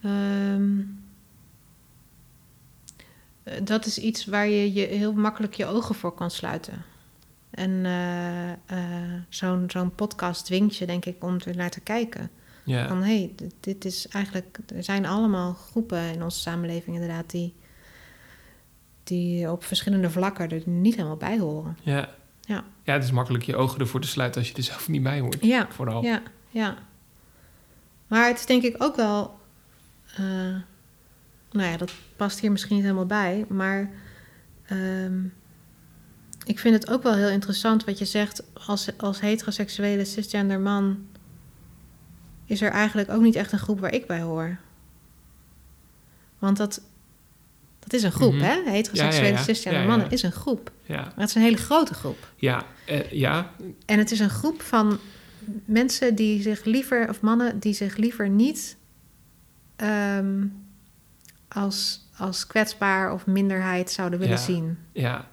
ehm, 0.03 0.81
eh, 3.43 3.55
dat 3.63 3.87
is 3.87 3.99
iets 3.99 4.25
waar 4.25 4.49
je, 4.49 4.73
je 4.73 4.87
heel 4.87 5.13
makkelijk 5.13 5.55
je 5.55 5.67
ogen 5.67 5.95
voor 5.95 6.15
kan 6.15 6.31
sluiten. 6.31 6.85
En 7.51 7.85
eh, 7.85 8.51
eh, 8.53 9.21
zo'n 9.29 9.65
zo'n 9.67 9.95
podcast 9.95 10.45
dwingt 10.45 10.77
je, 10.77 10.87
denk 10.87 11.05
ik, 11.05 11.25
om 11.25 11.39
er 11.45 11.57
naar 11.57 11.71
te 11.71 11.81
kijken. 11.81 12.31
Ja. 12.65 12.89
Van 12.89 13.03
hé, 13.03 13.19
hey, 13.19 13.33
dit, 13.37 13.55
dit 13.61 13.85
is 13.85 14.09
eigenlijk. 14.09 14.59
Er 14.75 14.85
zijn 14.85 15.07
allemaal 15.07 15.53
groepen 15.53 16.13
in 16.13 16.23
onze 16.23 16.41
samenleving, 16.41 16.97
inderdaad, 16.97 17.31
die, 17.31 17.55
die 19.05 19.51
op 19.51 19.65
verschillende 19.65 20.11
vlakken 20.11 20.49
er 20.49 20.63
niet 20.65 20.95
helemaal 20.95 21.17
bij 21.17 21.39
horen. 21.39 21.79
Ja. 21.83 22.15
Ja. 22.41 22.65
ja, 22.83 22.93
het 22.93 23.05
is 23.05 23.11
makkelijk 23.11 23.45
je 23.45 23.57
ogen 23.57 23.81
ervoor 23.81 24.01
te 24.01 24.09
sluiten 24.09 24.41
als 24.41 24.51
je 24.51 24.57
er 24.57 24.63
zelf 24.63 24.89
niet 24.89 25.03
bij 25.03 25.21
hoort. 25.21 25.39
Ja, 25.41 25.67
Vooral. 25.71 26.03
Ja, 26.03 26.23
ja. 26.51 26.77
Maar 28.07 28.27
het 28.29 28.39
is 28.39 28.47
denk 28.47 28.63
ik 28.63 28.83
ook 28.83 28.97
wel. 28.97 29.39
eh, 30.17 30.25
nou 31.51 31.71
ja, 31.71 31.77
dat 31.77 31.93
past 32.17 32.41
hier 32.41 32.51
misschien 32.53 32.75
niet 32.75 32.85
helemaal 32.85 33.07
bij. 33.07 33.45
Maar 33.49 33.91
ehm, 34.67 35.25
ik 36.45 36.59
vind 36.59 36.75
het 36.75 36.91
ook 36.91 37.03
wel 37.03 37.15
heel 37.15 37.29
interessant 37.29 37.85
wat 37.85 37.99
je 37.99 38.05
zegt. 38.05 38.43
Als, 38.67 38.91
als 38.99 39.21
heteroseksuele 39.21 40.05
cisgender 40.05 40.61
man. 40.61 41.07
is 42.45 42.61
er 42.63 42.71
eigenlijk 42.71 43.11
ook 43.11 43.23
niet 43.23 43.35
echt 43.35 43.53
een 43.53 43.59
groep 43.59 43.81
waar 43.81 43.93
ik 43.93 44.07
bij 44.07 44.21
hoor. 44.21 44.57
Want 46.39 46.57
dat. 46.57 46.81
Dat 47.79 47.93
is 47.93 48.03
een 48.03 48.13
groep, 48.13 48.33
Mhm. 48.33 48.43
hè? 48.45 48.63
Heteroseksuele 48.71 49.27
Ja, 49.27 49.33
ja, 49.33 49.39
ja. 49.39 49.43
cisgender 49.45 49.87
mannen 49.87 50.11
is 50.11 50.23
een 50.23 50.33
groep. 50.33 50.71
Ja, 50.83 51.01
Maar 51.01 51.13
het 51.17 51.29
is 51.29 51.35
een 51.35 51.43
hele 51.43 51.57
grote 51.57 51.95
groep. 51.95 52.33
ja, 52.37 52.65
eh, 52.87 53.11
ja. 53.13 53.51
En 53.87 53.99
het 53.99 54.11
is 54.11 54.19
een 54.21 54.31
groep 54.31 54.63
van 54.63 54.99
mensen 55.65 56.15
die 56.15 56.43
zich 56.43 56.65
liever, 56.65 57.09
of 57.09 57.21
mannen 57.21 57.59
die 57.59 57.73
zich 57.73 57.97
liever 57.97 58.29
niet 58.29 58.77
ehm, 59.77 60.45
als, 61.49 62.09
als 62.17 62.47
kwetsbaar 62.47 63.13
of 63.13 63.27
minderheid 63.27 63.91
zouden 63.91 64.19
willen 64.19 64.35
Ja. 64.37 64.41
zien. 64.43 64.79
ja. 64.93 65.29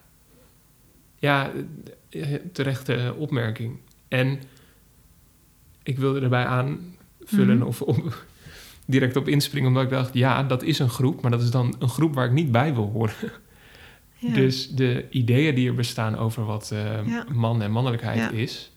Ja, 1.19 1.51
terechte 2.51 3.13
opmerking. 3.17 3.77
En 4.07 4.39
ik 5.83 5.97
wilde 5.99 6.19
erbij 6.21 6.45
aanvullen 6.45 7.57
Mhm. 7.57 7.61
of 7.67 7.81
op, 7.81 8.25
direct 8.85 9.15
op 9.15 9.27
inspringen, 9.27 9.67
omdat 9.67 9.83
ik 9.83 9.89
dacht, 9.89 10.13
ja, 10.13 10.43
dat 10.43 10.63
is 10.63 10.79
een 10.79 10.89
groep, 10.89 11.21
maar 11.21 11.31
dat 11.31 11.41
is 11.41 11.51
dan 11.51 11.75
een 11.79 11.89
groep 11.89 12.13
waar 12.13 12.25
ik 12.25 12.31
niet 12.31 12.51
bij 12.51 12.73
wil 12.73 12.89
horen. 12.91 13.31
Ja. 14.17 14.33
Dus 14.33 14.69
de 14.69 15.05
ideeën 15.09 15.55
die 15.55 15.67
er 15.67 15.75
bestaan 15.75 16.17
over 16.17 16.45
wat 16.45 16.71
eh, 16.71 17.07
Ja. 17.07 17.25
man 17.33 17.61
en 17.61 17.71
mannelijkheid 17.71 18.31
is, 18.31 18.71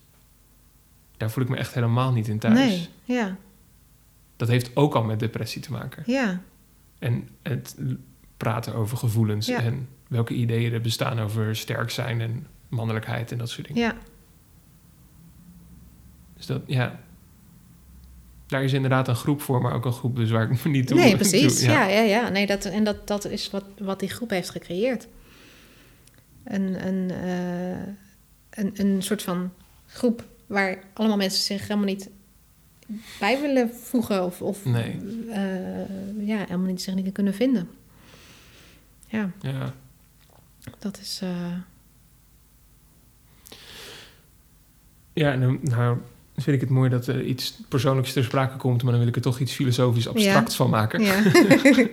daar 1.17 1.31
voel 1.31 1.45
ik 1.45 1.51
me 1.51 1.57
echt 1.57 1.75
helemaal 1.75 2.13
niet 2.13 2.29
in 2.29 2.39
thuis. 2.39 2.55
nee, 2.59 2.89
ja, 3.05 3.37
Dat 4.37 4.49
heeft 4.49 4.77
ook 4.77 4.95
al 4.95 5.03
met 5.05 5.19
depressie 5.21 5.63
te 5.63 5.73
maken. 5.73 6.03
ja, 6.07 6.41
En 6.99 7.29
het 7.43 7.77
praten 8.37 8.75
over 8.75 8.97
gevoelens 8.97 9.47
Ja. 9.47 9.61
en 9.61 9.89
welke 10.09 10.35
ideeën 10.35 10.73
er 10.73 10.81
bestaan 10.81 11.19
over 11.21 11.57
sterk 11.57 11.91
zijn 11.91 12.21
en 12.21 12.47
mannelijkheid 12.69 13.33
en 13.33 13.39
dat 13.39 13.51
soort 13.51 13.67
dingen. 13.67 13.83
ja, 13.83 13.95
Dus 16.37 16.47
dat, 16.47 16.63
ja. 16.67 17.01
Daar 18.47 18.65
is 18.65 18.73
inderdaad 18.73 19.09
een 19.09 19.15
groep 19.17 19.41
voor, 19.41 19.63
maar 19.63 19.73
ook 19.75 19.85
een 19.85 19.93
groep 19.93 20.17
dus 20.17 20.31
waar 20.31 20.51
ik 20.51 20.65
me 20.65 20.71
niet 20.71 20.87
toe 20.87 20.97
nee, 20.99 21.17
precies. 21.23 21.59
toe- 21.59 21.69
ja. 21.71 21.87
Ja, 21.87 22.01
ja, 22.01 22.29
Nee, 22.29 22.47
dat, 22.47 22.65
en 22.65 22.85
dat, 22.85 23.07
dat 23.07 23.25
is 23.25 23.51
wat, 23.51 23.65
wat 23.79 24.01
die 24.01 24.09
groep 24.09 24.31
heeft 24.31 24.51
gecreëerd. 24.51 25.07
Een, 26.45 26.87
een, 26.87 27.11
eh, 27.11 27.87
een, 28.51 28.73
een 28.75 29.03
soort 29.03 29.23
van 29.23 29.53
groep 29.87 30.25
waar 30.47 30.79
allemaal 30.95 31.17
mensen 31.17 31.43
zich 31.45 31.61
helemaal 31.63 31.85
niet 31.85 32.11
bij 33.21 33.41
willen 33.41 33.71
voegen 33.75 34.25
of, 34.25 34.43
of 34.43 34.65
Nee. 34.65 34.99
eh, 35.31 36.27
ja, 36.27 36.37
helemaal 36.39 36.67
niet 36.67 36.83
zich 36.83 36.95
niet 36.95 37.13
kunnen 37.13 37.35
vinden. 37.35 37.69
Ja, 39.09 39.31
Ja. 39.41 39.75
dat 40.79 40.99
is. 40.99 41.21
eh, 41.23 41.53
Ja, 45.13 45.35
nou, 45.35 45.59
nou 45.63 45.99
vind 46.37 46.57
ik 46.57 46.61
het 46.61 46.71
mooi 46.71 46.91
dat 46.91 47.07
er 47.07 47.25
iets 47.25 47.59
persoonlijks 47.69 48.13
ter 48.13 48.25
sprake 48.25 48.57
komt, 48.57 48.83
maar 48.83 48.91
dan 48.91 49.01
wil 49.01 49.09
ik 49.09 49.17
er 49.17 49.23
toch 49.23 49.39
iets 49.41 49.53
filosofisch 49.53 50.09
abstracts 50.09 50.57
van 50.57 50.71
maken. 50.71 51.03
ja. 51.03 51.23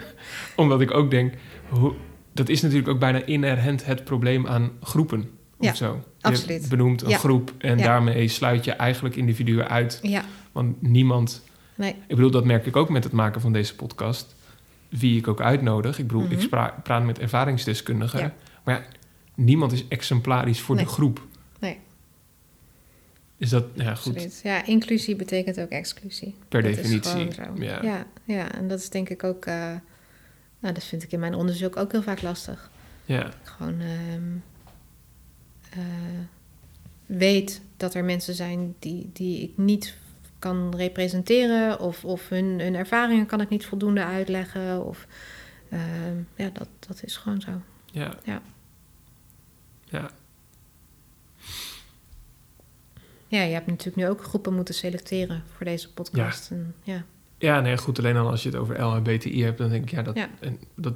Omdat 0.56 0.82
ik 0.82 0.92
ook 0.94 1.12
denk, 1.12 1.34
hoe, 1.70 1.94
dat 2.32 2.50
is 2.50 2.62
natuurlijk 2.62 2.88
ook 2.90 3.00
bijna 3.00 3.26
inherent 3.26 3.86
het 3.86 4.04
probleem 4.04 4.48
aan 4.48 4.72
groepen. 4.82 5.30
Ja, 5.60 5.70
of 5.70 5.76
zo. 5.76 6.04
absoluut. 6.22 6.64
Je 6.64 6.70
benoemt 6.70 7.02
een 7.02 7.10
Ja. 7.10 7.18
groep 7.18 7.54
en 7.58 7.78
Ja. 7.78 7.84
daarmee 7.84 8.28
sluit 8.28 8.66
je 8.66 8.72
eigenlijk 8.72 9.16
individuen 9.16 9.68
uit. 9.70 10.00
ja, 10.02 10.24
Want 10.52 10.82
niemand... 10.82 11.44
nee. 11.76 11.96
Ik 12.08 12.16
bedoel, 12.16 12.32
dat 12.32 12.46
merk 12.46 12.66
ik 12.66 12.76
ook 12.76 12.90
met 12.90 13.04
het 13.04 13.14
maken 13.14 13.42
van 13.42 13.54
deze 13.54 13.76
podcast. 13.76 14.36
Wie 14.90 15.18
ik 15.18 15.28
ook 15.28 15.42
uitnodig. 15.42 16.00
Ik 16.00 16.08
bedoel, 16.08 16.24
ik 16.30 16.50
Mhm. 16.52 16.80
praat 16.84 17.04
met 17.06 17.20
ervaringsdeskundigen. 17.20 18.34
Maar 18.64 18.76
ja, 18.76 18.86
niemand 19.36 19.72
is 19.72 19.88
exemplarisch 19.88 20.62
voor 20.62 20.76
Nee. 20.76 20.86
de 20.86 20.90
groep. 20.92 21.22
Nee. 21.60 21.80
Is 23.38 23.50
dat, 23.50 23.66
ja 23.74 23.96
goed, 23.96 24.14
Absoluut. 24.14 24.40
Ja, 24.44 24.66
inclusie 24.66 25.16
betekent 25.16 25.60
ook 25.60 25.70
exclusie. 25.70 26.36
per 26.50 26.62
Dat 26.64 26.74
definitie. 26.76 27.28
Ja. 27.60 27.80
Ja, 27.84 28.06
ja, 28.24 28.52
en 28.52 28.68
dat 28.68 28.80
is 28.80 28.90
denk 28.90 29.10
ik 29.10 29.24
ook. 29.24 29.46
eh, 29.46 29.56
nou, 30.60 30.74
dat 30.74 30.84
vind 30.84 31.04
ik 31.04 31.12
in 31.12 31.20
mijn 31.20 31.34
onderzoek 31.36 31.78
ook 31.78 31.92
heel 31.92 32.02
vaak 32.04 32.22
lastig. 32.22 32.70
Ja. 33.06 33.30
Gewoon 33.44 33.80
ehm, 33.80 34.22
eh, 35.76 35.84
weet 37.06 37.62
dat 37.78 37.94
er 37.94 38.04
mensen 38.04 38.34
zijn 38.34 38.76
die, 38.80 39.10
die 39.14 39.42
ik 39.42 39.58
niet 39.58 39.98
kan 40.40 40.76
representeren, 40.76 41.80
of, 41.80 42.06
of 42.06 42.30
hun, 42.30 42.60
hun 42.60 42.76
ervaringen 42.76 43.26
kan 43.26 43.42
ik 43.42 43.50
niet 43.50 43.66
voldoende 43.66 44.04
uitleggen. 44.04 44.86
Of, 44.86 45.08
ehm, 45.70 46.18
ja, 46.36 46.50
dat, 46.54 46.68
dat 46.88 47.04
is 47.04 47.18
gewoon 47.18 47.42
zo. 47.42 47.52
Ja. 47.86 48.16
Ja. 48.24 48.42
Ja. 49.84 50.10
Ja, 53.28 53.42
je 53.42 53.54
hebt 53.54 53.68
natuurlijk 53.68 53.96
nu 53.96 54.08
ook 54.08 54.24
groepen 54.24 54.54
moeten 54.54 54.74
selecteren 54.74 55.44
voor 55.56 55.66
deze 55.66 55.94
podcast. 55.94 56.52
En, 56.52 56.76
ja. 56.84 57.04
Ja, 57.38 57.60
nee, 57.60 57.78
goed. 57.78 58.00
Alleen 58.00 58.16
al 58.16 58.30
als 58.30 58.44
je 58.44 58.50
het 58.50 58.58
over 58.58 58.82
LHBTI 58.82 59.44
hebt, 59.44 59.58
dan 59.58 59.70
denk 59.70 59.84
ik, 59.84 59.92
ja, 59.92 60.02
dat... 60.02 60.16
Ja. 60.16 60.30
En 60.40 60.60
dat 60.76 60.94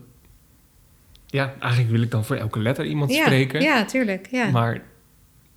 ja, 1.27 1.55
eigenlijk 1.59 1.91
wil 1.91 2.01
ik 2.01 2.11
dan 2.11 2.25
voor 2.25 2.35
elke 2.35 2.59
letter 2.59 2.85
iemand 2.85 3.11
ja, 3.13 3.23
spreken. 3.25 3.61
ja, 3.61 3.85
tuurlijk. 3.85 4.27
Ja. 4.31 4.49
Maar 4.49 4.81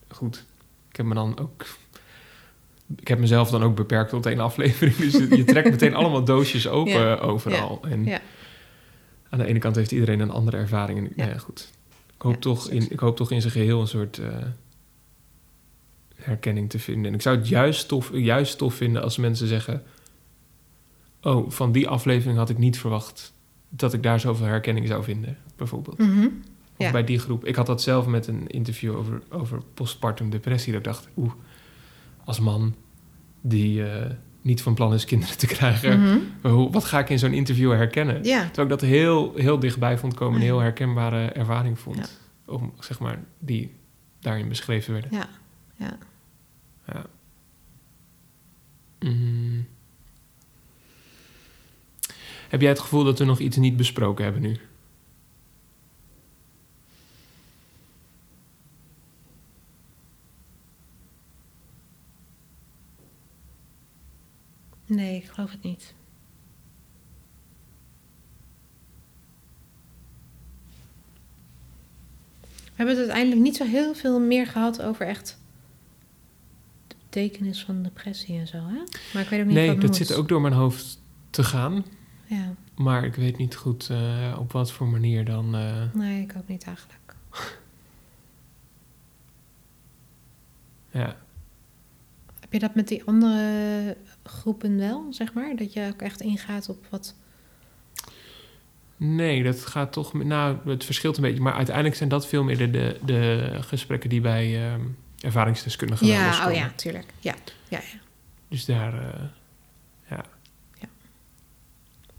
goed, 0.09 0.45
ik 0.91 0.97
heb 0.97 1.07
me 1.07 1.14
dan 1.14 1.39
ook... 1.39 1.66
Ik 2.97 3.09
heb 3.09 3.18
mezelf 3.18 3.51
dan 3.51 3.62
ook 3.62 3.75
beperkt 3.77 4.11
tot 4.11 4.27
één 4.27 4.41
aflevering. 4.41 4.97
Dus 4.97 5.12
je 5.12 5.45
trekt 5.45 5.71
meteen 5.71 5.95
allemaal 5.95 6.25
doosjes 6.25 6.68
open 6.79 6.93
Ja. 6.93 7.14
overal. 7.14 7.81
En 7.89 8.05
Ja. 8.05 8.21
aan 9.29 9.39
de 9.39 9.47
ene 9.47 9.59
kant 9.59 9.77
heeft 9.77 9.93
iedereen 9.93 10.21
een 10.21 10.31
andere 10.31 10.57
ervaring. 10.57 10.99
En, 10.99 11.05
Ja. 11.05 11.11
nou 11.16 11.31
ja, 11.31 11.39
goed. 11.39 11.71
Ik 12.14 12.23
hoop, 12.23 12.41
toch 12.41 12.68
in, 12.71 12.91
ik 12.91 12.99
hoop 13.01 13.16
toch 13.16 13.31
in 13.31 13.41
zijn 13.41 13.53
geheel 13.53 13.81
een 13.81 13.87
soort 13.87 14.18
eh, 14.18 14.27
herkenning 16.16 16.71
te 16.71 16.79
vinden. 16.79 17.07
En 17.07 17.14
ik 17.14 17.23
zou 17.23 17.37
het 17.37 17.49
juist 17.49 17.89
tof, 17.89 18.11
juist 18.12 18.59
tof 18.59 18.75
vinden 18.75 19.03
als 19.03 19.16
mensen 19.16 19.47
zeggen... 19.47 19.83
Oh, 21.23 21.51
van 21.51 21.73
die 21.73 21.89
aflevering 21.89 22.39
had 22.39 22.51
ik 22.51 22.59
niet 22.59 22.79
verwacht 22.79 23.33
dat 23.68 23.93
ik 23.93 24.03
daar 24.03 24.21
zoveel 24.21 24.47
herkenning 24.47 24.87
zou 24.89 25.05
vinden, 25.05 25.37
bijvoorbeeld. 25.61 25.99
Of 26.01 26.07
Ja. 26.87 26.91
bij 26.93 27.05
die 27.05 27.19
groep. 27.19 27.45
Ik 27.45 27.55
had 27.55 27.67
dat 27.67 27.83
zelf 27.83 28.07
met 28.07 28.27
een 28.27 28.47
interview 28.47 28.97
over, 28.97 29.23
over 29.31 29.61
postpartum 29.75 30.31
depressie. 30.31 30.73
Dat 30.73 30.81
ik 30.81 30.87
dacht, 30.87 31.09
oeh, 31.17 31.33
als 32.25 32.41
man 32.41 32.75
die 33.41 33.85
eh, 33.91 34.11
niet 34.43 34.63
van 34.63 34.75
plan 34.75 34.95
is 34.95 35.05
kinderen 35.05 35.39
te 35.39 35.47
krijgen... 35.47 36.01
Mhm. 36.01 36.53
hoe, 36.53 36.71
wat 36.73 36.85
ga 36.85 36.99
ik 36.99 37.09
in 37.11 37.19
zo'n 37.19 37.33
interview 37.33 37.73
herkennen? 37.73 38.25
Ja, 38.25 38.45
Terwijl 38.47 38.63
ik 38.69 38.81
dat 38.81 38.89
heel, 38.89 39.33
heel 39.35 39.59
dichtbij 39.59 39.99
vond 39.99 40.15
komen. 40.15 40.37
Een 40.37 40.45
heel 40.45 40.59
herkenbare 40.61 41.25
ervaring 41.27 41.79
vond. 41.79 41.97
Ja. 42.47 42.53
Om, 42.55 42.73
zeg 42.79 42.99
maar, 42.99 43.19
die 43.39 43.71
daarin 44.21 44.49
beschreven 44.49 44.93
werden. 44.93 45.11
ja, 45.13 45.29
ja. 45.77 45.99
Ja. 46.87 47.07
Mm. 49.09 49.67
Heb 52.49 52.61
jij 52.61 52.71
het 52.71 52.81
gevoel 52.81 53.05
dat 53.05 53.19
we 53.19 53.25
nog 53.25 53.39
iets 53.39 53.57
niet 53.57 53.77
besproken 53.77 54.25
hebben 54.25 54.43
nu? 54.43 54.57
Nee, 65.01 65.16
ik 65.16 65.24
geloof 65.24 65.51
het 65.51 65.62
niet. 65.62 65.94
We 72.40 72.86
hebben 72.86 72.94
het 72.94 73.05
uiteindelijk 73.05 73.42
niet 73.42 73.57
zo 73.57 73.64
heel 73.64 73.94
veel 73.94 74.20
meer 74.20 74.46
gehad 74.46 74.82
over 74.82 75.07
echt 75.07 75.38
de 76.86 76.94
betekenis 77.05 77.64
van 77.64 77.82
depressie 77.82 78.38
en 78.38 78.46
zo, 78.46 78.57
hè? 78.57 78.82
Maar 79.12 79.22
ik 79.22 79.28
weet 79.28 79.40
ook 79.40 79.46
niet 79.46 79.55
Nee, 79.55 79.66
wat 79.66 79.76
dat 79.80 79.86
moet. 79.86 79.96
zit 79.96 80.12
ook 80.12 80.28
door 80.28 80.40
mijn 80.40 80.55
hoofd 80.55 81.01
te 81.30 81.44
gaan. 81.44 81.84
Ja, 82.26 82.55
Maar 82.76 83.05
ik 83.05 83.14
weet 83.14 83.36
niet 83.36 83.57
goed 83.57 83.88
eh, 83.90 84.36
op 84.38 84.53
wat 84.53 84.72
voor 84.72 84.88
manier 84.88 85.24
dan. 85.24 85.55
eh, 85.55 85.82
nee, 85.94 86.22
ik 86.22 86.32
ook 86.36 86.48
niet 86.48 86.64
eigenlijk. 86.64 87.14
ja. 90.90 91.16
Heb 92.51 92.61
je 92.61 92.66
dat 92.66 92.74
met 92.74 92.88
die 92.88 93.03
andere 93.05 93.96
groepen 94.24 94.76
wel, 94.78 95.07
zeg 95.11 95.32
maar? 95.32 95.57
Dat 95.57 95.72
je 95.72 95.90
ook 95.92 96.01
echt 96.03 96.20
ingaat 96.20 96.68
op 96.68 96.86
wat... 96.90 97.14
Nee, 98.96 99.42
dat 99.42 99.66
gaat 99.66 99.92
toch. 99.92 100.12
Nou, 100.12 100.57
het 100.64 100.84
verschilt 100.84 101.16
een 101.16 101.22
beetje. 101.22 101.40
Maar 101.42 101.53
uiteindelijk 101.53 101.96
zijn 101.96 102.09
dat 102.09 102.26
veel 102.26 102.44
meer 102.44 102.59
de, 102.59 102.70
de, 102.70 102.98
de 103.05 103.48
gesprekken 103.61 104.11
die 104.11 104.20
bij 104.20 104.70
ehm, 104.70 104.80
ervaringsdeskundigen 105.20 106.07
Ja, 106.07 106.48
oh 106.48 106.55
ja, 106.55 106.72
tuurlijk. 106.76 107.07
Ja, 107.18 107.34
ja, 107.68 107.78
ja. 107.78 107.98
Dus 108.48 108.64
daar. 108.64 108.94
eh, 108.94 109.20
ja. 110.11 110.24
Ja. 110.80 110.88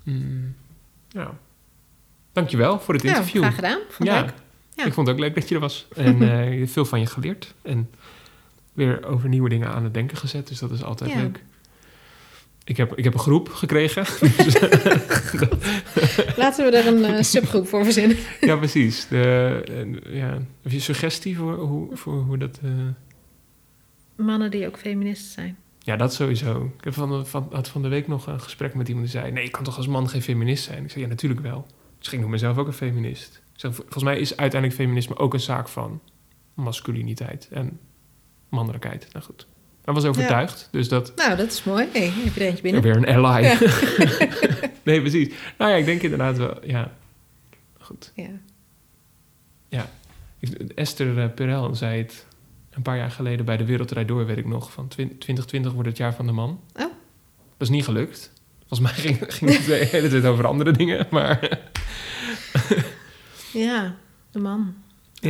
Mm, 0.03 0.55
ja. 1.09 1.37
Dankjewel 2.31 2.79
voor 2.79 2.93
het 2.93 3.03
Nou, 3.03 3.15
interview. 3.15 3.41
graag 3.41 3.55
gedaan. 3.55 3.79
Vond 3.89 4.09
ja, 4.09 4.21
leuk. 4.21 4.33
Ja. 4.75 4.85
ik 4.85 4.93
vond 4.93 5.07
het 5.07 5.15
ook 5.15 5.21
leuk 5.21 5.35
dat 5.35 5.49
je 5.49 5.55
er 5.55 5.61
was. 5.61 5.87
En 5.95 6.21
eh, 6.31 6.67
veel 6.67 6.85
van 6.85 6.99
je 6.99 7.05
geleerd. 7.05 7.53
En 7.61 7.89
weer 8.73 9.05
over 9.05 9.29
nieuwe 9.29 9.49
dingen 9.49 9.67
aan 9.73 9.83
het 9.83 9.93
denken 9.93 10.17
gezet. 10.17 10.47
Dus 10.47 10.59
dat 10.59 10.71
is 10.71 10.83
altijd 10.83 11.11
Ja. 11.11 11.17
leuk. 11.21 11.43
Ik 12.63 12.77
heb, 12.77 12.97
ik 12.97 13.03
heb 13.03 13.13
een 13.13 13.19
groep 13.19 13.49
gekregen. 13.49 14.05
Laten 16.35 16.65
we 16.71 16.77
er 16.77 16.87
een 16.87 17.03
eh, 17.03 17.21
subgroep 17.21 17.67
voor 17.67 17.83
verzinnen. 17.83 18.17
ja, 18.41 18.55
precies. 18.55 19.07
De, 19.07 19.61
eh, 20.05 20.15
ja. 20.17 20.27
Heb 20.61 20.71
je 20.71 20.75
een 20.75 20.81
suggestie 20.81 21.37
voor 21.37 21.55
hoe, 21.57 21.95
voor 21.97 22.13
hoe 22.21 22.37
dat... 22.37 22.59
eh, 22.63 22.69
Mannen 24.25 24.51
die 24.51 24.67
ook 24.67 24.77
feministen 24.77 25.31
zijn. 25.31 25.57
Ja, 25.79 25.95
dat 25.95 26.13
sowieso. 26.13 26.71
Ik 26.77 26.83
heb 26.83 26.93
van, 26.93 27.09
de- 27.09 27.25
van, 27.25 27.47
had 27.51 27.67
van 27.67 27.81
de 27.81 27.87
week 27.87 28.07
nog 28.07 28.27
een 28.27 28.41
gesprek 28.41 28.73
met 28.73 28.87
iemand 28.87 29.11
die 29.11 29.19
zei... 29.19 29.31
nee, 29.31 29.43
je 29.43 29.49
kan 29.49 29.63
toch 29.63 29.77
als 29.77 29.87
man 29.87 30.09
geen 30.09 30.21
feminist 30.21 30.63
zijn? 30.63 30.83
Ik 30.83 30.89
zei, 30.91 31.03
ja, 31.03 31.09
natuurlijk 31.09 31.41
wel. 31.41 31.65
Dus 31.99 32.13
ik 32.13 32.19
noem 32.19 32.29
mezelf 32.29 32.57
ook 32.57 32.67
een 32.67 32.73
feminist. 32.73 33.41
Ik 33.55 33.73
volgens 33.73 34.03
mij 34.03 34.19
is 34.19 34.37
uiteindelijk 34.37 34.81
feminisme 34.81 35.17
ook 35.17 35.33
een 35.33 35.39
zaak 35.39 35.67
van 35.67 36.01
masculiniteit 36.53 37.47
en 37.51 37.79
mannelijkheid. 38.51 39.07
Nou 39.13 39.25
goed, 39.25 39.47
hij 39.83 39.93
was 39.93 40.05
overtuigd, 40.05 40.67
dus 40.71 40.87
dat... 40.89 41.11
Nou, 41.15 41.35
dat 41.37 41.51
is 41.51 41.63
mooi. 41.63 41.87
Hey, 41.91 42.05
heb 42.15 42.33
je 42.33 42.39
er 42.39 42.47
eentje 42.47 42.61
binnen? 42.63 42.81
Weer 42.81 42.95
een 42.95 43.07
ally. 43.25 43.43
Ja. 43.43 43.57
nee, 44.83 45.01
precies. 45.01 45.33
Nou 45.57 45.71
ja, 45.71 45.77
ik 45.77 45.85
denk 45.85 46.01
inderdaad 46.01 46.37
wel, 46.37 46.65
ja. 46.65 46.91
Goed. 47.79 48.11
Ja. 48.15 48.29
Ik- 50.39 50.71
Esther 50.75 51.19
eh, 51.19 51.33
Perel 51.35 51.75
zei 51.75 52.01
het 52.01 52.25
een 52.69 52.81
paar 52.81 52.97
jaar 52.97 53.11
geleden 53.11 53.45
bij 53.45 53.57
de 53.57 53.65
Wereldrijd 53.65 54.07
Door, 54.07 54.25
weet 54.25 54.37
ik 54.37 54.45
nog, 54.45 54.71
van 54.71 54.87
twin- 54.87 55.07
2020 55.17 55.71
wordt 55.73 55.87
het 55.89 55.97
jaar 55.97 56.13
van 56.13 56.25
de 56.25 56.31
man. 56.31 56.49
Oh. 56.73 56.81
Dat 56.81 56.89
is 57.57 57.69
niet 57.69 57.83
gelukt. 57.85 58.31
Volgens 58.67 58.79
mij 58.79 58.91
ging, 59.03 59.33
ging 59.33 59.51
het 59.57 59.65
de 59.65 59.73
hele 59.91 60.09
tijd 60.09 60.25
over 60.25 60.47
andere 60.47 60.71
dingen, 60.71 61.07
maar... 61.11 61.59
ja, 63.53 63.95
de 64.31 64.39
man. 64.39 64.75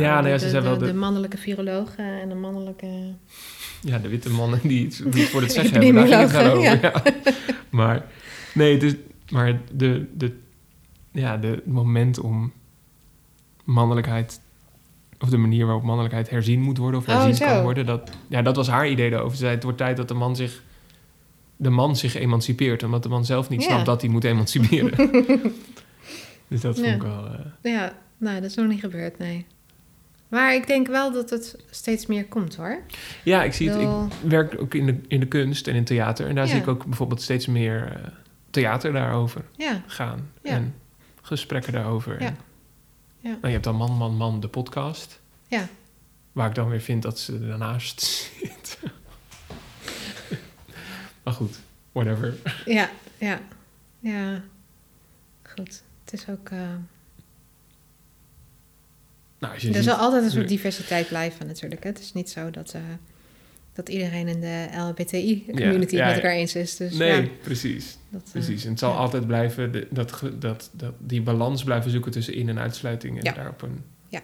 Ja, 0.00 0.16
de, 0.16 0.22
nou 0.22 0.28
ja, 0.28 0.38
ze 0.38 0.44
de, 0.44 0.50
zijn 0.50 0.62
wel 0.62 0.78
de, 0.78 0.94
mannelijke 0.94 1.36
viroloog 1.36 1.96
eh, 1.96 2.06
en 2.06 2.28
de 2.28 2.34
mannelijke... 2.34 2.86
ja, 3.80 3.98
de 3.98 4.08
witte 4.08 4.30
mannen 4.30 4.60
die 4.62 4.84
het, 4.84 5.02
die 5.12 5.20
het 5.22 5.30
voor 5.30 5.40
het 5.42 5.52
zeggen 5.58 5.82
hebben. 5.82 5.94
Daar 5.94 6.06
ging 6.08 6.20
het 6.20 6.30
gaan 6.30 6.50
over. 6.50 6.80
Ja. 6.82 7.02
Maar 7.70 8.04
nee, 8.54 8.78
dus, 8.78 8.94
maar 9.30 9.60
de, 9.72 10.06
de, 10.14 10.36
ja, 11.12 11.36
de 11.36 11.62
moment 11.64 12.20
om 12.20 12.52
mannelijkheid... 13.64 14.40
of 15.20 15.28
de 15.28 15.36
manier 15.36 15.64
waarop 15.64 15.82
mannelijkheid 15.84 16.30
herzien 16.30 16.60
moet 16.60 16.78
worden... 16.78 17.00
of 17.00 17.08
Oh, 17.08 17.22
herzien 17.22 17.46
kan 17.46 17.62
worden, 17.62 17.86
dat, 17.86 18.10
ja, 18.28 18.42
dat 18.42 18.56
was 18.56 18.68
haar 18.68 18.88
idee 18.88 19.10
daarover. 19.10 19.36
Ze 19.36 19.42
zei, 19.42 19.54
het 19.54 19.62
wordt 19.62 19.78
tijd 19.78 19.96
dat 19.96 20.08
de 20.08 20.14
man 20.14 20.36
zich... 20.36 20.62
de 21.56 21.70
man 21.70 21.96
zich 21.96 22.14
emancipeert... 22.14 22.82
omdat 22.82 23.02
de 23.02 23.08
man 23.08 23.24
zelf 23.24 23.48
niet 23.48 23.62
Ja. 23.62 23.68
snapt 23.68 23.86
dat 23.86 24.00
hij 24.00 24.10
moet 24.10 24.24
emanciperen. 24.24 24.96
dus 26.48 26.60
dat 26.60 26.74
vond 26.74 26.86
ik 26.86 27.02
wel... 27.02 27.26
eh, 27.26 27.72
Ja, 27.72 27.92
nou, 28.18 28.40
dat 28.40 28.50
is 28.50 28.56
nog 28.56 28.68
niet 28.68 28.80
gebeurd, 28.80 29.18
nee. 29.18 29.46
Maar 30.32 30.54
ik 30.54 30.66
denk 30.66 30.86
wel 30.86 31.12
dat 31.12 31.30
het 31.30 31.56
steeds 31.70 32.06
meer 32.06 32.26
komt 32.26 32.56
hoor. 32.56 32.82
Ja, 33.24 33.42
ik 33.42 33.52
zie 33.52 33.70
het. 33.70 33.80
Ik 33.80 34.28
werk 34.30 34.60
ook 34.60 34.74
in 34.74 34.86
de, 34.86 35.00
in 35.08 35.20
de 35.20 35.26
kunst 35.26 35.66
en 35.66 35.74
in 35.74 35.84
theater. 35.84 36.26
En 36.26 36.34
daar 36.34 36.44
Ja. 36.44 36.50
zie 36.50 36.60
ik 36.60 36.68
ook 36.68 36.84
bijvoorbeeld 36.84 37.22
steeds 37.22 37.46
meer 37.46 37.92
eh, 37.96 38.08
theater 38.50 38.92
daarover 38.92 39.44
Ja, 39.56 39.82
gaan. 39.86 40.30
Ja. 40.42 40.50
En 40.50 40.74
gesprekken 41.22 41.72
daarover. 41.72 42.20
Ja. 42.20 42.26
En- 42.26 42.36
Ja. 43.20 43.28
Nou, 43.30 43.40
je 43.46 43.52
hebt 43.52 43.64
dan 43.64 43.76
Man, 43.76 43.92
Man, 43.96 44.16
Man, 44.16 44.40
de 44.40 44.48
podcast. 44.48 45.20
Ja. 45.48 45.68
Waar 46.32 46.48
ik 46.48 46.54
dan 46.54 46.68
weer 46.68 46.80
vind 46.80 47.02
dat 47.02 47.18
ze 47.18 47.38
ernaast 47.50 48.00
zit. 48.40 48.78
maar 51.22 51.34
goed, 51.34 51.58
whatever. 51.92 52.34
ja, 52.64 52.90
ja, 53.18 53.40
ja. 54.00 54.42
Goed. 55.42 55.82
Het 56.04 56.12
is 56.12 56.28
ook. 56.28 56.48
eh, 56.48 56.58
Nou, 59.42 59.54
als 59.54 59.62
je 59.62 59.68
er 59.68 59.74
ziet- 59.74 59.84
zal 59.84 59.94
altijd 59.96 60.24
een 60.24 60.30
soort 60.30 60.48
diversiteit 60.48 61.08
blijven 61.08 61.46
natuurlijk. 61.46 61.82
hè. 61.82 61.88
Het 61.88 61.98
is 61.98 62.12
niet 62.12 62.30
zo 62.30 62.50
dat, 62.50 62.72
eh, 62.74 62.80
dat 63.72 63.88
iedereen 63.88 64.28
in 64.28 64.40
de 64.40 64.66
LHBTI-community 64.76 65.94
Ja, 65.96 66.00
ja, 66.02 66.06
met 66.06 66.14
elkaar 66.16 66.30
eens 66.36 66.54
is. 66.54 66.76
Dus 66.76 66.96
Nee, 66.96 67.28
precies. 67.42 67.98
dat, 68.08 68.22
eh, 68.24 68.30
precies. 68.32 68.64
En 68.64 68.70
het 68.70 68.78
zal 68.78 68.92
altijd 68.96 69.26
blijven, 69.26 69.72
de- 69.72 69.86
dat, 69.90 70.22
dat, 70.38 70.70
dat, 70.72 70.94
die 70.98 71.22
balans 71.22 71.64
blijven 71.64 71.90
zoeken 71.90 72.12
tussen 72.12 72.34
in- 72.34 72.48
en 72.48 72.58
uitsluiting. 72.58 73.22
En 73.24 73.34
daar 73.34 73.48
op 73.48 73.62
een 73.62 73.84
Ja. 74.08 74.20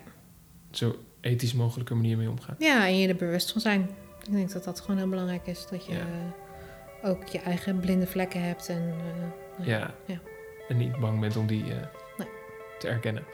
zo 0.70 0.96
ethisch 1.20 1.54
mogelijke 1.54 1.94
manier 1.94 2.16
mee 2.16 2.30
omgaan. 2.30 2.56
Ja, 2.58 2.86
en 2.86 2.98
je 2.98 3.08
er 3.08 3.16
bewust 3.16 3.52
van 3.52 3.60
zijn. 3.60 3.88
Ik 4.26 4.32
denk 4.32 4.52
dat 4.52 4.64
dat 4.64 4.80
gewoon 4.80 4.96
heel 4.96 5.08
belangrijk 5.08 5.46
is. 5.46 5.66
Dat 5.70 5.86
je 5.86 5.92
eh, 5.92 7.10
ook 7.10 7.26
je 7.28 7.38
eigen 7.38 7.80
blinde 7.80 8.06
vlekken 8.06 8.42
hebt. 8.42 8.68
En, 8.68 8.94
Ja. 9.62 9.94
Ja. 10.06 10.18
En 10.68 10.76
niet 10.76 10.98
bang 11.00 11.20
bent 11.20 11.36
om 11.36 11.46
die 11.46 11.62
Nee. 11.62 12.28
te 12.78 12.88
erkennen. 12.88 13.22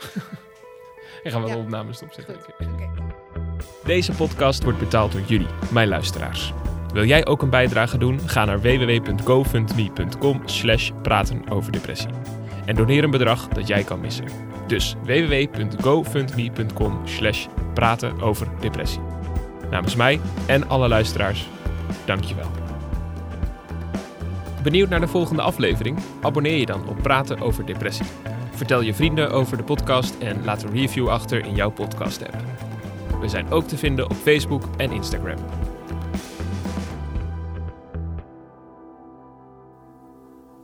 en 1.23 1.31
gaan 1.31 1.43
we 1.43 1.49
Ja. 1.49 1.55
de 1.55 1.61
opnames 1.61 1.97
stopzetten. 1.97 2.37
Deze 3.85 4.13
podcast 4.13 4.63
wordt 4.63 4.79
betaald 4.79 5.13
door 5.13 5.21
jullie, 5.27 5.47
mijn 5.71 5.89
luisteraars. 5.89 6.53
Wil 6.93 7.05
jij 7.05 7.27
ook 7.27 7.43
een 7.43 7.51
bijdrage 7.51 7.99
doen? 7.99 8.21
Ga 8.27 8.45
naar 8.45 8.61
www.gofundme.com 8.61 10.43
slash 10.45 10.91
praten 11.03 11.51
over 11.51 11.73
depressie. 11.73 12.09
En 12.65 12.75
doneer 12.75 13.05
een 13.05 13.11
bedrag 13.11 13.49
dat 13.49 13.67
jij 13.67 13.83
kan 13.85 14.01
missen. 14.01 14.25
Dus 14.67 14.95
www.gofundme.com 15.03 17.01
slash 17.05 17.47
praten 17.75 18.21
over 18.21 18.47
depressie. 18.61 19.01
Namens 19.71 19.97
mij 19.97 20.21
en 20.47 20.69
alle 20.69 20.89
luisteraars, 20.89 21.49
dankjewel. 22.05 22.51
Benieuwd 24.63 24.89
naar 24.89 25.01
de 25.01 25.09
volgende 25.09 25.43
aflevering? 25.43 25.99
Abonneer 26.21 26.57
je 26.59 26.67
dan 26.67 26.89
op 26.89 27.03
Praten 27.03 27.41
over 27.41 27.67
Depressie. 27.67 28.07
Vertel 28.55 28.81
je 28.81 28.95
vrienden 28.95 29.31
over 29.31 29.57
de 29.57 29.63
podcast 29.63 30.19
en 30.19 30.45
laat 30.45 30.63
een 30.63 30.71
review 30.71 31.09
achter 31.09 31.47
in 31.47 31.55
jouw 31.55 31.71
podcast-app. 31.71 32.37
We 33.21 33.29
zijn 33.29 33.51
ook 33.51 33.65
te 33.65 33.77
vinden 33.77 34.05
op 34.05 34.13
Facebook 34.13 34.63
en 34.77 34.93
Instagram. 34.93 35.39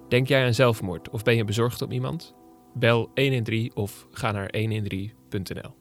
Denk 0.08 0.28
jij 0.28 0.44
aan 0.44 0.54
zelfmoord 0.54 1.10
of 1.10 1.22
ben 1.22 1.36
je 1.36 1.44
bezorgd 1.44 1.82
om 1.82 1.90
iemand? 1.90 2.34
Bel 2.74 3.10
113 3.14 3.70
of 3.74 4.06
ga 4.10 4.32
naar 4.32 4.54
113.nl. 4.56 5.79